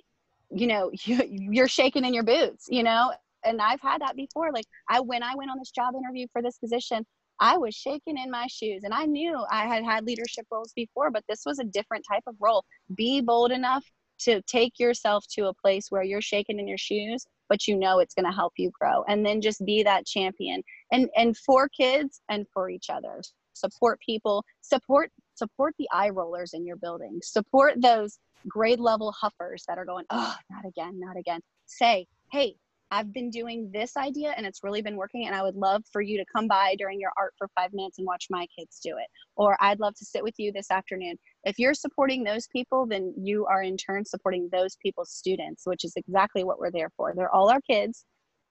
you 0.50 0.66
know 0.66 0.90
you, 1.04 1.20
you're 1.28 1.68
shaking 1.68 2.04
in 2.04 2.14
your 2.14 2.22
boots 2.22 2.66
you 2.68 2.84
know 2.84 3.12
and 3.44 3.60
i've 3.60 3.80
had 3.80 4.00
that 4.00 4.14
before 4.14 4.52
like 4.52 4.64
i 4.88 5.00
when 5.00 5.20
i 5.20 5.34
went 5.34 5.50
on 5.50 5.58
this 5.58 5.72
job 5.72 5.94
interview 5.96 6.24
for 6.32 6.40
this 6.40 6.56
position 6.58 7.04
i 7.40 7.56
was 7.56 7.74
shaking 7.74 8.16
in 8.18 8.30
my 8.30 8.46
shoes 8.48 8.82
and 8.84 8.94
i 8.94 9.04
knew 9.04 9.44
i 9.50 9.66
had 9.66 9.84
had 9.84 10.04
leadership 10.04 10.46
roles 10.50 10.72
before 10.74 11.10
but 11.10 11.24
this 11.28 11.42
was 11.46 11.58
a 11.58 11.64
different 11.64 12.04
type 12.10 12.22
of 12.26 12.34
role. 12.40 12.64
Be 12.94 13.20
bold 13.20 13.52
enough 13.52 13.84
to 14.18 14.40
take 14.42 14.78
yourself 14.78 15.24
to 15.32 15.46
a 15.46 15.54
place 15.54 15.90
where 15.90 16.02
you're 16.02 16.22
shaking 16.22 16.58
in 16.58 16.68
your 16.68 16.78
shoes 16.78 17.26
but 17.48 17.66
you 17.66 17.76
know 17.76 17.98
it's 17.98 18.14
going 18.14 18.24
to 18.24 18.36
help 18.36 18.52
you 18.56 18.70
grow 18.78 19.04
and 19.08 19.24
then 19.24 19.40
just 19.40 19.64
be 19.64 19.82
that 19.82 20.06
champion 20.06 20.62
and 20.92 21.08
and 21.16 21.36
for 21.36 21.68
kids 21.68 22.20
and 22.28 22.46
for 22.52 22.68
each 22.70 22.90
other. 22.90 23.20
Support 23.54 24.00
people 24.00 24.44
support 24.60 25.10
support 25.34 25.74
the 25.78 25.88
eye 25.92 26.10
rollers 26.10 26.52
in 26.54 26.66
your 26.66 26.76
building. 26.76 27.20
Support 27.22 27.80
those 27.80 28.18
grade 28.48 28.80
level 28.80 29.12
huffers 29.12 29.64
that 29.68 29.78
are 29.78 29.84
going 29.84 30.04
oh 30.10 30.34
not 30.50 30.64
again 30.64 30.98
not 30.98 31.16
again. 31.16 31.40
Say 31.66 32.06
hey 32.32 32.56
I've 32.90 33.12
been 33.12 33.30
doing 33.30 33.70
this 33.72 33.96
idea 33.96 34.32
and 34.36 34.46
it's 34.46 34.62
really 34.62 34.80
been 34.80 34.96
working 34.96 35.26
and 35.26 35.34
I 35.34 35.42
would 35.42 35.56
love 35.56 35.82
for 35.92 36.00
you 36.00 36.16
to 36.18 36.24
come 36.34 36.46
by 36.46 36.76
during 36.78 37.00
your 37.00 37.10
art 37.16 37.34
for 37.36 37.48
5 37.56 37.72
minutes 37.72 37.98
and 37.98 38.06
watch 38.06 38.26
my 38.30 38.46
kids 38.56 38.78
do 38.82 38.90
it 38.90 39.08
or 39.36 39.56
I'd 39.60 39.80
love 39.80 39.94
to 39.96 40.04
sit 40.04 40.22
with 40.22 40.34
you 40.38 40.52
this 40.52 40.70
afternoon. 40.70 41.16
If 41.44 41.58
you're 41.58 41.74
supporting 41.74 42.22
those 42.22 42.46
people 42.48 42.86
then 42.86 43.12
you 43.16 43.46
are 43.46 43.62
in 43.62 43.76
turn 43.76 44.04
supporting 44.04 44.48
those 44.52 44.76
people's 44.76 45.10
students 45.10 45.62
which 45.66 45.84
is 45.84 45.94
exactly 45.96 46.44
what 46.44 46.58
we're 46.58 46.70
there 46.70 46.90
for. 46.96 47.12
They're 47.14 47.34
all 47.34 47.50
our 47.50 47.60
kids 47.60 48.04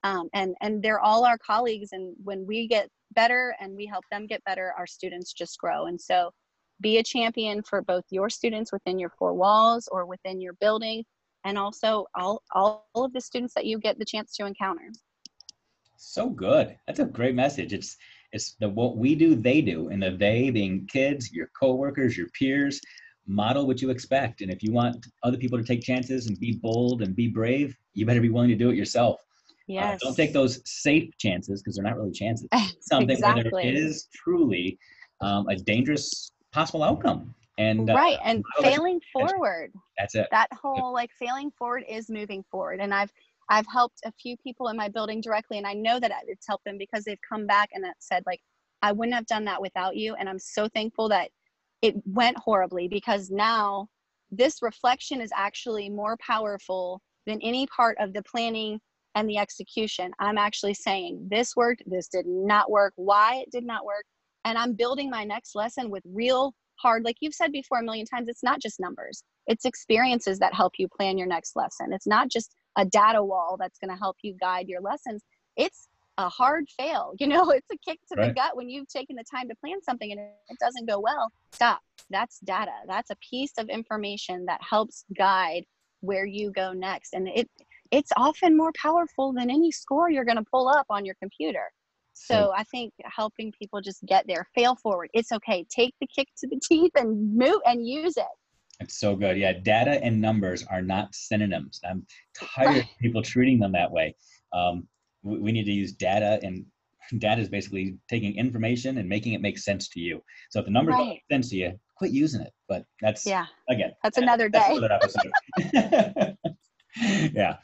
um, 0.04 0.28
and 0.34 0.54
and 0.60 0.82
they're 0.82 1.00
all 1.00 1.24
our 1.24 1.38
colleagues 1.38 1.88
and 1.92 2.14
when 2.22 2.46
we 2.46 2.68
get 2.68 2.88
better 3.12 3.56
and 3.60 3.74
we 3.74 3.86
help 3.86 4.04
them 4.10 4.26
get 4.26 4.44
better 4.44 4.72
our 4.76 4.86
students 4.86 5.32
just 5.32 5.58
grow 5.58 5.86
and 5.86 6.00
so 6.00 6.30
be 6.80 6.98
a 6.98 7.02
champion 7.02 7.62
for 7.62 7.80
both 7.82 8.04
your 8.10 8.28
students 8.28 8.70
within 8.70 8.98
your 8.98 9.10
four 9.18 9.32
walls 9.32 9.88
or 9.90 10.04
within 10.04 10.40
your 10.40 10.52
building 10.60 11.02
and 11.46 11.56
also 11.56 12.06
all, 12.14 12.42
all 12.52 12.84
of 12.94 13.12
the 13.12 13.20
students 13.20 13.54
that 13.54 13.64
you 13.64 13.78
get 13.78 13.98
the 13.98 14.04
chance 14.04 14.34
to 14.36 14.44
encounter. 14.44 14.90
So 15.96 16.28
good. 16.28 16.76
That's 16.86 16.98
a 16.98 17.04
great 17.06 17.34
message. 17.34 17.72
It's 17.72 17.96
it's 18.32 18.54
the 18.60 18.68
what 18.68 18.98
we 18.98 19.14
do 19.14 19.34
they 19.34 19.62
do. 19.62 19.88
And 19.88 20.02
the 20.02 20.10
they 20.10 20.50
being 20.50 20.86
kids 20.88 21.32
your 21.32 21.48
coworkers 21.58 22.18
your 22.18 22.28
peers 22.38 22.80
model 23.26 23.66
what 23.66 23.80
you 23.80 23.90
expect. 23.90 24.42
And 24.42 24.50
if 24.50 24.62
you 24.62 24.72
want 24.72 25.06
other 25.22 25.38
people 25.38 25.56
to 25.56 25.64
take 25.64 25.82
chances 25.82 26.26
and 26.26 26.38
be 26.38 26.52
bold 26.52 27.00
and 27.00 27.16
be 27.16 27.28
brave 27.28 27.74
you 27.94 28.04
better 28.04 28.20
be 28.20 28.28
willing 28.28 28.50
to 28.50 28.56
do 28.56 28.70
it 28.70 28.76
yourself. 28.76 29.20
Yes. 29.68 30.00
uh, 30.02 30.06
don't 30.06 30.16
take 30.16 30.32
those 30.32 30.60
safe 30.64 31.10
chances 31.18 31.62
because 31.62 31.76
they're 31.76 31.84
not 31.84 31.96
really 31.96 32.12
chances. 32.12 32.46
Something 32.80 33.10
exactly. 33.10 33.50
where 33.52 33.62
there 33.62 33.74
is 33.74 34.06
truly 34.12 34.78
um, 35.20 35.48
a 35.48 35.56
dangerous 35.56 36.30
possible 36.52 36.82
outcome. 36.82 37.34
And 37.58 37.88
uh, 37.88 37.94
right, 37.94 38.18
and 38.24 38.44
failing 38.60 39.00
forward. 39.12 39.72
That's 39.98 40.14
it. 40.14 40.28
That 40.30 40.48
whole 40.52 40.92
like 40.92 41.10
failing 41.18 41.50
forward 41.58 41.84
is 41.88 42.10
moving 42.10 42.44
forward. 42.50 42.80
And 42.80 42.92
I've 42.92 43.10
I've 43.48 43.66
helped 43.66 44.00
a 44.04 44.12
few 44.12 44.36
people 44.38 44.68
in 44.68 44.76
my 44.76 44.88
building 44.88 45.20
directly, 45.20 45.58
and 45.58 45.66
I 45.66 45.72
know 45.72 45.98
that 46.00 46.12
it's 46.26 46.46
helped 46.46 46.64
them 46.64 46.76
because 46.78 47.04
they've 47.04 47.18
come 47.28 47.46
back 47.46 47.70
and 47.72 47.84
said 47.98 48.22
like, 48.26 48.40
I 48.82 48.92
wouldn't 48.92 49.14
have 49.14 49.26
done 49.26 49.44
that 49.46 49.60
without 49.60 49.96
you. 49.96 50.14
And 50.14 50.28
I'm 50.28 50.38
so 50.38 50.68
thankful 50.68 51.08
that 51.08 51.30
it 51.82 51.94
went 52.04 52.38
horribly 52.38 52.88
because 52.88 53.30
now 53.30 53.88
this 54.30 54.60
reflection 54.62 55.20
is 55.20 55.30
actually 55.34 55.88
more 55.88 56.16
powerful 56.18 57.00
than 57.26 57.40
any 57.42 57.66
part 57.68 57.96
of 58.00 58.12
the 58.12 58.22
planning 58.22 58.80
and 59.14 59.28
the 59.28 59.38
execution. 59.38 60.10
I'm 60.18 60.36
actually 60.36 60.74
saying 60.74 61.28
this 61.30 61.56
worked, 61.56 61.82
this 61.86 62.08
did 62.08 62.26
not 62.26 62.70
work, 62.70 62.92
why 62.96 63.36
it 63.36 63.50
did 63.50 63.64
not 63.64 63.84
work, 63.84 64.04
and 64.46 64.56
i'm 64.56 64.72
building 64.72 65.10
my 65.10 65.24
next 65.24 65.54
lesson 65.54 65.90
with 65.90 66.02
real 66.06 66.54
hard 66.78 67.04
like 67.04 67.16
you've 67.20 67.34
said 67.34 67.52
before 67.52 67.80
a 67.80 67.82
million 67.82 68.06
times 68.06 68.28
it's 68.28 68.42
not 68.42 68.60
just 68.60 68.80
numbers. 68.80 69.22
It's 69.46 69.64
experiences 69.64 70.38
that 70.40 70.54
help 70.54 70.74
you 70.78 70.88
plan 70.88 71.18
your 71.18 71.26
next 71.26 71.56
lesson. 71.56 71.92
It's 71.92 72.06
not 72.06 72.28
just 72.28 72.54
a 72.76 72.84
data 72.84 73.22
wall 73.22 73.56
that's 73.58 73.78
going 73.78 73.90
to 73.90 73.98
help 73.98 74.16
you 74.22 74.34
guide 74.40 74.68
your 74.68 74.80
lessons. 74.80 75.22
It's 75.56 75.88
a 76.18 76.30
hard 76.30 76.64
fail 76.78 77.12
you 77.20 77.26
know 77.26 77.50
it's 77.50 77.66
a 77.70 77.76
kick 77.86 77.98
to 78.10 78.18
right. 78.18 78.28
the 78.28 78.34
gut 78.34 78.56
when 78.56 78.70
you've 78.70 78.88
taken 78.88 79.16
the 79.16 79.24
time 79.30 79.50
to 79.50 79.54
plan 79.56 79.82
something 79.82 80.10
and 80.12 80.18
it 80.20 80.58
doesn't 80.60 80.88
go 80.88 80.98
well. 80.98 81.30
Stop. 81.52 81.80
That's 82.10 82.38
data. 82.40 82.72
That's 82.86 83.10
a 83.10 83.16
piece 83.16 83.52
of 83.58 83.68
information 83.68 84.44
that 84.46 84.60
helps 84.62 85.04
guide 85.16 85.64
where 86.00 86.24
you 86.24 86.52
go 86.52 86.72
next. 86.72 87.12
And 87.12 87.28
it 87.28 87.50
it's 87.90 88.10
often 88.16 88.56
more 88.56 88.72
powerful 88.80 89.32
than 89.32 89.50
any 89.50 89.70
score 89.70 90.10
you're 90.10 90.24
going 90.24 90.38
to 90.38 90.50
pull 90.50 90.68
up 90.68 90.86
on 90.90 91.04
your 91.04 91.14
computer 91.20 91.70
so 92.16 92.52
I 92.56 92.64
think 92.64 92.92
helping 93.04 93.52
people 93.52 93.80
just 93.80 94.04
get 94.06 94.26
there, 94.26 94.46
fail 94.54 94.74
forward. 94.74 95.10
It's 95.12 95.32
okay. 95.32 95.66
Take 95.70 95.94
the 96.00 96.06
kick 96.06 96.28
to 96.38 96.48
the 96.48 96.58
teeth 96.68 96.92
and 96.96 97.36
move 97.36 97.60
and 97.66 97.86
use 97.86 98.16
it. 98.16 98.24
It's 98.80 98.98
so 98.98 99.16
good. 99.16 99.38
Yeah, 99.38 99.52
data 99.52 100.02
and 100.02 100.20
numbers 100.20 100.64
are 100.70 100.82
not 100.82 101.14
synonyms. 101.14 101.80
I'm 101.88 102.06
tired 102.34 102.78
of 102.78 102.84
people 103.00 103.22
treating 103.22 103.58
them 103.58 103.72
that 103.72 103.90
way. 103.90 104.14
Um, 104.52 104.86
we, 105.22 105.38
we, 105.38 105.52
need 105.52 105.64
to 105.64 105.72
use 105.72 105.92
data, 105.92 106.38
and 106.42 106.66
data 107.18 107.40
is 107.40 107.48
basically 107.48 107.96
taking 108.08 108.36
information 108.36 108.98
and 108.98 109.08
making 109.08 109.32
it 109.32 109.40
make 109.40 109.58
sense 109.58 109.88
to 109.90 110.00
you. 110.00 110.22
So 110.50 110.60
if 110.60 110.66
the 110.66 110.72
numbers 110.72 110.94
right. 110.94 110.98
don't 110.98 111.08
make 111.08 111.24
sense 111.30 111.48
to 111.50 111.56
you, 111.56 111.80
quit 111.96 112.10
using 112.12 112.42
it. 112.42 112.52
But 112.68 112.84
that's 113.00 113.24
yeah. 113.26 113.46
Again, 113.70 113.92
that's 114.02 114.18
another 114.18 114.48
day. 114.48 114.78
That's 114.78 115.16
another 115.54 116.35
yeah. 117.34 117.56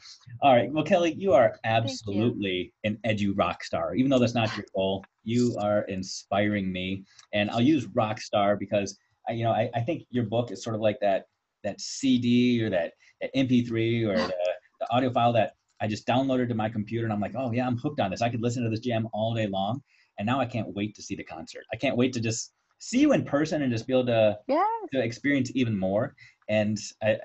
All 0.42 0.54
right. 0.54 0.70
Well, 0.70 0.84
Kelly, 0.84 1.14
you 1.14 1.32
are 1.32 1.58
absolutely 1.64 2.72
you. 2.82 2.90
an 2.90 2.98
edu 3.06 3.32
rock 3.34 3.64
star. 3.64 3.94
Even 3.94 4.10
though 4.10 4.18
that's 4.18 4.34
not 4.34 4.54
your 4.56 4.66
goal, 4.74 5.04
you 5.24 5.56
are 5.60 5.82
inspiring 5.82 6.70
me. 6.70 7.04
And 7.32 7.50
I'll 7.50 7.60
use 7.60 7.86
rock 7.94 8.20
star 8.20 8.56
because 8.56 8.98
I, 9.28 9.32
you 9.32 9.44
know 9.44 9.52
I, 9.52 9.70
I 9.74 9.80
think 9.80 10.04
your 10.10 10.24
book 10.24 10.50
is 10.50 10.62
sort 10.62 10.74
of 10.74 10.82
like 10.82 10.98
that 11.00 11.26
that 11.64 11.80
CD 11.80 12.62
or 12.62 12.70
that, 12.70 12.92
that 13.20 13.34
MP3 13.34 14.06
or 14.08 14.16
the, 14.16 14.34
the 14.80 14.90
audio 14.90 15.10
file 15.10 15.32
that 15.32 15.54
I 15.80 15.86
just 15.86 16.06
downloaded 16.06 16.48
to 16.48 16.54
my 16.54 16.68
computer 16.68 17.04
and 17.04 17.12
I'm 17.12 17.20
like, 17.20 17.34
oh 17.36 17.52
yeah, 17.52 17.66
I'm 17.66 17.78
hooked 17.78 18.00
on 18.00 18.10
this. 18.10 18.20
I 18.20 18.28
could 18.28 18.42
listen 18.42 18.64
to 18.64 18.70
this 18.70 18.80
jam 18.80 19.08
all 19.12 19.34
day 19.34 19.46
long. 19.46 19.80
And 20.18 20.26
now 20.26 20.40
I 20.40 20.46
can't 20.46 20.68
wait 20.74 20.94
to 20.96 21.02
see 21.02 21.14
the 21.14 21.24
concert. 21.24 21.64
I 21.72 21.76
can't 21.76 21.96
wait 21.96 22.12
to 22.14 22.20
just 22.20 22.52
see 22.78 22.98
you 22.98 23.12
in 23.12 23.24
person 23.24 23.62
and 23.62 23.72
just 23.72 23.86
be 23.86 23.92
able 23.92 24.06
to, 24.06 24.38
yes. 24.48 24.66
to 24.92 25.02
experience 25.02 25.50
even 25.54 25.78
more. 25.78 26.14
And 26.48 26.78
I, 27.02 27.16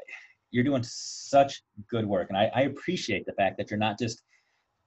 you're 0.51 0.63
doing 0.63 0.83
such 0.83 1.61
good 1.89 2.05
work. 2.05 2.29
And 2.29 2.37
I, 2.37 2.51
I 2.55 2.61
appreciate 2.61 3.25
the 3.25 3.33
fact 3.33 3.57
that 3.57 3.69
you're 3.69 3.79
not 3.79 3.99
just 3.99 4.23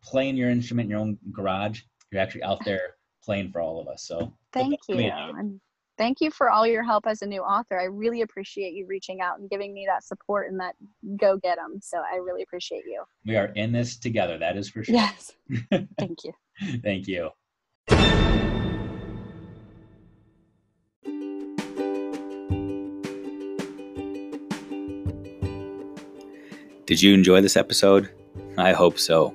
playing 0.03 0.37
your 0.37 0.51
instrument 0.51 0.87
in 0.87 0.91
your 0.91 1.01
own 1.01 1.19
garage, 1.33 1.83
you're 2.11 2.21
actually 2.21 2.43
out 2.43 2.65
there 2.65 2.97
playing 3.23 3.51
for 3.53 3.61
all 3.61 3.81
of 3.81 3.89
us. 3.89 4.05
So 4.05 4.33
thank 4.53 4.81
you. 4.89 4.99
And 4.99 5.61
thank 5.99 6.21
you 6.21 6.31
for 6.31 6.51
all 6.51 6.67
your 6.67 6.83
help 6.83 7.07
as 7.07 7.23
a 7.23 7.27
new 7.27 7.43
author. 7.43 7.79
I 7.79 7.85
really 7.85 8.23
appreciate 8.23 8.73
you 8.73 8.87
reaching 8.87 9.21
out 9.21 9.39
and 9.39 9.51
giving 9.51 9.75
me 9.75 9.87
that 9.87 10.03
support 10.03 10.51
and 10.51 10.59
that 10.59 10.75
go 11.21 11.37
get 11.37 11.57
them. 11.57 11.79
So 11.83 11.99
I 11.99 12.17
really 12.17 12.43
appreciate 12.43 12.85
you. 12.87 13.05
We 13.27 13.37
are 13.37 13.47
in 13.47 13.73
this 13.73 13.99
together. 13.99 14.39
That 14.39 14.57
is 14.57 14.71
for 14.71 14.83
sure. 14.83 14.95
Yes. 14.95 15.33
thank 15.99 16.25
you. 16.25 16.33
thank 16.83 17.07
you. 17.07 17.31
Did 26.91 27.01
you 27.01 27.15
enjoy 27.15 27.41
this 27.41 27.57
episode? 27.57 28.11
I 28.59 28.73
hope 28.73 28.99
so. 28.99 29.33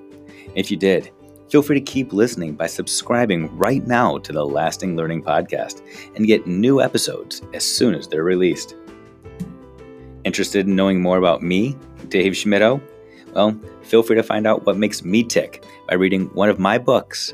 If 0.55 0.69
you 0.69 0.75
did, 0.75 1.09
feel 1.49 1.61
free 1.61 1.79
to 1.79 1.91
keep 1.91 2.11
listening 2.11 2.53
by 2.53 2.67
subscribing 2.67 3.47
right 3.57 3.87
now 3.87 4.17
to 4.17 4.33
the 4.33 4.45
Lasting 4.45 4.97
Learning 4.97 5.23
Podcast 5.23 5.81
and 6.17 6.27
get 6.27 6.47
new 6.47 6.81
episodes 6.81 7.41
as 7.53 7.63
soon 7.63 7.95
as 7.95 8.09
they're 8.09 8.25
released. 8.25 8.75
Interested 10.25 10.67
in 10.67 10.75
knowing 10.75 11.01
more 11.01 11.17
about 11.17 11.43
me, 11.43 11.77
Dave 12.09 12.33
Schmittou? 12.33 12.81
Well, 13.33 13.57
feel 13.83 14.03
free 14.03 14.17
to 14.17 14.21
find 14.21 14.45
out 14.45 14.65
what 14.65 14.75
makes 14.75 15.05
me 15.05 15.23
tick 15.23 15.63
by 15.87 15.95
reading 15.95 16.25
one 16.33 16.49
of 16.49 16.59
my 16.59 16.77
books, 16.77 17.33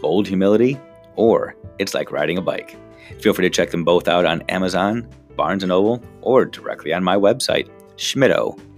Bold 0.00 0.26
Humility 0.26 0.80
or 1.14 1.54
It's 1.78 1.94
Like 1.94 2.10
Riding 2.10 2.38
a 2.38 2.42
Bike. 2.42 2.76
Feel 3.20 3.34
free 3.34 3.48
to 3.48 3.54
check 3.54 3.70
them 3.70 3.84
both 3.84 4.08
out 4.08 4.26
on 4.26 4.42
Amazon, 4.48 5.08
Barnes 5.36 5.62
& 5.64 5.64
Noble, 5.64 6.02
or 6.22 6.44
directly 6.44 6.92
on 6.92 7.04
my 7.04 7.14
website, 7.14 7.70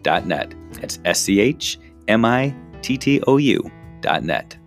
schmittou.net. 0.03 0.55
That's 0.81 0.99
S 1.05 1.21
C 1.21 1.41
H 1.41 1.79
M 2.09 2.25
I 2.25 2.55
T 2.83 2.97
T 2.97 3.21
O 3.27 3.37
U 3.37 3.71
dot 4.01 4.25
net. 4.25 4.59